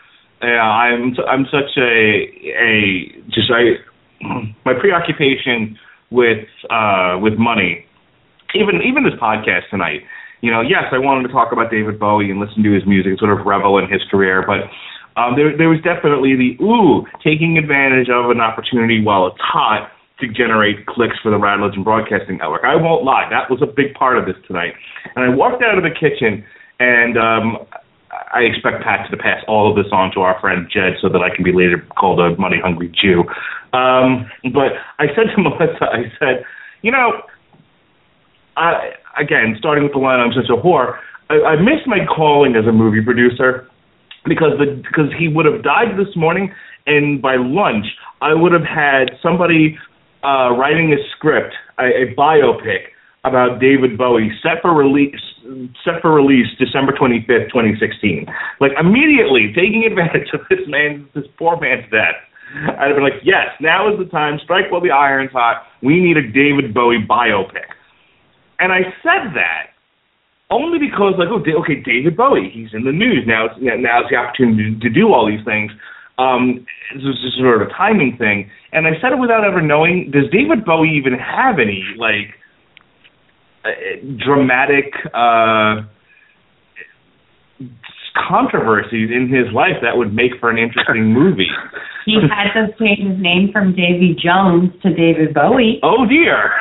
Uh, 0.41 0.47
I'm 0.47 1.15
I'm 1.27 1.45
such 1.51 1.75
a 1.77 2.27
a 2.55 3.11
just 3.27 3.51
I 3.51 3.83
my 4.63 4.73
preoccupation 4.79 5.77
with 6.11 6.47
uh 6.69 7.17
with 7.19 7.33
money. 7.35 7.85
Even 8.55 8.79
even 8.87 9.03
this 9.03 9.19
podcast 9.19 9.67
tonight, 9.69 10.01
you 10.41 10.51
know, 10.51 10.61
yes, 10.61 10.85
I 10.91 10.99
wanted 10.99 11.27
to 11.27 11.33
talk 11.33 11.51
about 11.51 11.71
David 11.71 11.99
Bowie 11.99 12.31
and 12.31 12.39
listen 12.39 12.63
to 12.63 12.71
his 12.71 12.85
music, 12.85 13.19
sort 13.19 13.37
of 13.37 13.45
revel 13.45 13.77
in 13.77 13.91
his 13.91 14.01
career, 14.11 14.43
but 14.45 14.67
um, 15.19 15.35
there 15.35 15.55
there 15.57 15.69
was 15.69 15.79
definitely 15.81 16.35
the 16.35 16.63
ooh 16.63 17.07
taking 17.23 17.57
advantage 17.57 18.07
of 18.09 18.29
an 18.29 18.39
opportunity 18.39 19.01
while 19.01 19.27
it's 19.27 19.39
hot 19.39 19.89
to 20.19 20.27
generate 20.27 20.85
clicks 20.85 21.15
for 21.21 21.29
the 21.29 21.37
Radulich 21.37 21.75
and 21.75 21.83
Broadcasting 21.83 22.37
Network. 22.37 22.63
I 22.63 22.75
won't 22.75 23.03
lie, 23.03 23.27
that 23.29 23.49
was 23.49 23.61
a 23.61 23.67
big 23.67 23.93
part 23.93 24.17
of 24.17 24.25
this 24.25 24.35
tonight. 24.47 24.73
And 25.15 25.25
I 25.25 25.35
walked 25.35 25.61
out 25.61 25.77
of 25.77 25.83
the 25.83 25.91
kitchen, 25.91 26.45
and 26.79 27.17
um, 27.17 27.57
I 28.33 28.41
expect 28.41 28.83
Pat 28.83 29.09
to 29.11 29.17
pass 29.17 29.43
all 29.47 29.69
of 29.69 29.75
this 29.75 29.91
on 29.91 30.11
to 30.13 30.21
our 30.21 30.39
friend 30.39 30.67
Jed 30.71 30.93
so 31.01 31.09
that 31.09 31.19
I 31.19 31.35
can 31.35 31.43
be 31.43 31.51
later 31.51 31.85
called 31.97 32.19
a 32.19 32.35
money 32.39 32.57
hungry 32.63 32.91
Jew. 33.01 33.23
Um, 33.73 34.29
but 34.53 34.79
I 34.99 35.07
said 35.15 35.35
to 35.35 35.37
Melissa, 35.41 35.85
I 35.91 36.11
said, 36.19 36.45
you 36.81 36.91
know, 36.91 37.21
I, 38.55 38.91
again, 39.19 39.55
starting 39.59 39.83
with 39.83 39.93
the 39.93 39.99
line, 39.99 40.19
I'm 40.19 40.31
such 40.31 40.49
a 40.49 40.55
whore. 40.55 40.97
I, 41.29 41.41
I 41.41 41.55
miss 41.57 41.83
my 41.85 42.05
calling 42.05 42.55
as 42.55 42.65
a 42.65 42.71
movie 42.71 43.01
producer 43.03 43.67
because 44.25 44.57
the 44.57 44.81
because 44.87 45.11
he 45.17 45.27
would 45.27 45.45
have 45.45 45.63
died 45.63 45.97
this 45.97 46.15
morning, 46.15 46.53
and 46.87 47.21
by 47.21 47.35
lunch 47.35 47.85
I 48.21 48.33
would 48.33 48.53
have 48.53 48.63
had 48.63 49.11
somebody 49.21 49.77
uh, 50.25 50.49
writing 50.57 50.91
a 50.93 50.97
script, 51.15 51.53
a, 51.77 51.85
a 51.85 52.15
biopic 52.17 52.89
about 53.23 53.59
David 53.59 53.97
Bowie, 53.97 54.31
set 54.41 54.61
for 54.61 54.73
release 54.73 55.21
set 55.83 56.01
for 56.01 56.11
release 56.11 56.47
December 56.57 56.91
25th, 56.91 57.53
2016. 57.53 58.25
Like 58.59 58.71
immediately 58.79 59.53
taking 59.53 59.83
advantage 59.85 60.29
of 60.33 60.41
this 60.49 60.65
man, 60.67 61.07
this 61.13 61.25
poor 61.37 61.59
man's 61.59 61.85
death. 61.91 62.17
I'd 62.79 62.87
have 62.87 62.95
been 62.95 63.03
like, 63.03 63.21
yes, 63.23 63.49
now 63.59 63.91
is 63.91 63.99
the 63.99 64.05
time. 64.05 64.39
Strike 64.43 64.71
while 64.71 64.81
the 64.81 64.91
iron's 64.91 65.31
hot. 65.31 65.63
We 65.83 65.99
need 65.99 66.17
a 66.17 66.25
David 66.25 66.73
Bowie 66.73 67.05
biopic. 67.07 67.69
And 68.59 68.71
I 68.71 68.89
said 69.03 69.33
that 69.35 69.75
only 70.49 70.79
because, 70.79 71.15
like, 71.17 71.27
oh, 71.29 71.41
okay, 71.41 71.81
David 71.81 72.15
Bowie, 72.15 72.49
he's 72.53 72.69
in 72.73 72.85
the 72.85 72.91
news 72.91 73.25
now. 73.27 73.45
It's, 73.45 73.55
now's 73.59 74.05
the 74.09 74.15
opportunity 74.15 74.77
to 74.79 74.89
do 74.89 75.11
all 75.11 75.27
these 75.27 75.43
things. 75.43 75.71
Um, 76.17 76.65
this 76.93 77.03
is 77.03 77.21
just 77.21 77.37
sort 77.37 77.61
of 77.61 77.67
a 77.67 77.71
timing 77.71 78.15
thing. 78.17 78.49
And 78.71 78.87
I 78.87 78.91
said 79.01 79.11
it 79.11 79.19
without 79.19 79.43
ever 79.43 79.61
knowing. 79.61 80.11
Does 80.11 80.31
David 80.31 80.63
Bowie 80.65 80.95
even 80.95 81.13
have 81.13 81.59
any 81.59 81.83
like 81.97 82.31
uh, 83.65 83.69
dramatic 84.23 84.93
uh, 85.13 85.83
controversies 88.15 89.11
in 89.11 89.27
his 89.27 89.51
life 89.53 89.75
that 89.81 89.97
would 89.97 90.13
make 90.13 90.31
for 90.39 90.49
an 90.49 90.57
interesting 90.57 91.11
movie? 91.13 91.51
He 92.05 92.15
had 92.21 92.53
to 92.53 92.71
change 92.77 93.01
his 93.01 93.19
name 93.19 93.49
from 93.51 93.75
Davy 93.75 94.15
Jones 94.15 94.71
to 94.83 94.93
David 94.93 95.33
Bowie. 95.33 95.79
Oh 95.81 96.05
dear. 96.05 96.53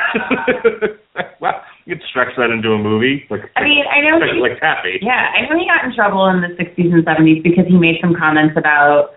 well, 1.39 1.61
you 1.85 1.95
could 1.95 2.03
stretch 2.09 2.35
that 2.37 2.49
into 2.49 2.73
a 2.73 2.79
movie. 2.79 3.23
Like 3.29 3.41
I 3.55 3.63
mean, 3.63 3.85
I 3.85 4.01
know 4.01 4.19
he, 4.25 4.41
like 4.41 4.59
Taffy. 4.59 4.97
yeah, 5.01 5.29
I 5.37 5.45
know 5.47 5.57
he 5.57 5.67
got 5.69 5.85
in 5.85 5.93
trouble 5.93 6.25
in 6.27 6.41
the 6.41 6.49
60s 6.57 6.91
and 6.91 7.05
70s 7.05 7.43
because 7.43 7.65
he 7.67 7.77
made 7.77 8.01
some 8.01 8.15
comments 8.17 8.57
about 8.57 9.13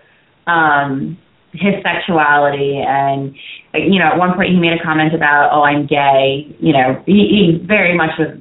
um 0.49 1.17
his 1.53 1.73
sexuality 1.81 2.81
and 2.85 3.35
you 3.73 3.99
know, 3.99 4.05
at 4.05 4.17
one 4.17 4.33
point 4.33 4.49
he 4.49 4.57
made 4.57 4.73
a 4.73 4.83
comment 4.83 5.13
about, 5.13 5.49
"Oh, 5.53 5.61
I'm 5.61 5.85
gay." 5.85 6.45
You 6.59 6.73
know, 6.73 7.01
he, 7.05 7.57
he 7.61 7.65
very 7.65 7.95
much 7.95 8.17
was 8.17 8.37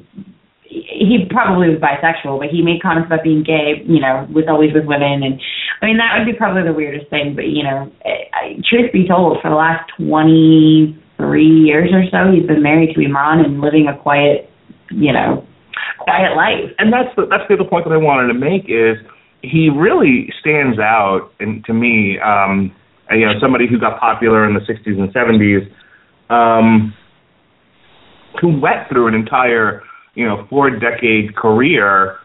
he 0.69 1.27
probably 1.31 1.69
was 1.71 1.81
bisexual, 1.81 2.39
but 2.41 2.49
he 2.49 2.63
made 2.63 2.83
comments 2.83 3.07
about 3.07 3.25
being 3.25 3.43
gay, 3.43 3.83
you 3.87 4.01
know, 4.01 4.29
was 4.33 4.45
always 4.49 4.73
with 4.75 4.85
women 4.85 5.23
and 5.23 5.41
I 5.81 5.87
mean 5.87 5.97
that 5.99 6.19
would 6.19 6.27
be 6.27 6.37
probably 6.37 6.63
the 6.63 6.73
weirdest 6.73 7.09
thing, 7.11 7.35
but 7.35 7.47
you 7.49 7.63
know, 7.63 7.91
I, 8.05 8.61
truth 8.69 8.93
be 8.93 9.07
told, 9.07 9.39
for 9.41 9.51
the 9.51 9.57
last 9.57 9.91
23 9.99 10.99
years 11.47 11.91
or 11.93 12.05
so, 12.11 12.33
he's 12.33 12.47
been 12.47 12.63
married 12.63 12.95
to 12.95 13.05
Iman 13.05 13.45
and 13.45 13.61
living 13.61 13.87
a 13.87 13.97
quiet, 13.97 14.51
you 14.91 15.13
know, 15.13 15.47
quiet 15.99 16.37
life. 16.37 16.75
and 16.79 16.93
that's 16.93 17.15
the 17.17 17.27
that's 17.31 17.47
the 17.49 17.55
other 17.55 17.69
point 17.69 17.85
that 17.85 17.95
I 17.95 17.99
wanted 17.99 18.29
to 18.29 18.39
make 18.39 18.65
is 18.69 18.99
he 19.43 19.71
really 19.71 20.33
stands 20.41 20.79
out 20.79 21.31
and 21.41 21.65
to 21.67 21.73
me, 21.75 22.19
um 22.21 22.75
you 23.11 23.25
know, 23.25 23.33
somebody 23.41 23.67
who 23.67 23.79
got 23.79 23.99
popular 24.01 24.47
in 24.47 24.55
the 24.55 24.61
sixties 24.67 24.99
and 24.99 25.11
seventies, 25.13 25.63
um 26.31 26.93
who 28.41 28.49
went 28.61 28.89
through 28.89 29.09
an 29.09 29.15
entire, 29.15 29.83
you 30.15 30.27
know, 30.27 30.47
four 30.51 30.71
decade 30.71 31.35
career 31.37 32.17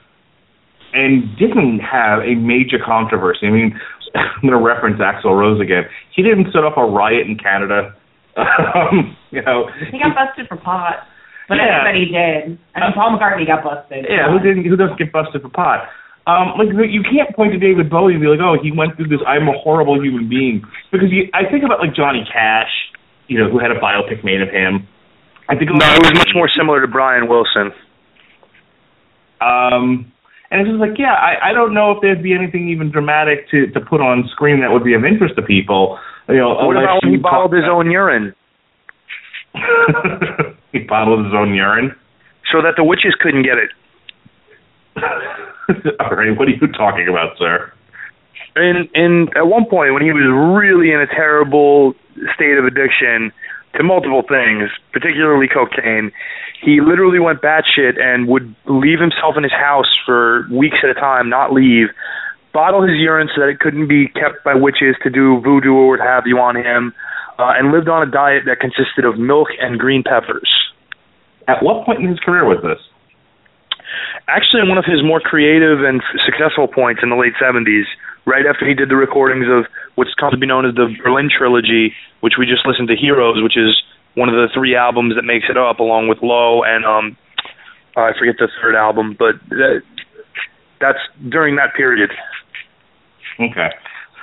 and 0.94 1.36
didn't 1.38 1.80
have 1.80 2.20
a 2.20 2.36
major 2.36 2.78
controversy. 2.84 3.48
I 3.48 3.52
mean, 3.52 3.80
I'm 4.16 4.42
gonna 4.44 4.62
reference 4.62 5.00
Axl 5.00 5.36
Rose 5.38 5.60
again. 5.62 5.84
He 6.16 6.22
didn't 6.22 6.48
set 6.54 6.64
off 6.64 6.74
a 6.78 6.86
riot 6.86 7.28
in 7.28 7.38
Canada. 7.38 7.96
Um, 8.36 9.16
you 9.30 9.44
know, 9.44 9.70
He 9.92 10.00
got 10.00 10.16
busted 10.16 10.48
for 10.48 10.58
pot, 10.58 11.06
but 11.48 11.58
Yeah. 11.58 11.86
everybody 11.86 12.06
did. 12.06 12.58
I 12.74 12.80
mean, 12.82 12.94
Paul 12.96 13.16
McCartney 13.16 13.46
got 13.46 13.64
busted. 13.64 14.08
Yeah, 14.10 14.32
who 14.32 14.40
didn't? 14.40 14.66
Who 14.66 14.76
doesn't 14.76 14.98
get 14.98 15.12
busted 15.14 15.44
for 15.44 15.50
pot? 15.50 15.86
Um, 16.26 16.56
like 16.56 16.72
you 16.72 17.04
can't 17.04 17.36
point 17.36 17.52
to 17.52 17.60
David 17.60 17.90
Bowie 17.90 18.14
and 18.14 18.22
be 18.22 18.28
like, 18.28 18.40
oh, 18.40 18.56
he 18.62 18.72
went 18.72 18.96
through 18.96 19.10
this. 19.10 19.20
I'm 19.28 19.48
a 19.50 19.58
horrible 19.60 20.02
human 20.02 20.30
being 20.30 20.64
because 20.92 21.12
you, 21.12 21.28
I 21.34 21.50
think 21.52 21.64
about 21.64 21.80
like 21.80 21.94
Johnny 21.96 22.24
Cash, 22.32 22.72
you 23.28 23.38
know, 23.38 23.50
who 23.52 23.60
had 23.60 23.72
a 23.72 23.80
biopic 23.80 24.24
made 24.24 24.42
of 24.42 24.48
him. 24.48 24.88
I 25.50 25.56
think 25.56 25.72
No, 25.76 25.84
it 25.84 26.00
was 26.00 26.14
much 26.16 26.32
more 26.34 26.48
similar 26.48 26.80
to 26.80 26.88
Brian 26.88 27.28
Wilson. 27.28 27.76
Um, 29.44 30.14
and 30.50 30.62
it's 30.62 30.70
just 30.70 30.80
like, 30.80 30.98
yeah, 30.98 31.12
I, 31.12 31.50
I 31.50 31.54
don't 31.54 31.74
know 31.74 31.92
if 31.92 31.98
there'd 32.02 32.24
be 32.24 32.34
anything 32.34 32.70
even 32.70 32.90
dramatic 32.90 33.50
to 33.52 33.68
to 33.76 33.82
put 33.82 34.00
on 34.00 34.24
screen 34.32 34.62
that 34.62 34.72
would 34.72 34.86
be 34.86 34.94
of 34.94 35.04
interest 35.04 35.36
to 35.36 35.42
people. 35.42 36.00
You 36.30 36.38
know, 36.38 36.56
What 36.56 36.78
about 36.78 37.04
when 37.04 37.12
he 37.12 37.18
bottled 37.18 37.52
his 37.52 37.66
own 37.70 37.92
urine 37.92 38.34
he 40.72 40.80
bottled 40.80 41.26
his 41.26 41.34
own 41.34 41.54
urine. 41.54 41.96
so 42.52 42.62
that 42.62 42.74
the 42.78 42.84
witches 42.84 43.16
couldn't 43.20 43.44
get 43.44 43.58
it? 43.58 43.70
All 46.00 46.12
right, 46.12 46.38
what 46.38 46.48
are 46.48 46.52
you 46.52 46.68
talking 46.68 47.08
about, 47.08 47.38
sir? 47.38 47.72
And 48.56 48.90
and 48.94 49.30
at 49.36 49.48
one 49.48 49.66
point 49.66 49.94
when 49.94 50.04
he 50.04 50.12
was 50.12 50.28
really 50.30 50.92
in 50.92 51.00
a 51.00 51.08
terrible 51.08 51.94
state 52.36 52.58
of 52.58 52.66
addiction 52.66 53.32
to 53.76 53.84
multiple 53.84 54.22
things, 54.22 54.70
particularly 54.92 55.48
cocaine, 55.48 56.12
he 56.62 56.80
literally 56.80 57.20
went 57.20 57.42
batshit 57.42 58.00
and 58.00 58.28
would 58.28 58.56
leave 58.66 59.00
himself 59.00 59.36
in 59.36 59.44
his 59.44 59.52
house 59.52 59.90
for 60.06 60.48
weeks 60.52 60.78
at 60.84 60.90
a 60.90 60.94
time, 60.94 61.30
not 61.30 61.52
leave, 61.52 61.88
bottle 62.54 62.84
his 62.84 62.98
urine 63.00 63.30
so 63.34 63.42
that 63.42 63.50
it 63.50 63.60
couldn't 63.60 63.88
be 63.88 64.08
kept 64.10 64.44
by 64.44 64.54
witches 64.54 64.96
to 65.04 65.10
do 65.10 65.42
voodoo 65.42 65.74
or 65.74 65.98
what 65.98 66.00
have 66.00 66.24
you 66.28 66.38
on 66.38 66.56
him, 66.56 66.94
uh, 67.40 67.54
and 67.58 67.72
lived 67.72 67.90
on 67.90 68.08
a 68.08 68.12
diet 68.12 68.44
that 68.46 68.60
consisted 68.60 69.04
of 69.04 69.18
milk 69.18 69.50
and 69.60 69.80
green 69.80 70.04
peppers. 70.04 70.50
At 71.48 71.64
what 71.64 71.86
point 71.86 72.00
in 72.00 72.08
his 72.08 72.20
career 72.20 72.46
was 72.46 72.62
this? 72.62 72.80
Actually 74.28 74.68
one 74.68 74.78
of 74.78 74.86
his 74.86 75.04
more 75.04 75.20
creative 75.20 75.84
and 75.84 76.02
successful 76.26 76.68
points 76.68 77.02
in 77.04 77.10
the 77.10 77.16
late 77.16 77.34
70s, 77.42 77.84
right 78.26 78.46
after 78.46 78.68
he 78.68 78.74
did 78.74 78.90
the 78.90 78.96
recordings 78.96 79.46
of 79.50 79.66
what's 79.96 80.14
come 80.16 80.32
to 80.32 80.38
be 80.38 80.48
known 80.48 80.66
as 80.66 80.76
the 80.76 80.94
Berlin 81.04 81.30
Trilogy, 81.30 81.94
which 82.22 82.34
we 82.38 82.46
just 82.46 82.66
listened 82.66 82.88
to 82.88 82.96
Heroes, 82.96 83.42
which 83.42 83.58
is 83.58 83.76
one 84.16 84.30
of 84.30 84.36
the 84.36 84.48
three 84.54 84.76
albums 84.76 85.16
that 85.16 85.24
makes 85.24 85.46
it 85.50 85.58
up, 85.58 85.80
along 85.80 86.08
with 86.08 86.22
Low 86.22 86.64
and 86.64 86.86
um, 86.86 87.18
I 87.96 88.12
forget 88.18 88.36
the 88.40 88.50
third 88.62 88.76
album, 88.76 89.16
but 89.18 89.36
that, 89.50 89.82
that's 90.80 91.00
during 91.30 91.56
that 91.58 91.76
period. 91.76 92.12
Okay. 93.40 93.70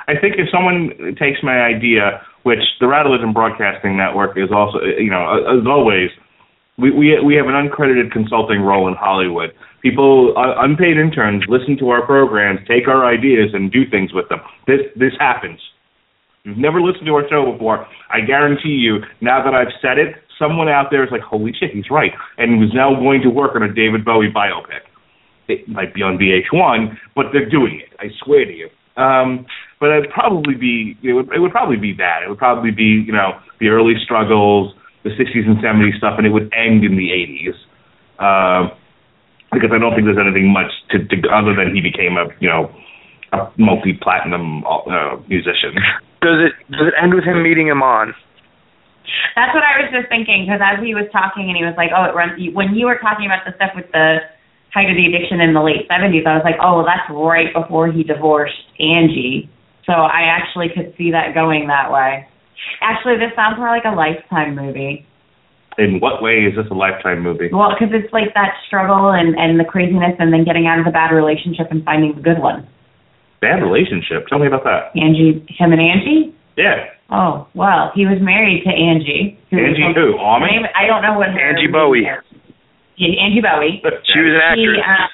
I 0.09 0.18
think 0.18 0.37
if 0.39 0.49
someone 0.51 1.14
takes 1.18 1.43
my 1.43 1.61
idea, 1.61 2.21
which 2.43 2.61
the 2.81 2.87
Radulich 2.87 3.33
Broadcasting 3.33 3.97
Network 3.97 4.37
is 4.37 4.51
also, 4.51 4.81
you 4.83 5.11
know, 5.11 5.59
as 5.59 5.66
always, 5.66 6.11
we 6.81 6.91
we 6.91 7.20
we 7.24 7.35
have 7.35 7.47
an 7.47 7.55
uncredited 7.55 8.11
consulting 8.12 8.61
role 8.61 8.89
in 8.89 8.95
Hollywood. 8.95 9.51
People, 9.83 10.35
uh, 10.37 10.61
unpaid 10.62 10.97
interns, 10.99 11.45
listen 11.49 11.76
to 11.78 11.89
our 11.91 12.05
programs, 12.05 12.61
take 12.68 12.87
our 12.89 13.07
ideas, 13.07 13.51
and 13.55 13.72
do 13.72 13.89
things 13.89 14.12
with 14.12 14.28
them. 14.28 14.41
This 14.66 14.81
this 14.97 15.12
happens. 15.18 15.61
You've 16.45 16.59
never 16.59 16.81
listened 16.81 17.07
to 17.07 17.14
our 17.14 17.28
show 17.28 17.53
before. 17.53 17.87
I 18.11 18.20
guarantee 18.20 18.81
you, 18.81 19.01
now 19.20 19.45
that 19.45 19.55
I've 19.55 19.72
said 19.83 19.99
it, 19.99 20.16
someone 20.39 20.68
out 20.68 20.91
there 20.91 21.05
is 21.05 21.11
like, 21.11 21.22
"Holy 21.22 21.53
shit, 21.53 21.70
he's 21.72 21.91
right," 21.91 22.12
and 22.39 22.62
is 22.64 22.74
now 22.74 22.95
going 22.95 23.20
to 23.22 23.31
work 23.31 23.55
on 23.55 23.62
a 23.62 23.72
David 23.72 24.05
Bowie 24.05 24.33
biopic. 24.33 24.89
It 25.49 25.68
might 25.68 25.93
be 25.95 26.03
on 26.03 26.16
VH1, 26.16 26.97
but 27.16 27.26
they're 27.33 27.49
doing 27.49 27.81
it. 27.81 27.93
I 27.99 28.07
swear 28.22 28.45
to 28.45 28.53
you. 28.53 28.68
Um, 28.97 29.47
but 29.81 29.91
it'd 29.91 30.11
probably 30.11 30.55
be 30.55 30.97
it 31.03 31.12
would, 31.12 31.33
it 31.33 31.41
would 31.41 31.53
probably 31.53 31.76
be 31.76 31.95
that. 31.97 32.20
It 32.24 32.28
would 32.28 32.39
probably 32.39 32.70
be 32.70 33.05
you 33.07 33.12
know 33.12 33.41
the 33.59 33.68
early 33.68 33.95
struggles, 34.05 34.74
the 35.03 35.11
60s 35.11 35.47
and 35.47 35.59
70s 35.59 35.97
stuff, 35.97 36.15
and 36.19 36.27
it 36.27 36.31
would 36.31 36.53
end 36.53 36.85
in 36.85 36.97
the 36.97 37.09
80s. 37.09 37.57
Um, 38.21 38.77
because 39.53 39.71
I 39.75 39.79
don't 39.79 39.95
think 39.95 40.07
there's 40.07 40.21
anything 40.21 40.53
much 40.53 40.71
to, 40.91 41.03
to 41.03 41.17
other 41.29 41.55
than 41.55 41.75
he 41.75 41.81
became 41.81 42.15
a 42.17 42.31
you 42.39 42.49
know 42.49 42.71
a 43.33 43.51
multi-platinum 43.59 44.63
uh, 44.67 45.19
musician. 45.27 45.75
Does 46.23 46.39
it 46.39 46.53
does 46.71 46.87
it 46.87 46.95
end 47.01 47.15
with 47.15 47.25
him 47.25 47.43
meeting 47.43 47.71
Iman? 47.71 48.15
That's 49.35 49.55
what 49.55 49.65
I 49.65 49.83
was 49.83 49.91
just 49.91 50.07
thinking 50.13 50.47
because 50.47 50.63
as 50.63 50.79
he 50.85 50.95
was 50.95 51.09
talking 51.11 51.51
and 51.51 51.57
he 51.57 51.65
was 51.65 51.75
like, 51.75 51.91
"Oh, 51.91 52.05
it 52.07 52.15
runs." 52.15 52.39
When 52.55 52.77
you 52.77 52.87
were 52.87 53.01
talking 53.01 53.27
about 53.27 53.43
the 53.43 53.57
stuff 53.57 53.75
with 53.75 53.91
the 53.91 54.23
height 54.71 54.87
of 54.87 54.95
the 54.95 55.07
addiction 55.09 55.41
in 55.41 55.57
the 55.57 55.65
late 55.65 55.89
'70s, 55.91 56.29
I 56.29 56.39
was 56.39 56.47
like, 56.47 56.61
"Oh, 56.63 56.79
well, 56.79 56.87
that's 56.87 57.09
right 57.11 57.51
before 57.51 57.91
he 57.91 58.05
divorced 58.05 58.71
Angie." 58.79 59.51
So 59.89 59.93
I 59.97 60.31
actually 60.31 60.71
could 60.71 60.95
see 60.95 61.11
that 61.11 61.35
going 61.35 61.67
that 61.67 61.91
way. 61.91 62.29
Actually, 62.81 63.17
this 63.17 63.33
sounds 63.37 63.59
more 63.59 63.69
like 63.69 63.85
a 63.85 63.95
Lifetime 63.95 64.55
movie. 64.55 65.07
In 65.79 66.01
what 66.01 66.21
way 66.21 66.45
is 66.45 66.57
this 66.57 66.67
a 66.71 66.75
lifetime 66.75 67.23
movie? 67.23 67.49
Well, 67.53 67.71
because 67.73 67.95
it's 67.95 68.13
like 68.13 68.35
that 68.35 68.53
struggle 68.67 69.11
and 69.15 69.39
and 69.39 69.59
the 69.59 69.65
craziness, 69.65 70.13
and 70.19 70.33
then 70.33 70.45
getting 70.45 70.67
out 70.67 70.79
of 70.79 70.85
the 70.85 70.91
bad 70.91 71.15
relationship 71.15 71.69
and 71.71 71.85
finding 71.85 72.13
the 72.17 72.21
good 72.21 72.39
one. 72.43 72.67
Bad 73.41 73.63
relationship. 73.63 74.27
Tell 74.29 74.39
me 74.39 74.47
about 74.47 74.65
that. 74.65 74.91
Angie, 74.99 75.41
him 75.49 75.73
and 75.73 75.81
Angie. 75.81 76.35
Yeah. 76.59 76.91
Oh 77.09 77.47
well, 77.55 77.93
he 77.95 78.05
was 78.05 78.19
married 78.21 78.65
to 78.67 78.71
Angie. 78.71 79.39
Angie 79.55 79.95
who? 79.95 80.19
Amy? 80.19 80.59
Name, 80.59 80.67
I 80.75 80.87
don't 80.87 81.01
know 81.03 81.17
what 81.17 81.31
her 81.31 81.39
Angie 81.41 81.63
name 81.71 81.73
Bowie. 81.73 82.01
is. 82.05 82.21
Yeah, 82.99 83.17
Angie 83.23 83.41
Bowie. 83.41 83.81
She 84.13 84.19
was 84.21 84.37
an 84.37 84.59
She, 84.59 84.67
actress. 84.67 84.85
uh, 84.85 85.09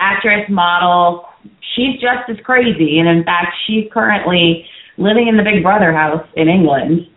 actress, 0.00 0.44
model. 0.50 1.28
She's 1.76 2.00
just 2.00 2.26
as 2.32 2.38
crazy, 2.42 2.98
and 2.98 3.06
in 3.08 3.22
fact, 3.22 3.54
she's 3.66 3.84
currently 3.92 4.66
living 4.96 5.28
in 5.28 5.36
the 5.36 5.42
Big 5.42 5.62
Brother 5.62 5.92
house 5.92 6.26
in 6.36 6.48
England. 6.48 7.08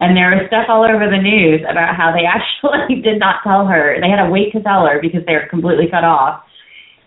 And 0.00 0.16
there 0.16 0.30
was 0.30 0.46
stuff 0.48 0.66
all 0.68 0.84
over 0.84 1.08
the 1.08 1.22
news 1.22 1.62
about 1.68 1.94
how 1.96 2.12
they 2.12 2.26
actually 2.28 3.00
did 3.02 3.18
not 3.18 3.42
tell 3.42 3.66
her. 3.66 3.96
They 4.00 4.08
had 4.10 4.24
to 4.24 4.30
wait 4.30 4.52
to 4.52 4.62
tell 4.62 4.86
her 4.86 5.00
because 5.00 5.24
they 5.26 5.34
were 5.34 5.46
completely 5.48 5.86
cut 5.90 6.04
off. 6.04 6.42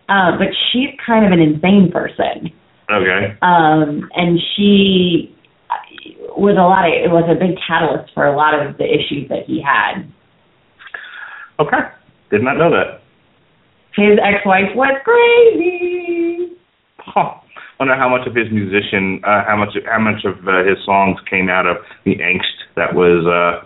Uh, 0.10 0.38
but 0.38 0.48
she's 0.72 0.90
kind 1.06 1.26
of 1.26 1.32
an 1.32 1.40
insane 1.40 1.92
person 1.92 2.50
Okay. 2.90 3.36
um, 3.42 4.10
and 4.16 4.40
she 4.56 5.36
was 6.38 6.56
a 6.58 6.64
lot 6.64 6.88
of 6.88 6.94
it 6.94 7.12
was 7.12 7.28
a 7.30 7.36
big 7.36 7.58
catalyst 7.68 8.14
for 8.14 8.26
a 8.26 8.36
lot 8.36 8.54
of 8.54 8.78
the 8.78 8.86
issues 8.86 9.28
that 9.28 9.44
he 9.46 9.62
had. 9.62 10.08
Okay. 11.60 11.78
Did 12.32 12.44
not 12.44 12.58
know 12.58 12.70
that. 12.72 13.02
His 13.96 14.18
ex-wife 14.24 14.76
was 14.76 14.96
crazy. 15.04 16.56
Huh. 17.00 17.34
Wonder 17.80 17.96
how 17.96 18.10
much 18.10 18.26
of 18.26 18.34
his 18.34 18.50
musician, 18.52 19.22
uh, 19.24 19.46
how 19.46 19.56
much 19.56 19.78
how 19.86 20.00
much 20.00 20.26
of 20.26 20.48
uh, 20.48 20.66
his 20.66 20.82
songs 20.84 21.20
came 21.30 21.48
out 21.48 21.68
of 21.68 21.78
the 22.06 22.18
angst 22.18 22.58
that 22.76 22.96
was 22.96 23.22
uh, 23.26 23.62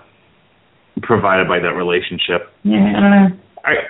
provided 1.01 1.47
by 1.47 1.59
that 1.59 1.73
relationship. 1.79 2.51
Yeah, 2.63 2.91
I 2.91 2.99
don't 2.99 3.11
know. 3.11 3.29
All 3.63 3.71
right. 3.71 3.87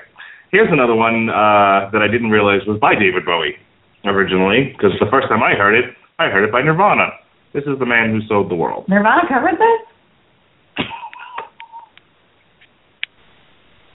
Here's 0.51 0.69
another 0.71 0.95
one 0.95 1.29
uh, 1.29 1.89
that 1.89 2.01
I 2.03 2.07
didn't 2.11 2.29
realize 2.29 2.61
was 2.67 2.77
by 2.79 2.93
David 2.93 3.25
Bowie 3.25 3.57
originally, 4.05 4.75
because 4.77 4.91
the 4.99 5.09
first 5.09 5.27
time 5.29 5.41
I 5.41 5.55
heard 5.55 5.73
it, 5.73 5.95
I 6.19 6.29
heard 6.29 6.43
it 6.43 6.51
by 6.51 6.61
Nirvana. 6.61 7.09
This 7.53 7.63
is 7.63 7.79
the 7.79 7.85
man 7.85 8.11
who 8.11 8.21
sold 8.27 8.51
the 8.51 8.55
world. 8.55 8.85
Nirvana 8.87 9.21
covered 9.27 9.57
this. 9.57 10.85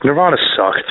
Nirvana 0.04 0.36
sucked. 0.56 0.90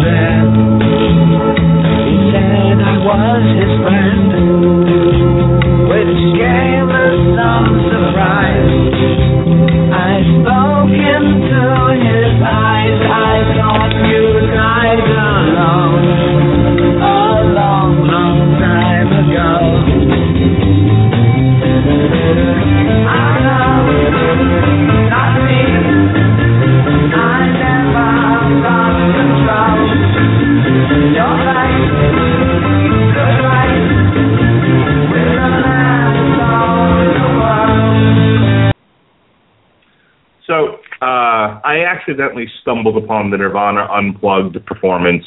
So 40.47 40.79
uh, 41.01 41.59
I 41.63 41.85
accidentally 41.87 42.47
stumbled 42.61 43.01
upon 43.01 43.31
the 43.31 43.37
Nirvana 43.37 43.87
Unplugged 43.91 44.65
performance 44.65 45.23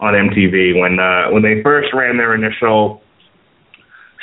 on 0.00 0.14
MTV 0.14 0.80
when 0.80 0.98
uh, 0.98 1.30
when 1.32 1.42
they 1.42 1.62
first 1.62 1.92
ran 1.92 2.16
their 2.16 2.34
initial 2.34 3.02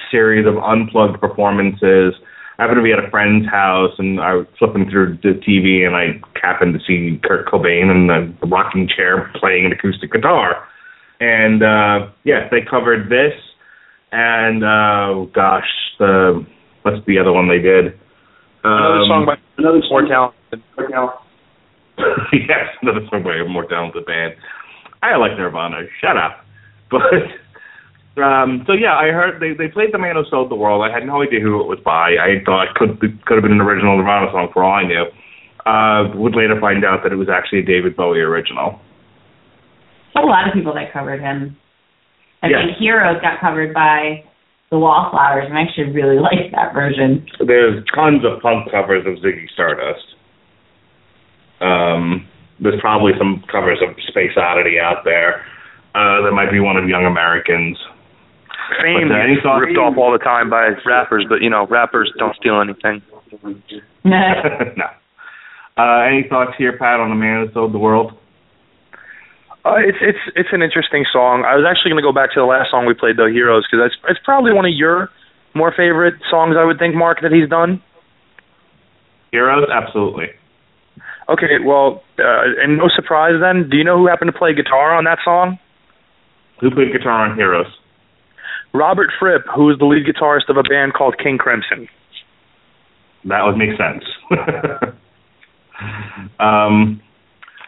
series 0.10 0.48
of 0.48 0.58
unplugged 0.58 1.20
performances. 1.20 2.14
I 2.58 2.64
happened 2.64 2.78
to 2.78 2.84
be 2.84 2.92
at 2.92 3.04
a 3.04 3.10
friend's 3.12 3.48
house 3.48 3.94
and 4.00 4.20
I 4.20 4.34
was 4.34 4.48
flipping 4.58 4.90
through 4.90 5.20
the 5.22 5.40
TV 5.40 5.86
and 5.86 5.96
I 5.96 6.20
happened 6.42 6.74
to 6.74 6.80
see 6.86 7.20
Kurt 7.24 7.48
Cobain 7.48 7.92
in 7.92 8.08
the 8.08 8.48
rocking 8.48 8.88
chair 8.88 9.32
playing 9.36 9.66
an 9.66 9.72
acoustic 9.72 10.12
guitar. 10.12 10.68
And 11.20 11.64
uh 11.64 12.10
yeah, 12.24 12.48
they 12.52 12.62
covered 12.62 13.10
this 13.10 13.34
and 14.12 14.64
uh 14.64 15.26
gosh, 15.34 15.68
the 16.00 16.46
what's 16.84 17.06
the 17.08 17.18
other 17.20 17.34
one 17.34 17.48
they 17.50 17.60
did? 17.60 17.98
Another 18.64 19.02
Um, 19.02 19.08
song 19.10 19.26
by 19.26 19.38
another 19.58 19.82
more 19.90 20.06
talented. 20.08 20.36
Band. 20.78 21.10
Yes, 22.34 22.68
another 22.82 23.02
song 23.10 23.24
by 23.24 23.36
a 23.38 23.46
more 23.46 23.66
talented 23.66 24.06
band. 24.06 24.36
I 25.02 25.16
like 25.16 25.38
Nirvana. 25.38 25.82
Shut 26.02 26.18
up. 26.18 26.44
But 28.18 28.24
um 28.24 28.64
so 28.66 28.74
yeah, 28.74 28.96
I 28.96 29.10
heard 29.10 29.40
they 29.42 29.54
they 29.54 29.68
played 29.68 29.94
The 29.94 29.98
Man 30.00 30.16
Who 30.16 30.24
Sold 30.30 30.50
the 30.50 30.56
World. 30.56 30.84
I 30.84 30.92
had 30.92 31.06
no 31.06 31.22
idea 31.22 31.40
who 31.40 31.60
it 31.62 31.68
was 31.68 31.80
by. 31.84 32.16
I 32.18 32.42
thought 32.46 32.70
it 32.70 32.76
could 32.76 33.00
be, 33.00 33.10
could 33.26 33.36
have 33.38 33.44
been 33.44 33.52
an 33.52 33.62
original 33.62 33.96
Nirvana 33.98 34.32
song 34.32 34.50
for 34.54 34.64
all 34.64 34.74
I 34.74 34.84
knew. 34.88 35.06
Uh 35.66 36.16
would 36.16 36.36
later 36.36 36.60
find 36.60 36.86
out 36.86 37.04
that 37.04 37.12
it 37.12 37.16
was 37.18 37.30
actually 37.30 37.60
a 37.60 37.64
David 37.66 37.96
Bowie 37.96 38.22
original. 38.22 38.80
A 40.24 40.28
lot 40.28 40.48
of 40.48 40.54
people 40.54 40.74
that 40.74 40.92
covered 40.94 41.20
him. 41.22 41.56
I 42.44 42.48
Yes. 42.48 42.66
think 42.66 42.78
Heroes 42.78 43.22
got 43.22 43.40
covered 43.40 43.74
by 43.74 44.24
the 44.70 44.78
Wallflowers, 44.78 45.46
and 45.48 45.58
I 45.58 45.62
actually 45.62 45.92
really 45.92 46.20
liked 46.30 46.52
that 46.54 46.74
version. 46.74 47.26
There's 47.40 47.84
tons 47.96 48.24
of 48.26 48.42
punk 48.42 48.70
covers 48.72 49.06
of 49.06 49.16
Ziggy 49.24 49.50
Stardust. 49.52 50.06
Um 51.62 52.26
there's 52.60 52.80
probably 52.82 53.14
some 53.20 53.44
covers 53.52 53.78
of 53.88 53.96
Space 54.08 54.32
Oddity 54.38 54.80
out 54.80 55.04
there. 55.04 55.46
Uh 55.96 56.22
there 56.22 56.32
might 56.32 56.52
be 56.52 56.60
one 56.60 56.78
of 56.78 56.88
Young 56.88 57.06
Americans. 57.06 57.78
Fame 58.82 59.08
But, 59.08 59.16
uh, 59.16 59.24
any 59.24 59.36
gets 59.36 59.44
thoughts? 59.44 59.62
ripped 59.66 59.78
off 59.78 59.98
all 59.98 60.12
the 60.12 60.18
time 60.20 60.50
by 60.50 60.70
rappers, 60.86 61.26
but 61.30 61.42
you 61.42 61.50
know, 61.50 61.66
rappers 61.68 62.12
don't 62.20 62.36
steal 62.36 62.60
anything. 62.62 63.02
no. 64.04 64.86
Uh, 65.78 66.00
any 66.10 66.24
thoughts 66.28 66.52
here, 66.58 66.76
Pat, 66.78 67.00
on 67.00 67.10
the 67.10 67.16
man 67.16 67.46
who 67.48 67.54
sold 67.54 67.74
the 67.74 67.78
world? 67.78 68.14
Uh, 69.68 69.84
it's 69.84 70.00
it's 70.00 70.24
it's 70.36 70.50
an 70.54 70.62
interesting 70.62 71.04
song. 71.12 71.44
I 71.44 71.60
was 71.60 71.68
actually 71.68 71.92
going 71.92 72.00
to 72.00 72.08
go 72.08 72.16
back 72.16 72.32
to 72.32 72.40
the 72.40 72.48
last 72.48 72.72
song 72.72 72.88
we 72.88 72.94
played, 72.94 73.18
though, 73.18 73.28
Heroes, 73.28 73.68
because 73.68 73.92
it's 73.92 74.00
it's 74.08 74.20
probably 74.24 74.54
one 74.54 74.64
of 74.64 74.72
your 74.72 75.10
more 75.54 75.74
favorite 75.76 76.16
songs. 76.32 76.56
I 76.58 76.64
would 76.64 76.80
think, 76.80 76.96
Mark, 76.96 77.20
that 77.20 77.36
he's 77.36 77.50
done. 77.50 77.84
Heroes, 79.32 79.68
absolutely. 79.68 80.32
Okay, 81.28 81.60
well, 81.60 82.02
uh, 82.18 82.64
and 82.64 82.78
no 82.78 82.88
surprise 82.96 83.36
then. 83.44 83.68
Do 83.70 83.76
you 83.76 83.84
know 83.84 83.98
who 83.98 84.08
happened 84.08 84.32
to 84.32 84.38
play 84.38 84.56
guitar 84.56 84.96
on 84.96 85.04
that 85.04 85.20
song? 85.26 85.60
Who 86.62 86.72
played 86.72 86.94
guitar 86.94 87.28
on 87.28 87.36
Heroes? 87.36 87.68
Robert 88.74 89.12
Fripp, 89.20 89.44
who 89.54 89.70
is 89.70 89.78
the 89.80 89.86
lead 89.86 90.08
guitarist 90.08 90.48
of 90.48 90.56
a 90.56 90.64
band 90.64 90.94
called 90.94 91.18
King 91.22 91.38
Crimson. 91.38 91.90
That 93.26 93.44
would 93.44 93.58
make 93.58 93.76
sense. 93.76 94.06
um, 96.40 97.02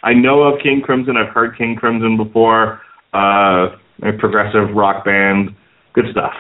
I 0.04 0.14
know 0.14 0.44
of 0.44 0.62
King 0.62 0.82
Crimson. 0.82 1.18
I've 1.18 1.34
heard 1.34 1.58
King 1.58 1.76
Crimson 1.76 2.18
before. 2.18 2.82
Uh, 3.14 3.76
a 4.04 4.14
progressive 4.18 4.76
rock 4.76 5.04
band. 5.04 5.50
Good 5.94 6.06
stuff. 6.12 6.34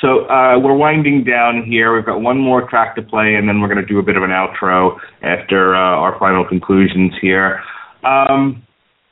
So 0.00 0.26
uh, 0.26 0.58
we're 0.58 0.76
winding 0.76 1.24
down 1.24 1.64
here. 1.64 1.94
We've 1.94 2.04
got 2.04 2.20
one 2.20 2.38
more 2.38 2.68
track 2.68 2.96
to 2.96 3.02
play, 3.02 3.36
and 3.36 3.48
then 3.48 3.60
we're 3.60 3.68
going 3.68 3.80
to 3.80 3.86
do 3.86 3.98
a 3.98 4.02
bit 4.02 4.16
of 4.16 4.22
an 4.22 4.30
outro 4.30 4.98
after 5.22 5.74
uh, 5.74 5.78
our 5.78 6.18
final 6.18 6.46
conclusions 6.46 7.12
here. 7.20 7.62
Um, 8.02 8.62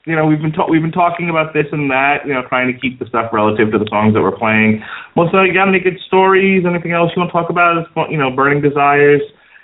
you 0.04 0.16
know, 0.16 0.26
we've 0.26 0.42
been 0.42 0.52
ta- 0.52 0.66
we've 0.68 0.82
been 0.82 0.92
talking 0.92 1.30
about 1.30 1.54
this 1.54 1.66
and 1.70 1.90
that. 1.90 2.26
You 2.26 2.34
know, 2.34 2.42
trying 2.48 2.72
to 2.72 2.78
keep 2.78 2.98
the 2.98 3.06
stuff 3.06 3.32
relative 3.32 3.70
to 3.70 3.78
the 3.78 3.86
songs 3.88 4.14
that 4.14 4.22
we're 4.22 4.36
playing. 4.36 4.82
Well, 5.16 5.30
Melissa, 5.32 5.46
you 5.46 5.54
got 5.54 5.68
any 5.68 5.78
good 5.78 5.98
stories? 6.06 6.64
Anything 6.66 6.92
else 6.92 7.12
you 7.14 7.22
want 7.22 7.30
to 7.30 7.38
talk 7.38 7.48
about? 7.48 7.86
You 8.10 8.18
know, 8.18 8.34
burning 8.34 8.60
desires. 8.60 9.22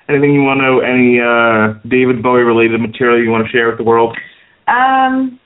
Anything 0.08 0.32
you 0.32 0.40
want 0.40 0.64
to? 0.64 0.80
Any 0.80 1.20
uh, 1.20 1.76
David 1.84 2.22
Bowie 2.22 2.40
related 2.40 2.80
material 2.80 3.20
you 3.22 3.30
want 3.30 3.44
to 3.44 3.52
share 3.52 3.68
with 3.68 3.76
the 3.76 3.84
world? 3.84 4.16
Um, 4.66 5.38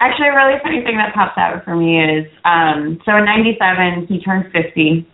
actually, 0.00 0.28
a 0.28 0.34
really 0.34 0.58
funny 0.62 0.82
thing 0.82 0.98
that 0.98 1.14
pops 1.14 1.38
out 1.38 1.62
for 1.64 1.76
me 1.76 2.02
is 2.02 2.26
um, 2.44 2.98
so 3.06 3.14
in 3.14 3.24
'97 3.24 4.06
he 4.10 4.18
turned 4.18 4.50
50, 4.50 5.06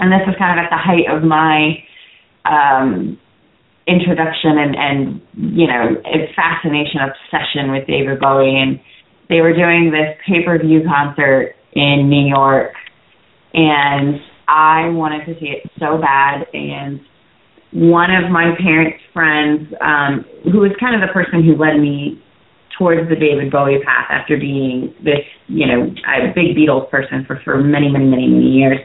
and 0.00 0.10
this 0.10 0.26
was 0.26 0.34
kind 0.38 0.58
of 0.58 0.64
at 0.66 0.70
the 0.70 0.82
height 0.82 1.06
of 1.06 1.22
my 1.22 1.78
um, 2.42 3.18
introduction 3.86 4.58
and 4.58 4.74
and 4.74 5.22
you 5.38 5.66
know 5.70 5.94
fascination, 6.34 7.06
obsession 7.06 7.70
with 7.70 7.86
David 7.86 8.18
Bowie, 8.18 8.58
and 8.58 8.80
they 9.28 9.40
were 9.42 9.54
doing 9.54 9.90
this 9.90 10.18
pay-per-view 10.26 10.82
concert 10.90 11.54
in 11.72 12.10
New 12.10 12.26
York, 12.26 12.74
and 13.54 14.18
I 14.48 14.88
wanted 14.90 15.26
to 15.26 15.38
see 15.38 15.54
it 15.54 15.70
so 15.78 15.98
bad, 15.98 16.46
and 16.52 17.00
one 17.74 18.14
of 18.14 18.30
my 18.30 18.54
parents' 18.62 19.02
friends, 19.12 19.66
um, 19.82 20.24
who 20.44 20.62
was 20.62 20.70
kind 20.78 20.94
of 20.94 21.02
the 21.02 21.12
person 21.12 21.42
who 21.42 21.58
led 21.58 21.74
me 21.82 22.22
towards 22.78 23.08
the 23.10 23.16
David 23.16 23.50
Bowie 23.50 23.82
path 23.84 24.06
after 24.10 24.38
being 24.38 24.94
this, 25.02 25.26
you 25.48 25.66
know, 25.66 25.90
a 26.06 26.30
big 26.34 26.54
Beatles 26.54 26.88
person 26.88 27.24
for, 27.26 27.40
for 27.44 27.58
many, 27.58 27.90
many, 27.90 28.06
many, 28.06 28.28
many 28.28 28.46
years, 28.46 28.78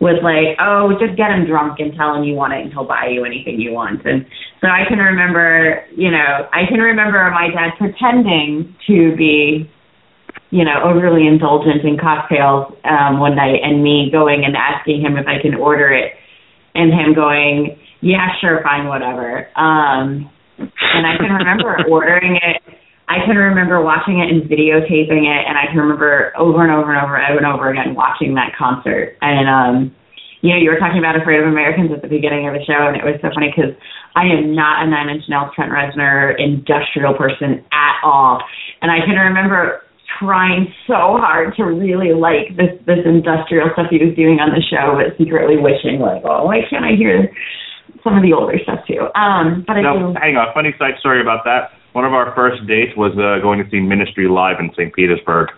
was 0.00 0.16
like, 0.24 0.56
oh, 0.58 0.96
just 0.98 1.16
get 1.16 1.30
him 1.30 1.46
drunk 1.46 1.78
and 1.78 1.94
tell 1.94 2.16
him 2.16 2.24
you 2.24 2.34
want 2.34 2.52
it 2.52 2.64
and 2.64 2.72
he'll 2.72 2.88
buy 2.88 3.06
you 3.12 3.24
anything 3.24 3.60
you 3.60 3.70
want. 3.70 4.04
And 4.04 4.26
so 4.60 4.66
I 4.66 4.88
can 4.88 4.98
remember, 4.98 5.84
you 5.94 6.10
know, 6.10 6.48
I 6.52 6.64
can 6.66 6.80
remember 6.80 7.30
my 7.30 7.48
dad 7.52 7.76
pretending 7.78 8.74
to 8.88 9.14
be, 9.14 9.70
you 10.50 10.64
know, 10.64 10.82
overly 10.82 11.28
indulgent 11.28 11.84
in 11.84 12.00
cocktails 12.00 12.72
um, 12.84 13.20
one 13.20 13.36
night 13.36 13.60
and 13.62 13.84
me 13.84 14.08
going 14.10 14.44
and 14.44 14.56
asking 14.56 15.00
him 15.02 15.16
if 15.16 15.26
I 15.28 15.40
can 15.40 15.54
order 15.54 15.92
it 15.92 16.12
and 16.74 16.92
him 16.92 17.14
going, 17.14 17.78
yeah, 18.02 18.34
sure, 18.42 18.60
fine, 18.62 18.90
whatever. 18.90 19.46
Um, 19.54 20.28
and 20.58 21.06
I 21.06 21.16
can 21.16 21.30
remember 21.30 21.78
ordering 21.90 22.36
it. 22.36 22.58
I 23.08 23.24
can 23.24 23.36
remember 23.36 23.82
watching 23.82 24.18
it 24.18 24.30
and 24.30 24.42
videotaping 24.50 25.22
it, 25.22 25.42
and 25.46 25.54
I 25.56 25.70
can 25.70 25.78
remember 25.78 26.32
over 26.36 26.62
and 26.62 26.72
over 26.72 26.90
and 26.94 27.02
over 27.02 27.16
and 27.16 27.46
over 27.46 27.70
again 27.70 27.94
watching 27.94 28.34
that 28.34 28.52
concert. 28.58 29.16
And 29.20 29.46
um, 29.46 29.94
you 30.42 30.50
know, 30.50 30.58
you 30.58 30.70
were 30.70 30.82
talking 30.82 30.98
about 30.98 31.14
Afraid 31.14 31.38
of 31.38 31.46
Americans 31.46 31.94
at 31.94 32.02
the 32.02 32.10
beginning 32.10 32.50
of 32.50 32.54
the 32.54 32.64
show, 32.66 32.90
and 32.90 32.98
it 32.98 33.06
was 33.06 33.14
so 33.22 33.30
funny 33.30 33.54
because 33.54 33.78
I 34.18 34.26
am 34.26 34.54
not 34.58 34.82
a 34.82 34.90
Nine 34.90 35.08
Inch 35.14 35.30
Nails, 35.30 35.54
Trent 35.54 35.70
Reznor 35.70 36.34
industrial 36.34 37.14
person 37.14 37.62
at 37.70 37.96
all. 38.02 38.42
And 38.82 38.90
I 38.90 39.04
can 39.06 39.14
remember 39.14 39.86
trying 40.18 40.66
so 40.86 41.20
hard 41.22 41.54
to 41.56 41.62
really 41.64 42.14
like 42.16 42.56
this 42.58 42.74
this 42.86 43.06
industrial 43.06 43.70
stuff 43.78 43.94
he 43.94 44.02
was 44.02 44.16
doing 44.18 44.42
on 44.42 44.50
the 44.50 44.62
show, 44.66 44.98
but 44.98 45.14
secretly 45.14 45.62
wishing 45.62 46.02
like, 46.02 46.26
oh, 46.26 46.50
why 46.50 46.66
can't 46.66 46.84
I 46.84 46.98
hear 46.98 47.30
some 48.04 48.16
of 48.16 48.22
the 48.22 48.32
older 48.32 48.58
stuff 48.62 48.80
too? 48.86 49.08
Um, 49.14 49.64
but 49.66 49.76
I 49.76 49.82
No, 49.82 50.12
do. 50.12 50.18
hang 50.20 50.36
on. 50.36 50.52
Funny 50.54 50.74
side 50.78 50.94
story 51.00 51.20
about 51.20 51.44
that. 51.44 51.70
One 51.92 52.04
of 52.04 52.12
our 52.12 52.34
first 52.34 52.66
dates 52.66 52.92
was 52.96 53.12
uh, 53.14 53.42
going 53.42 53.62
to 53.62 53.68
see 53.70 53.80
Ministry 53.80 54.28
live 54.28 54.56
in 54.60 54.70
St. 54.72 54.92
Petersburg. 54.94 55.48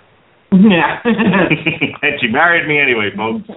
Yeah. 0.53 1.01
and 1.05 2.21
she 2.21 2.29
married 2.29 2.67
me 2.69 2.79
anyway, 2.79 3.11
folks. 3.17 3.49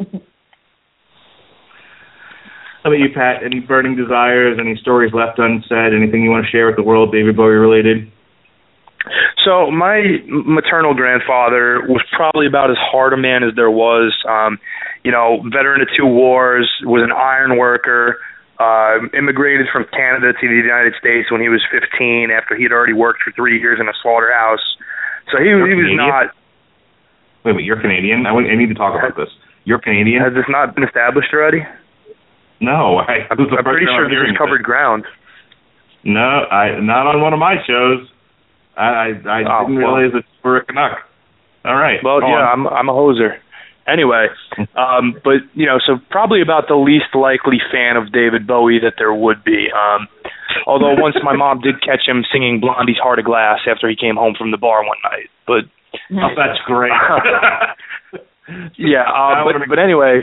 How 2.83 2.91
about 2.93 2.99
you, 2.99 3.09
Pat? 3.13 3.43
Any 3.43 3.59
burning 3.59 3.95
desires? 3.95 4.57
Any 4.59 4.75
stories 4.79 5.11
left 5.13 5.39
unsaid? 5.39 5.93
Anything 5.93 6.23
you 6.23 6.29
want 6.29 6.45
to 6.45 6.51
share 6.51 6.67
with 6.67 6.75
the 6.77 6.83
world, 6.83 7.11
David 7.11 7.35
Bowie 7.35 7.55
related? 7.55 8.09
So 9.45 9.71
my 9.71 10.19
maternal 10.25 10.93
grandfather 10.93 11.81
was 11.87 12.01
probably 12.15 12.47
about 12.47 12.69
as 12.71 12.77
hard 12.79 13.13
a 13.13 13.17
man 13.17 13.43
as 13.43 13.55
there 13.55 13.71
was. 13.71 14.13
Um, 14.27 14.57
you 15.03 15.11
know, 15.11 15.41
veteran 15.51 15.81
of 15.81 15.87
two 15.97 16.05
wars, 16.05 16.69
was 16.83 17.03
an 17.03 17.11
iron 17.11 17.57
worker, 17.57 18.17
uh, 18.59 18.97
immigrated 19.17 19.67
from 19.71 19.85
Canada 19.93 20.33
to 20.33 20.45
the 20.47 20.55
United 20.55 20.93
States 20.99 21.29
when 21.31 21.41
he 21.41 21.49
was 21.49 21.61
15 21.71 22.31
after 22.31 22.55
he 22.55 22.63
had 22.63 22.71
already 22.71 22.93
worked 22.93 23.21
for 23.23 23.31
three 23.33 23.59
years 23.59 23.79
in 23.79 23.87
a 23.87 23.93
slaughterhouse. 24.01 24.63
So 25.31 25.37
he, 25.39 25.49
You're 25.49 25.67
he 25.67 25.75
was 25.75 25.85
Canadian? 25.91 25.97
not. 25.97 26.25
Wait 27.45 27.51
a 27.51 27.53
minute, 27.53 27.65
you're 27.65 27.81
Canadian. 27.81 28.25
I, 28.25 28.31
I 28.33 28.55
need 28.55 28.69
to 28.69 28.75
talk 28.75 28.97
about 28.97 29.15
this. 29.15 29.29
You're 29.65 29.79
Canadian? 29.79 30.23
Has 30.23 30.33
this 30.33 30.45
not 30.49 30.73
been 30.75 30.83
established 30.83 31.29
already? 31.33 31.61
No, 32.59 32.97
I, 32.97 33.27
I'm, 33.29 33.37
this 33.37 33.47
I'm 33.55 33.63
pretty 33.63 33.85
sure 33.85 34.05
I'm 34.05 34.11
this 34.11 34.31
is 34.31 34.37
covered 34.37 34.63
ground. 34.63 35.05
No, 36.03 36.19
I 36.49 36.79
not 36.79 37.05
on 37.05 37.21
one 37.21 37.33
of 37.33 37.39
my 37.39 37.55
shows. 37.67 38.07
I 38.75 38.81
I, 38.83 39.05
I 39.27 39.43
Oh, 39.45 39.67
didn't 39.67 39.83
well. 39.83 39.95
realize 39.95 40.11
it's 40.15 40.27
for 40.41 40.57
a 40.57 40.65
Canuck. 40.65 40.97
All 41.65 41.75
right. 41.75 41.99
Well, 42.03 42.21
yeah, 42.21 42.41
on. 42.47 42.65
I'm 42.65 42.67
I'm 42.67 42.89
a 42.89 42.93
hoser. 42.93 43.37
Anyway, 43.87 44.27
um, 44.75 45.15
but 45.23 45.39
you 45.53 45.65
know, 45.65 45.79
so 45.85 45.97
probably 46.11 46.41
about 46.41 46.67
the 46.67 46.75
least 46.75 47.15
likely 47.15 47.57
fan 47.71 47.95
of 47.95 48.11
David 48.11 48.45
Bowie 48.45 48.79
that 48.83 48.95
there 48.97 49.13
would 49.13 49.43
be. 49.43 49.67
Um, 49.71 50.07
although 50.67 50.93
once 50.99 51.15
my 51.23 51.35
mom 51.35 51.61
did 51.61 51.79
catch 51.81 52.03
him 52.05 52.25
singing 52.31 52.59
Blondie's 52.59 52.99
Heart 53.01 53.19
of 53.19 53.25
Glass 53.25 53.59
after 53.69 53.87
he 53.89 53.95
came 53.95 54.15
home 54.15 54.35
from 54.37 54.51
the 54.51 54.57
bar 54.57 54.83
one 54.83 54.97
night. 55.03 55.29
But 55.47 55.65
Oh, 56.11 56.35
that's 56.35 56.59
great. 56.67 56.91
yeah, 58.77 59.03
I 59.07 59.41
uh, 59.41 59.45
but 59.45 59.59
make- 59.59 59.69
but 59.69 59.79
anyway, 59.79 60.21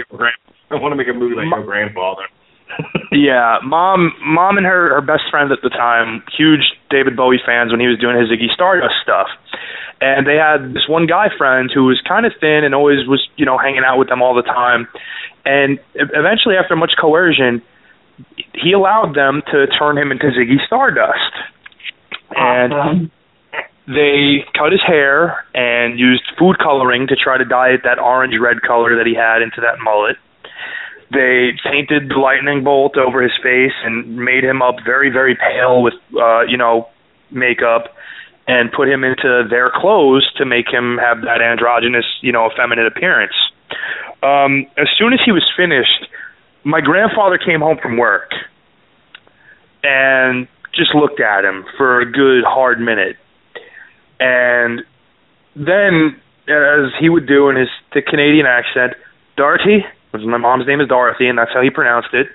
I 0.70 0.76
want 0.76 0.92
to 0.92 0.96
make 0.96 1.08
a 1.08 1.12
movie 1.16 1.34
like 1.36 1.46
Ma- 1.48 1.56
your 1.58 1.66
grandfather. 1.66 2.22
yeah, 3.12 3.58
mom, 3.64 4.12
mom 4.24 4.56
and 4.56 4.66
her 4.66 4.94
her 4.94 5.00
best 5.00 5.24
friend 5.30 5.52
at 5.52 5.58
the 5.62 5.68
time, 5.70 6.22
huge 6.36 6.64
David 6.90 7.16
Bowie 7.16 7.40
fans 7.44 7.70
when 7.70 7.80
he 7.80 7.86
was 7.86 7.98
doing 7.98 8.16
his 8.18 8.28
Ziggy 8.28 8.52
Stardust 8.54 8.94
stuff, 9.02 9.28
and 10.00 10.26
they 10.26 10.36
had 10.36 10.74
this 10.74 10.88
one 10.88 11.06
guy 11.06 11.28
friend 11.36 11.70
who 11.72 11.84
was 11.86 12.00
kind 12.06 12.26
of 12.26 12.32
thin 12.40 12.64
and 12.64 12.74
always 12.74 13.06
was 13.06 13.26
you 13.36 13.44
know 13.46 13.58
hanging 13.58 13.82
out 13.86 13.98
with 13.98 14.08
them 14.08 14.22
all 14.22 14.34
the 14.34 14.42
time, 14.42 14.88
and 15.44 15.78
eventually 15.94 16.56
after 16.56 16.76
much 16.76 16.92
coercion, 17.00 17.62
he 18.54 18.72
allowed 18.72 19.14
them 19.14 19.42
to 19.52 19.66
turn 19.78 19.98
him 19.98 20.10
into 20.12 20.26
Ziggy 20.26 20.64
Stardust, 20.66 21.34
and 22.30 22.72
Awesome. 22.72 23.10
they 23.86 24.44
cut 24.56 24.72
his 24.72 24.82
hair 24.86 25.44
and 25.54 25.98
used 25.98 26.24
food 26.38 26.58
coloring 26.58 27.06
to 27.08 27.16
try 27.16 27.38
to 27.38 27.44
dye 27.44 27.70
it 27.70 27.82
that 27.84 27.98
orange 27.98 28.34
red 28.40 28.62
color 28.62 28.96
that 28.96 29.06
he 29.06 29.14
had 29.14 29.42
into 29.42 29.60
that 29.60 29.78
mullet. 29.82 30.16
They 31.12 31.52
painted 31.62 32.08
the 32.08 32.16
lightning 32.16 32.64
bolt 32.64 32.96
over 32.96 33.22
his 33.22 33.32
face 33.42 33.74
and 33.84 34.16
made 34.16 34.42
him 34.42 34.62
up 34.62 34.76
very, 34.84 35.10
very 35.10 35.36
pale 35.36 35.82
with, 35.82 35.94
uh, 36.18 36.42
you 36.48 36.56
know, 36.56 36.88
makeup, 37.30 37.94
and 38.46 38.70
put 38.72 38.88
him 38.88 39.04
into 39.04 39.44
their 39.48 39.70
clothes 39.74 40.30
to 40.36 40.44
make 40.44 40.66
him 40.68 40.98
have 40.98 41.22
that 41.22 41.40
androgynous, 41.40 42.04
you 42.20 42.32
know, 42.32 42.50
effeminate 42.50 42.86
appearance. 42.86 43.34
Um, 44.22 44.66
as 44.76 44.88
soon 44.98 45.12
as 45.12 45.20
he 45.24 45.32
was 45.32 45.44
finished, 45.56 46.08
my 46.64 46.80
grandfather 46.80 47.38
came 47.38 47.60
home 47.60 47.78
from 47.80 47.96
work 47.96 48.30
and 49.82 50.48
just 50.74 50.94
looked 50.94 51.20
at 51.20 51.44
him 51.44 51.64
for 51.76 52.00
a 52.00 52.10
good 52.10 52.44
hard 52.44 52.80
minute 52.80 53.16
and 54.20 54.82
then 55.56 56.20
as 56.48 56.92
he 57.00 57.08
would 57.08 57.26
do 57.26 57.48
in 57.48 57.56
his 57.56 57.68
thick 57.92 58.06
Canadian 58.06 58.46
accent, 58.46 58.94
Darty, 59.36 59.80
my 60.12 60.38
mom's 60.38 60.66
name 60.66 60.80
is 60.80 60.88
Dorothy, 60.88 61.26
and 61.28 61.38
that's 61.38 61.52
how 61.52 61.60
he 61.62 61.70
pronounced 61.70 62.14
it. 62.14 62.28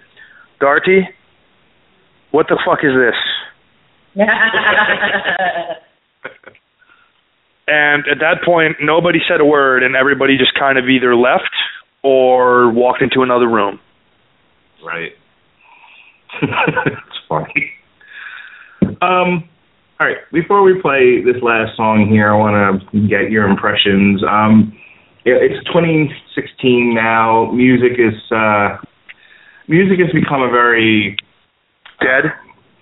Darty, 0.61 1.07
what 2.31 2.47
the 2.47 2.59
fuck 2.65 2.79
is 2.83 2.93
this? 2.93 3.15
And 7.69 8.07
at 8.07 8.17
that 8.21 8.43
point, 8.43 8.77
nobody 8.81 9.19
said 9.29 9.39
a 9.39 9.45
word, 9.45 9.83
and 9.83 9.95
everybody 9.95 10.39
just 10.39 10.57
kind 10.57 10.79
of 10.79 10.89
either 10.89 11.15
left 11.15 11.53
or 12.01 12.71
walked 12.71 13.03
into 13.03 13.21
another 13.21 13.47
room. 13.47 13.79
Right. 14.83 15.11
it's 16.41 17.19
funny. 17.27 17.71
Um. 19.03 19.47
All 19.99 20.07
right. 20.07 20.17
Before 20.33 20.63
we 20.63 20.81
play 20.81 21.21
this 21.23 21.43
last 21.43 21.77
song 21.77 22.07
here, 22.09 22.33
I 22.33 22.37
want 22.37 22.81
to 22.91 23.07
get 23.07 23.29
your 23.29 23.47
impressions. 23.47 24.23
Um, 24.23 24.73
yeah, 25.23 25.35
it's 25.37 25.63
2016 25.67 26.95
now. 26.95 27.51
Music 27.51 27.99
is 27.99 28.15
uh, 28.31 28.77
music 29.67 29.99
has 29.99 30.11
become 30.11 30.41
a 30.41 30.49
very 30.49 31.15
Dead? 32.01 32.31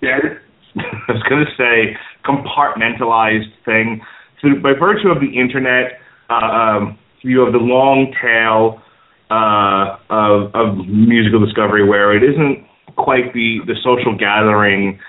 dead. 0.01 0.39
I 0.79 1.11
was 1.11 1.23
going 1.29 1.45
to 1.45 1.51
say 1.57 1.97
compartmentalized 2.25 3.51
thing. 3.65 4.01
So 4.41 4.49
by 4.61 4.73
virtue 4.73 5.09
of 5.09 5.19
the 5.19 5.39
internet, 5.39 5.99
uh, 6.29 6.33
um, 6.33 6.99
you 7.21 7.39
have 7.41 7.53
the 7.53 7.59
long 7.59 8.13
tail 8.21 8.81
uh, 9.29 9.97
of, 10.09 10.53
of 10.55 10.87
musical 10.87 11.43
discovery 11.43 11.87
where 11.87 12.15
it 12.15 12.23
isn't 12.23 12.65
quite 12.95 13.33
the, 13.33 13.59
the 13.65 13.75
social 13.83 14.17
gathering 14.17 14.99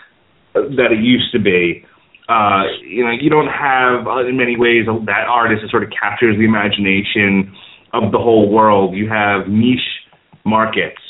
that 0.55 0.91
it 0.91 1.01
used 1.03 1.33
to 1.33 1.39
be. 1.39 1.85
Uh, 2.29 2.65
you 2.85 3.05
know, 3.05 3.11
you 3.11 3.31
don't 3.31 3.49
have 3.49 4.07
uh, 4.07 4.27
in 4.27 4.37
many 4.37 4.57
ways 4.57 4.85
that 5.07 5.25
artist 5.29 5.63
that 5.63 5.71
sort 5.71 5.83
of 5.83 5.91
captures 5.91 6.37
the 6.37 6.45
imagination 6.45 7.55
of 7.93 8.13
the 8.13 8.19
whole 8.19 8.51
world. 8.53 8.95
You 8.95 9.09
have 9.09 9.49
niche 9.49 10.05
markets. 10.45 11.01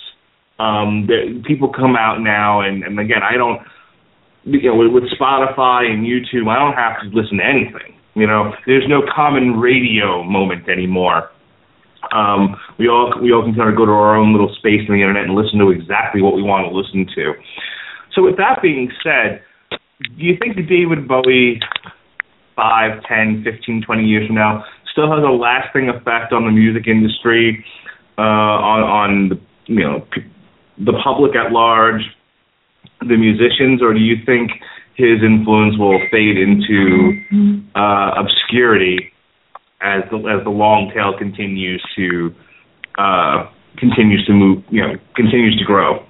Um, 0.60 1.06
there, 1.06 1.26
people 1.42 1.72
come 1.72 1.96
out 1.96 2.20
now, 2.20 2.60
and, 2.60 2.84
and 2.84 2.98
again, 3.00 3.22
I 3.22 3.36
don't 3.36 3.60
you 4.48 4.70
know, 4.70 4.76
with, 4.76 5.04
Spotify 5.12 5.90
and 5.90 6.06
YouTube, 6.06 6.48
I 6.48 6.58
don't 6.58 6.74
have 6.74 7.00
to 7.02 7.08
listen 7.16 7.38
to 7.38 7.44
anything. 7.44 7.94
You 8.14 8.26
know, 8.26 8.52
there's 8.66 8.88
no 8.88 9.02
common 9.14 9.60
radio 9.60 10.22
moment 10.24 10.68
anymore. 10.68 11.30
Um, 12.14 12.56
we 12.78 12.88
all 12.88 13.12
we 13.20 13.32
all 13.32 13.42
can 13.42 13.54
kind 13.54 13.68
of 13.68 13.76
go 13.76 13.84
to 13.84 13.92
our 13.92 14.16
own 14.16 14.32
little 14.32 14.54
space 14.58 14.80
on 14.88 14.94
the 14.94 15.02
internet 15.02 15.24
and 15.24 15.34
listen 15.34 15.58
to 15.58 15.70
exactly 15.70 16.22
what 16.22 16.34
we 16.34 16.42
want 16.42 16.66
to 16.66 16.74
listen 16.74 17.06
to. 17.14 17.34
So, 18.14 18.22
with 18.22 18.36
that 18.38 18.62
being 18.62 18.90
said, 19.02 19.42
do 20.00 20.24
you 20.24 20.36
think 20.38 20.56
that 20.56 20.68
David 20.68 21.06
Bowie, 21.06 21.60
five, 22.56 23.02
ten, 23.06 23.44
fifteen, 23.44 23.82
twenty 23.84 24.04
years 24.04 24.26
from 24.26 24.36
now, 24.36 24.64
still 24.90 25.10
has 25.10 25.22
a 25.22 25.30
lasting 25.30 25.88
effect 25.90 26.32
on 26.32 26.46
the 26.46 26.52
music 26.52 26.86
industry, 26.86 27.64
uh, 28.16 28.22
on 28.22 28.80
on 28.82 29.28
the 29.28 29.38
you 29.66 29.82
know 29.82 30.06
the 30.78 30.94
public 31.04 31.34
at 31.34 31.52
large, 31.52 32.02
the 33.00 33.16
musicians, 33.16 33.82
or 33.82 33.92
do 33.94 34.00
you 34.00 34.16
think 34.26 34.50
his 34.94 35.22
influence 35.22 35.78
will 35.78 36.00
fade 36.10 36.36
into 36.36 37.14
uh, 37.74 38.10
obscurity 38.18 39.12
as 39.80 40.02
the 40.10 40.18
as 40.26 40.42
the 40.42 40.50
long 40.50 40.90
tail 40.92 41.16
continues 41.16 41.82
to 41.96 42.34
uh, 42.98 43.46
continues 43.78 44.24
to 44.26 44.32
move, 44.32 44.64
you 44.70 44.82
know, 44.82 44.94
continues 45.14 45.56
to 45.58 45.64
grow? 45.64 46.04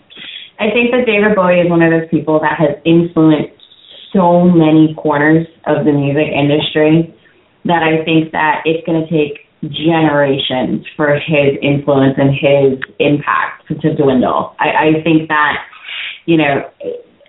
I 0.59 0.71
think 0.73 0.91
that 0.91 1.07
David 1.07 1.37
Bowie 1.37 1.61
is 1.61 1.71
one 1.71 1.83
of 1.83 1.91
those 1.93 2.09
people 2.11 2.41
that 2.41 2.59
has 2.59 2.75
influenced 2.85 3.55
so 4.13 4.45
many 4.45 4.95
corners 4.95 5.47
of 5.67 5.85
the 5.85 5.93
music 5.93 6.27
industry 6.33 7.15
that 7.65 7.83
I 7.83 8.03
think 8.05 8.33
that 8.33 8.63
it's 8.65 8.85
going 8.87 9.05
to 9.05 9.09
take 9.11 9.47
generations 9.63 10.87
for 10.97 11.15
his 11.15 11.59
influence 11.63 12.15
and 12.17 12.31
his 12.31 12.81
impact 12.99 13.69
to, 13.69 13.95
dwindle. 13.95 14.55
I, 14.59 14.99
I 14.99 15.03
think 15.03 15.29
that, 15.29 15.59
you 16.29 16.37
know, 16.37 16.69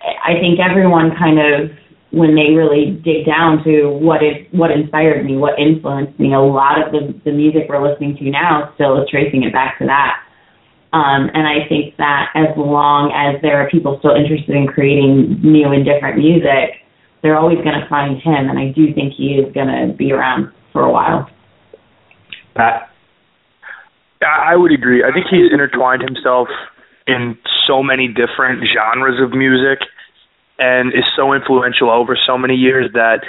I 0.03 0.35
think 0.43 0.59
everyone 0.59 1.15
kind 1.15 1.39
of 1.39 1.71
when 2.11 2.35
they 2.35 2.51
really 2.51 2.99
dig 2.99 3.25
down 3.25 3.63
to 3.63 3.87
what 3.87 4.21
it 4.21 4.51
what 4.51 4.71
inspired 4.71 5.23
me, 5.23 5.37
what 5.37 5.57
influenced 5.57 6.19
me, 6.19 6.33
a 6.33 6.39
lot 6.39 6.75
of 6.83 6.91
the 6.91 7.15
the 7.23 7.31
music 7.31 7.63
we're 7.69 7.79
listening 7.79 8.17
to 8.17 8.29
now 8.29 8.73
still 8.75 9.01
is 9.01 9.07
tracing 9.09 9.43
it 9.43 9.53
back 9.53 9.79
to 9.79 9.85
that. 9.85 10.19
Um, 10.91 11.31
and 11.33 11.47
I 11.47 11.63
think 11.69 11.95
that 11.95 12.27
as 12.35 12.49
long 12.57 13.13
as 13.15 13.41
there 13.41 13.61
are 13.63 13.69
people 13.69 13.95
still 13.99 14.15
interested 14.15 14.53
in 14.53 14.67
creating 14.67 15.39
new 15.43 15.71
and 15.71 15.85
different 15.85 16.17
music, 16.17 16.81
they're 17.21 17.37
always 17.37 17.59
going 17.63 17.79
to 17.79 17.87
find 17.87 18.19
him. 18.19 18.49
And 18.49 18.57
I 18.57 18.73
do 18.73 18.91
think 18.93 19.13
he 19.13 19.37
is 19.37 19.53
going 19.53 19.67
to 19.69 19.93
be 19.95 20.11
around 20.11 20.51
for 20.73 20.81
a 20.81 20.91
while. 20.91 21.29
Pat, 22.55 22.89
I 24.21 24.51
I 24.51 24.55
would 24.57 24.73
agree. 24.73 25.05
I 25.05 25.13
think 25.13 25.27
he's 25.29 25.53
intertwined 25.53 26.01
himself 26.01 26.49
in 27.09 27.37
so 27.67 27.81
many 27.81 28.07
different 28.07 28.63
genres 28.69 29.19
of 29.21 29.31
music 29.31 29.79
and 30.59 30.93
is 30.93 31.05
so 31.15 31.33
influential 31.33 31.89
over 31.89 32.17
so 32.27 32.37
many 32.37 32.55
years 32.55 32.91
that 32.93 33.23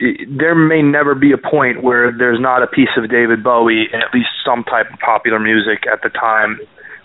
there 0.00 0.54
may 0.54 0.82
never 0.82 1.14
be 1.14 1.32
a 1.32 1.38
point 1.38 1.82
where 1.82 2.12
there's 2.16 2.40
not 2.40 2.62
a 2.62 2.66
piece 2.66 2.90
of 2.96 3.10
David 3.10 3.42
Bowie 3.42 3.86
in 3.92 4.00
at 4.00 4.12
least 4.12 4.28
some 4.44 4.64
type 4.64 4.92
of 4.92 4.98
popular 5.00 5.38
music 5.38 5.86
at 5.90 6.02
the 6.02 6.10
time, 6.10 6.58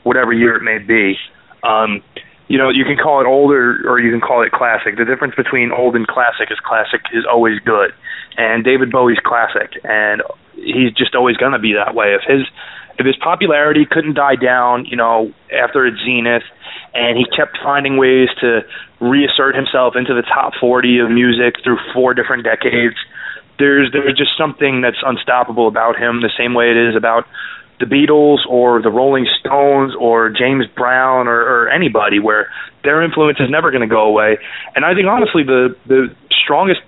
whatever 0.03 0.33
year 0.33 0.55
it 0.55 0.63
may 0.63 0.79
be. 0.79 1.15
Um, 1.63 2.01
you 2.47 2.57
know, 2.57 2.69
you 2.69 2.83
can 2.83 2.97
call 2.97 3.21
it 3.21 3.27
old 3.27 3.51
or, 3.51 3.99
you 3.99 4.11
can 4.11 4.21
call 4.21 4.41
it 4.41 4.51
classic. 4.51 4.97
The 4.97 5.05
difference 5.05 5.35
between 5.35 5.71
old 5.71 5.95
and 5.95 6.07
classic 6.07 6.49
is 6.51 6.57
classic 6.59 7.01
is 7.13 7.25
always 7.29 7.59
good. 7.59 7.93
And 8.37 8.63
David 8.63 8.91
Bowie's 8.91 9.19
classic 9.23 9.79
and 9.83 10.23
he's 10.55 10.91
just 10.93 11.13
always 11.13 11.37
going 11.37 11.53
to 11.53 11.59
be 11.59 11.73
that 11.73 11.93
way. 11.93 12.15
If 12.15 12.21
his 12.25 12.47
his 13.05 13.15
popularity 13.17 13.85
couldn't 13.85 14.15
die 14.15 14.35
down, 14.35 14.85
you 14.85 14.95
know, 14.95 15.33
after 15.51 15.85
its 15.85 15.97
zenith, 16.03 16.43
and 16.93 17.17
he 17.17 17.25
kept 17.35 17.57
finding 17.63 17.97
ways 17.97 18.29
to 18.41 18.61
reassert 18.99 19.55
himself 19.55 19.95
into 19.95 20.13
the 20.13 20.23
top 20.23 20.53
40 20.59 20.99
of 20.99 21.11
music 21.11 21.55
through 21.63 21.77
four 21.93 22.13
different 22.13 22.43
decades. 22.43 22.95
There's 23.57 23.91
there's 23.91 24.17
just 24.17 24.37
something 24.37 24.81
that's 24.81 25.01
unstoppable 25.05 25.67
about 25.67 25.97
him, 25.97 26.21
the 26.21 26.31
same 26.37 26.53
way 26.53 26.71
it 26.71 26.77
is 26.77 26.95
about 26.95 27.27
the 27.79 27.85
Beatles 27.85 28.39
or 28.47 28.81
the 28.81 28.91
Rolling 28.91 29.25
Stones 29.39 29.93
or 29.97 30.29
James 30.29 30.65
Brown 30.75 31.27
or, 31.27 31.39
or 31.39 31.69
anybody 31.69 32.19
where 32.19 32.51
their 32.83 33.01
influence 33.01 33.39
is 33.39 33.49
never 33.49 33.71
going 33.71 33.81
to 33.81 33.87
go 33.87 34.01
away. 34.01 34.37
And 34.75 34.85
I 34.85 34.93
think 34.93 35.07
honestly 35.07 35.43
the 35.43 35.75
the 35.87 36.13
strongest 36.43 36.81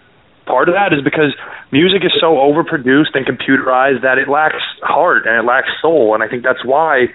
part 0.52 0.68
of 0.68 0.76
that 0.76 0.92
is 0.92 1.00
because 1.00 1.32
music 1.72 2.04
is 2.04 2.12
so 2.20 2.36
overproduced 2.36 3.16
and 3.16 3.24
computerized 3.24 4.04
that 4.04 4.20
it 4.20 4.28
lacks 4.28 4.60
heart 4.84 5.24
and 5.26 5.40
it 5.40 5.48
lacks 5.48 5.72
soul. 5.82 6.14
And 6.14 6.22
I 6.22 6.28
think 6.28 6.44
that's 6.44 6.64
why 6.68 7.08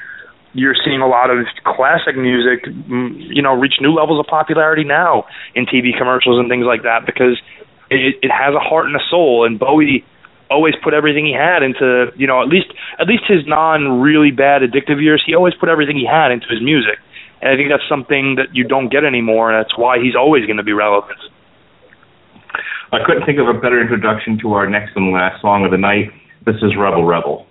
you're 0.57 0.75
seeing 0.75 1.05
a 1.05 1.07
lot 1.07 1.29
of 1.29 1.45
classic 1.69 2.17
music 2.17 2.65
mm, 2.65 3.13
you 3.29 3.43
know 3.43 3.53
reach 3.53 3.75
new 3.79 3.93
levels 3.93 4.19
of 4.19 4.25
popularity 4.25 4.85
now 4.85 5.27
in 5.55 5.67
TV 5.67 5.93
commercials 5.93 6.41
and 6.41 6.49
things 6.49 6.65
like 6.65 6.83
that 6.83 7.05
because 7.05 7.37
it, 7.91 8.17
it 8.25 8.33
has 8.33 8.57
a 8.57 8.59
heart 8.59 8.87
and 8.87 8.97
a 8.97 9.05
soul. 9.11 9.45
And 9.45 9.61
Bowie 9.61 10.03
always 10.51 10.75
put 10.83 10.95
everything 10.95 11.27
he 11.27 11.37
had 11.37 11.63
into 11.63 12.09
you 12.17 12.27
know 12.27 12.41
at 12.41 12.49
least 12.49 12.73
at 12.99 13.07
least 13.07 13.25
his 13.29 13.47
non 13.47 14.01
really 14.01 14.31
bad 14.31 14.63
addictive 14.63 15.03
years 15.03 15.23
he 15.27 15.35
always 15.35 15.55
put 15.61 15.69
everything 15.69 15.97
he 15.97 16.09
had 16.09 16.33
into 16.33 16.49
his 16.49 16.63
music. 16.63 16.97
And 17.43 17.53
i 17.53 17.57
think 17.57 17.69
that's 17.69 17.87
something 17.87 18.37
that 18.37 18.57
you 18.57 18.65
don't 18.65 18.89
get 18.89 19.05
anymore 19.05 19.53
and 19.53 19.63
that's 19.63 19.77
why 19.77 20.01
he's 20.01 20.17
always 20.17 20.47
going 20.47 20.57
to 20.57 20.65
be 20.65 20.73
relevant 20.73 21.21
i 22.93 22.99
couldn't 23.05 23.25
think 23.25 23.39
of 23.39 23.49
a 23.49 23.55
better 23.55 23.81
introduction 23.81 24.39
to 24.39 24.53
our 24.53 24.69
next 24.69 24.97
and 24.97 25.13
last 25.13 25.41
song 25.41 25.65
of 25.65 25.71
the 25.71 25.79
night. 25.79 26.11
This 26.45 26.57
is 26.63 26.77
rebel 26.77 27.05
rebel 27.05 27.47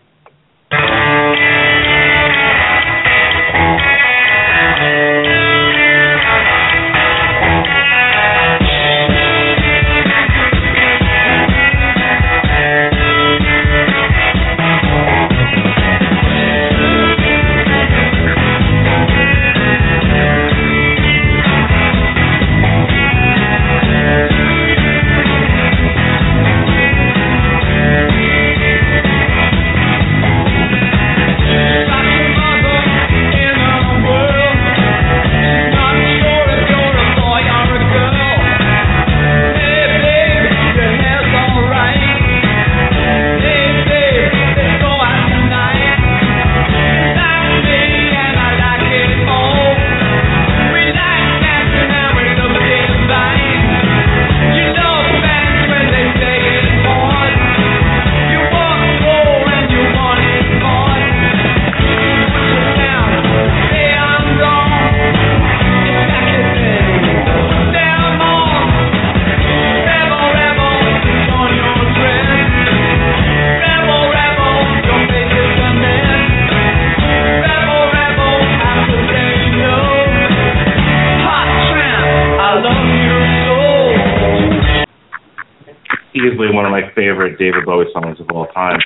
favorite 87.26 87.40
David 87.40 87.66
Bowie 87.66 87.86
songs 87.94 88.20
of 88.20 88.30
all 88.32 88.48
time. 88.48 88.80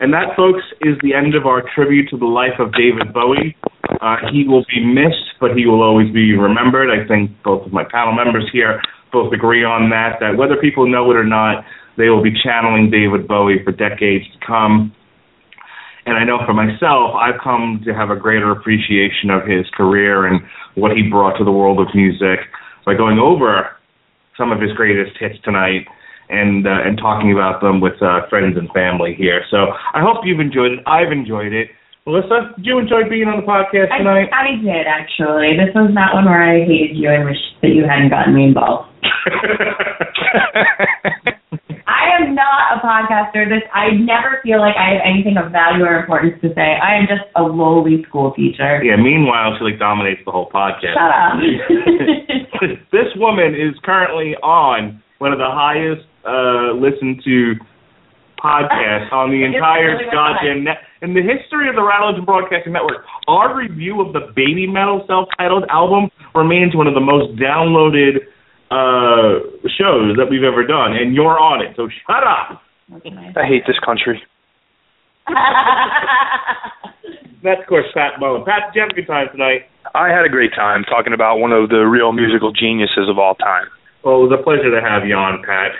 And 0.00 0.12
that, 0.14 0.34
folks, 0.36 0.62
is 0.80 0.96
the 1.02 1.14
end 1.14 1.34
of 1.34 1.46
our 1.46 1.62
tribute 1.74 2.08
to 2.10 2.16
the 2.16 2.26
life 2.26 2.58
of 2.58 2.72
David 2.72 3.12
Bowie. 3.12 3.56
Uh, 4.00 4.16
he 4.32 4.44
will 4.48 4.64
be 4.70 4.82
missed, 4.82 5.36
but 5.40 5.50
he 5.54 5.66
will 5.66 5.82
always 5.82 6.10
be 6.12 6.32
remembered. 6.32 6.88
I 6.88 7.06
think 7.06 7.30
both 7.44 7.66
of 7.66 7.72
my 7.72 7.84
panel 7.84 8.14
members 8.14 8.48
here 8.52 8.80
both 9.12 9.32
agree 9.32 9.64
on 9.64 9.90
that, 9.90 10.16
that 10.20 10.36
whether 10.38 10.56
people 10.56 10.88
know 10.88 11.10
it 11.10 11.16
or 11.16 11.24
not, 11.24 11.64
they 11.98 12.08
will 12.08 12.22
be 12.22 12.32
channeling 12.32 12.90
David 12.90 13.28
Bowie 13.28 13.62
for 13.62 13.72
decades 13.72 14.24
to 14.32 14.46
come. 14.46 14.94
And 16.06 16.16
I 16.16 16.24
know 16.24 16.38
for 16.46 16.54
myself, 16.54 17.12
I've 17.20 17.38
come 17.42 17.82
to 17.84 17.92
have 17.92 18.08
a 18.08 18.16
greater 18.16 18.50
appreciation 18.52 19.28
of 19.28 19.44
his 19.44 19.66
career 19.76 20.24
and 20.24 20.40
what 20.76 20.96
he 20.96 21.10
brought 21.10 21.36
to 21.38 21.44
the 21.44 21.52
world 21.52 21.78
of 21.78 21.88
music 21.94 22.40
by 22.86 22.94
going 22.94 23.18
over 23.18 23.76
some 24.38 24.50
of 24.50 24.62
his 24.62 24.72
greatest 24.72 25.18
hits 25.20 25.36
tonight 25.44 25.84
and 26.30 26.66
uh, 26.66 26.86
and 26.86 26.96
talking 26.96 27.32
about 27.32 27.60
them 27.60 27.80
with 27.80 28.00
uh, 28.00 28.26
friends 28.30 28.56
and 28.56 28.70
family 28.72 29.14
here. 29.18 29.42
So 29.50 29.74
I 29.94 30.00
hope 30.00 30.24
you've 30.24 30.40
enjoyed 30.40 30.72
it. 30.72 30.80
I've 30.86 31.12
enjoyed 31.12 31.52
it. 31.52 31.68
Melissa, 32.06 32.56
did 32.56 32.64
you 32.64 32.78
enjoy 32.78 33.04
being 33.10 33.28
on 33.28 33.44
the 33.44 33.46
podcast 33.46 33.92
tonight? 33.92 34.32
I, 34.32 34.56
I 34.56 34.62
did 34.62 34.86
actually. 34.88 35.52
This 35.60 35.68
was 35.76 35.92
not 35.92 36.14
one 36.16 36.24
where 36.24 36.40
I 36.40 36.64
hated 36.64 36.96
you 36.96 37.12
and 37.12 37.28
wish 37.28 37.38
that 37.60 37.76
you 37.76 37.84
hadn't 37.84 38.08
gotten 38.08 38.32
me 38.32 38.48
involved. 38.48 38.88
I 41.90 42.16
am 42.16 42.34
not 42.34 42.72
a 42.72 42.80
podcaster. 42.80 43.44
This 43.44 43.62
I 43.74 43.92
never 43.92 44.40
feel 44.42 44.64
like 44.64 44.80
I 44.80 44.96
have 44.96 45.02
anything 45.04 45.36
of 45.36 45.52
value 45.52 45.84
or 45.84 46.00
importance 46.00 46.40
to 46.40 46.48
say. 46.56 46.80
I 46.80 46.96
am 46.96 47.04
just 47.04 47.28
a 47.36 47.42
lowly 47.42 48.02
school 48.08 48.32
teacher. 48.32 48.80
Yeah. 48.82 48.96
Meanwhile, 48.96 49.58
she 49.58 49.64
like 49.64 49.78
dominates 49.78 50.24
the 50.24 50.32
whole 50.32 50.48
podcast. 50.48 50.96
Shut 50.96 51.12
up. 51.12 51.36
this 52.92 53.12
woman 53.16 53.54
is 53.54 53.76
currently 53.84 54.36
on 54.40 55.02
one 55.18 55.32
of 55.32 55.38
the 55.38 55.50
highest 55.52 56.09
uh, 56.26 56.72
listened 56.76 57.22
to 57.24 57.54
podcasts 58.38 59.12
on 59.20 59.30
the 59.30 59.44
entire 59.44 59.96
really 59.96 60.10
goddamn 60.12 60.64
net. 60.64 60.78
In 61.02 61.14
the 61.14 61.22
history 61.22 61.68
of 61.68 61.76
the 61.76 61.84
Radulich 61.84 62.24
Broadcasting 62.24 62.72
Network, 62.72 63.04
our 63.28 63.56
review 63.56 64.00
of 64.00 64.12
the 64.12 64.32
Babymetal 64.36 65.06
self-titled 65.06 65.64
album 65.70 66.10
remains 66.34 66.76
one 66.76 66.86
of 66.86 66.94
the 66.94 67.00
most 67.00 67.36
downloaded 67.40 68.20
uh, 68.70 69.40
shows 69.80 70.16
that 70.20 70.28
we've 70.30 70.44
ever 70.44 70.64
done, 70.66 70.92
and 70.92 71.14
you're 71.14 71.38
on 71.40 71.60
it. 71.64 71.74
So 71.76 71.88
shut 72.06 72.22
up. 72.22 72.62
i 72.92 73.46
hate 73.46 73.64
this 73.66 73.78
country 73.84 74.22
That's 77.42 77.60
of 77.62 77.66
course 77.68 77.86
Pat 77.94 78.20
Mullin. 78.20 78.44
Pat, 78.44 78.68
did 78.68 78.76
you 78.76 78.82
have 78.82 78.90
a 78.90 78.94
good 78.94 79.06
time 79.06 79.28
tonight? 79.32 79.70
i 79.94 80.08
had 80.08 80.24
a 80.24 80.28
great 80.28 80.52
time 80.54 80.84
talking 80.84 81.12
about 81.12 81.38
one 81.38 81.52
of 81.52 81.68
the 81.70 81.88
real 81.88 82.12
musical 82.12 82.52
geniuses 82.52 83.08
of 83.08 83.18
all 83.18 83.34
time 83.34 83.66
Well, 84.04 84.20
it 84.20 84.28
was 84.28 84.38
a 84.38 84.42
pleasure 84.42 84.70
to 84.70 84.80
have 84.82 85.06
you 85.06 85.14
on, 85.14 85.42
Pat. 85.46 85.72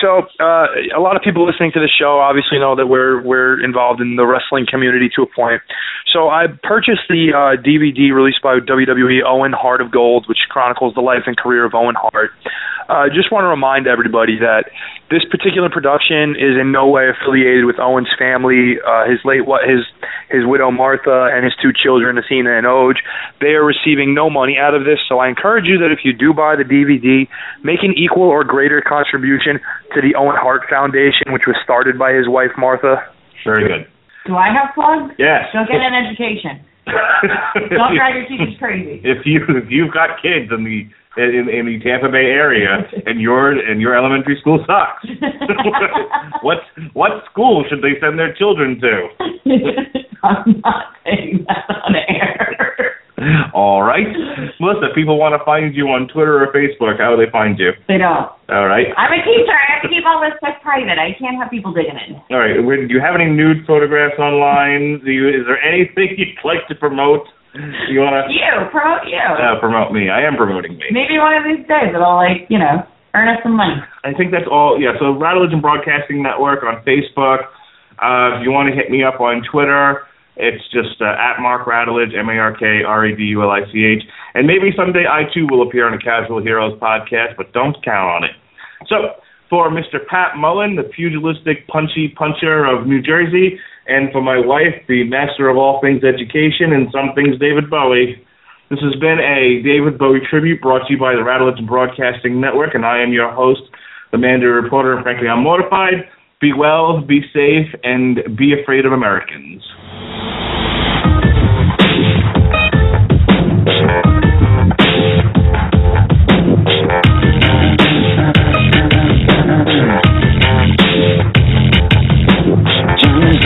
So, 0.00 0.26
uh, 0.40 0.66
a 0.96 1.00
lot 1.00 1.16
of 1.16 1.22
people 1.22 1.46
listening 1.46 1.72
to 1.72 1.80
the 1.80 1.88
show 1.88 2.18
obviously 2.18 2.58
know 2.58 2.74
that 2.76 2.86
we're 2.86 3.22
we're 3.22 3.62
involved 3.62 4.00
in 4.00 4.16
the 4.16 4.26
wrestling 4.26 4.66
community 4.68 5.08
to 5.16 5.22
a 5.22 5.26
point. 5.26 5.62
So, 6.12 6.28
I 6.28 6.46
purchased 6.62 7.06
the 7.08 7.30
uh, 7.30 7.62
DVD 7.62 8.12
released 8.12 8.42
by 8.42 8.58
WWE, 8.58 9.22
Owen 9.24 9.52
Hart 9.52 9.80
of 9.80 9.90
Gold, 9.90 10.26
which 10.28 10.38
chronicles 10.50 10.94
the 10.94 11.00
life 11.00 11.22
and 11.26 11.36
career 11.36 11.64
of 11.64 11.74
Owen 11.74 11.94
Hart. 11.94 12.30
I 12.88 13.06
uh, 13.06 13.08
just 13.08 13.32
want 13.32 13.44
to 13.44 13.48
remind 13.48 13.86
everybody 13.86 14.38
that 14.40 14.68
this 15.10 15.24
particular 15.30 15.70
production 15.70 16.36
is 16.36 16.60
in 16.60 16.72
no 16.72 16.88
way 16.88 17.08
affiliated 17.08 17.64
with 17.64 17.78
Owen's 17.78 18.12
family, 18.18 18.76
uh, 18.80 19.08
his 19.08 19.20
late 19.24 19.46
what 19.46 19.64
his 19.64 19.84
his 20.28 20.44
widow 20.44 20.70
Martha 20.70 21.32
and 21.32 21.44
his 21.44 21.54
two 21.62 21.72
children 21.72 22.18
Athena 22.18 22.52
and 22.52 22.66
Oje. 22.66 23.00
They 23.40 23.56
are 23.56 23.64
receiving 23.64 24.12
no 24.12 24.28
money 24.28 24.58
out 24.58 24.74
of 24.74 24.84
this, 24.84 24.98
so 25.08 25.18
I 25.18 25.28
encourage 25.28 25.64
you 25.64 25.78
that 25.78 25.92
if 25.92 26.04
you 26.04 26.12
do 26.12 26.32
buy 26.32 26.56
the 26.56 26.64
DVD, 26.64 27.28
make 27.64 27.80
an 27.82 27.96
equal 27.96 28.28
or 28.28 28.44
greater 28.44 28.82
contribution 28.82 29.60
to 29.94 30.00
the 30.00 30.14
Owen 30.16 30.36
Hart 30.36 30.68
Foundation, 30.68 31.32
which 31.32 31.46
was 31.46 31.56
started 31.64 31.98
by 31.98 32.12
his 32.12 32.28
wife 32.28 32.52
Martha. 32.58 33.00
Very 33.44 33.68
good. 33.68 33.88
Do 34.26 34.36
I 34.36 34.48
have 34.52 34.74
plugs? 34.74 35.14
Yes. 35.18 35.48
Go 35.52 35.64
get 35.68 35.80
an 35.80 35.92
education. 35.92 36.64
Don't 36.86 37.96
drive 37.96 38.14
your 38.14 38.28
teachers 38.28 38.58
crazy. 38.58 39.00
if 39.04 39.24
you 39.24 39.40
if 39.48 39.70
you've 39.70 39.92
got 39.92 40.20
kids 40.20 40.50
in 40.52 40.64
the 40.64 40.88
in, 41.16 41.48
in 41.48 41.66
the 41.66 41.78
Tampa 41.82 42.08
Bay 42.08 42.26
area 42.26 42.82
and 43.06 43.20
your 43.20 43.52
and 43.52 43.80
your 43.80 43.96
elementary 43.96 44.38
school 44.40 44.64
sucks, 44.66 45.06
what 46.42 46.58
what 46.92 47.24
school 47.30 47.64
should 47.68 47.82
they 47.82 47.98
send 48.00 48.18
their 48.18 48.34
children 48.34 48.80
to? 48.80 49.08
I'm 50.22 50.60
not 50.64 50.94
saying 51.04 51.44
that 51.48 51.64
on 51.68 51.94
air. 51.96 52.73
All 53.54 53.82
right, 53.82 54.06
Melissa. 54.60 54.90
If 54.90 54.94
people 54.94 55.18
want 55.18 55.32
to 55.38 55.42
find 55.44 55.74
you 55.74 55.88
on 55.90 56.08
Twitter 56.08 56.42
or 56.42 56.52
Facebook, 56.52 56.98
how 57.00 57.14
do 57.14 57.18
they 57.18 57.30
find 57.30 57.58
you? 57.58 57.72
They 57.88 57.98
don't. 57.98 58.28
All 58.52 58.66
right. 58.68 58.88
I'm 58.96 59.12
a 59.12 59.20
teacher. 59.24 59.52
I 59.54 59.64
have 59.78 59.82
to 59.82 59.88
keep 59.88 60.04
all 60.04 60.20
this 60.20 60.36
stuff 60.38 60.60
private. 60.62 60.98
I 61.00 61.16
can't 61.18 61.36
have 61.40 61.50
people 61.50 61.72
digging 61.72 61.96
in. 61.96 62.20
All 62.30 62.38
right. 62.42 62.54
Do 62.60 62.92
you 62.92 63.00
have 63.00 63.14
any 63.14 63.30
nude 63.30 63.64
photographs 63.66 64.18
online? 64.18 65.00
Do 65.04 65.10
you? 65.10 65.28
Is 65.28 65.46
there 65.46 65.60
anything 65.62 66.14
you'd 66.18 66.36
like 66.44 66.66
to 66.68 66.74
promote? 66.74 67.24
You 67.88 68.02
want 68.02 68.18
to 68.18 68.34
You, 68.34 68.50
promote 68.74 69.06
you. 69.06 69.14
uh, 69.22 69.60
promote 69.62 69.94
me? 69.94 70.10
I 70.10 70.26
am 70.26 70.34
promoting 70.34 70.74
me. 70.76 70.90
Maybe 70.90 71.18
one 71.22 71.38
of 71.38 71.44
these 71.46 71.62
days 71.70 71.94
it'll 71.94 72.18
like, 72.18 72.50
you 72.50 72.58
know, 72.58 72.82
earn 73.14 73.28
us 73.30 73.38
some 73.46 73.54
money. 73.54 73.78
I 74.02 74.10
think 74.12 74.32
that's 74.34 74.50
all. 74.50 74.74
Yeah. 74.74 74.98
So 74.98 75.14
Rattlers 75.14 75.52
and 75.54 75.62
Broadcasting 75.62 76.18
Network 76.20 76.64
on 76.66 76.82
Facebook. 76.82 77.46
Uh, 78.02 78.34
if 78.36 78.42
you 78.42 78.50
want 78.50 78.68
to 78.68 78.74
hit 78.74 78.90
me 78.90 79.04
up 79.06 79.20
on 79.22 79.40
Twitter, 79.46 80.02
It's 80.36 80.64
just 80.72 81.00
uh, 81.00 81.14
at 81.14 81.40
Mark 81.40 81.66
Radulich, 81.66 82.16
M-A-R-K-R-A-D-U-L-I-C-H. 82.16 84.02
And 84.34 84.46
maybe 84.46 84.72
someday 84.76 85.06
I 85.06 85.24
too 85.32 85.46
will 85.48 85.62
appear 85.62 85.86
on 85.86 85.94
a 85.94 85.98
Casual 85.98 86.42
Heroes 86.42 86.78
podcast, 86.80 87.36
but 87.36 87.52
don't 87.52 87.76
count 87.84 88.10
on 88.10 88.24
it. 88.24 88.32
So, 88.88 89.14
for 89.48 89.70
Mr. 89.70 90.04
Pat 90.08 90.36
Mullin, 90.36 90.74
the 90.74 90.82
pugilistic 90.82 91.68
punchy 91.68 92.08
puncher 92.16 92.64
of 92.64 92.86
New 92.86 93.00
Jersey, 93.00 93.60
and 93.86 94.10
for 94.10 94.22
my 94.22 94.38
wife, 94.38 94.74
the 94.88 95.04
master 95.04 95.48
of 95.48 95.56
all 95.56 95.80
things 95.80 96.02
education 96.02 96.72
and 96.72 96.88
some 96.90 97.14
things 97.14 97.38
David 97.38 97.70
Bowie, 97.70 98.24
this 98.70 98.80
has 98.80 98.98
been 98.98 99.20
a 99.20 99.62
David 99.62 99.98
Bowie 99.98 100.24
tribute 100.28 100.62
brought 100.62 100.86
to 100.88 100.94
you 100.94 100.98
by 100.98 101.12
the 101.12 101.20
Radulich 101.20 101.64
Broadcasting 101.66 102.40
Network, 102.40 102.74
and 102.74 102.84
I 102.84 103.02
am 103.02 103.12
your 103.12 103.30
host, 103.30 103.60
the 104.10 104.18
Mandarin 104.18 104.64
Reporter, 104.64 104.94
and 104.94 105.02
frankly, 105.04 105.28
I'm 105.28 105.42
mortified. 105.42 106.08
Be 106.44 106.52
well, 106.52 107.00
be 107.00 107.22
safe, 107.32 107.74
and 107.84 108.36
be 108.36 108.52
afraid 108.52 108.84
of 108.84 108.92
Americans. 108.92 109.62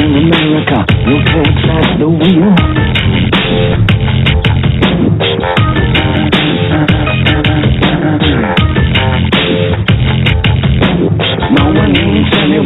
America, 0.01 0.85
takes 1.25 1.65
off 1.71 1.99
the 2.01 2.09
wheel. 2.09 2.88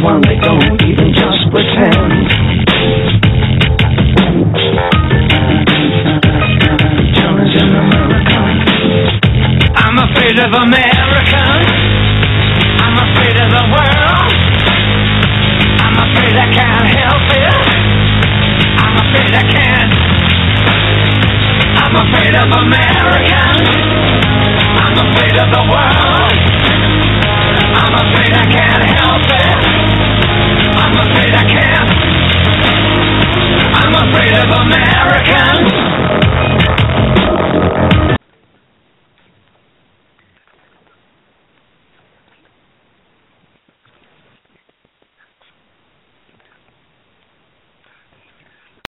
Anyone, 0.03 0.21
they 0.21 0.35
don't 0.35 0.81
even 0.83 1.13
just 1.13 1.39
pretend. 1.51 2.27
Giants 7.15 7.55
in 7.55 7.69
America. 7.71 8.39
I'm 9.75 9.97
afraid 9.99 10.39
of 10.39 10.51
America. 10.51 11.43
I'm 12.83 12.97
afraid 12.99 13.37
of 13.39 13.49
the 13.51 13.65
world. 13.71 14.33
I'm 15.79 15.95
afraid 16.03 16.35
I 16.35 16.47
can't 16.51 16.87
help 16.99 17.27
it. 17.31 17.55
I'm 18.83 18.95
afraid 19.07 19.33
I 19.33 19.43
can't. 19.55 19.93
I'm 21.79 21.95
afraid 21.95 22.35
of 22.35 22.49
America. 22.51 23.41
I'm 24.83 24.97
afraid 24.99 25.35
of 25.37 25.47
the 25.47 25.63
world. 25.71 26.37
I'm 27.73 27.93
afraid 28.03 28.33
I 28.33 28.45
can't 28.51 28.83
help 28.83 29.39
it. 29.39 29.42
I'm 30.83 30.97
afraid 30.99 31.33
I 31.33 31.45
can't. 31.47 31.89
I'm 33.79 33.93
afraid 34.03 34.33
of 34.35 34.49
Americans. 34.51 35.71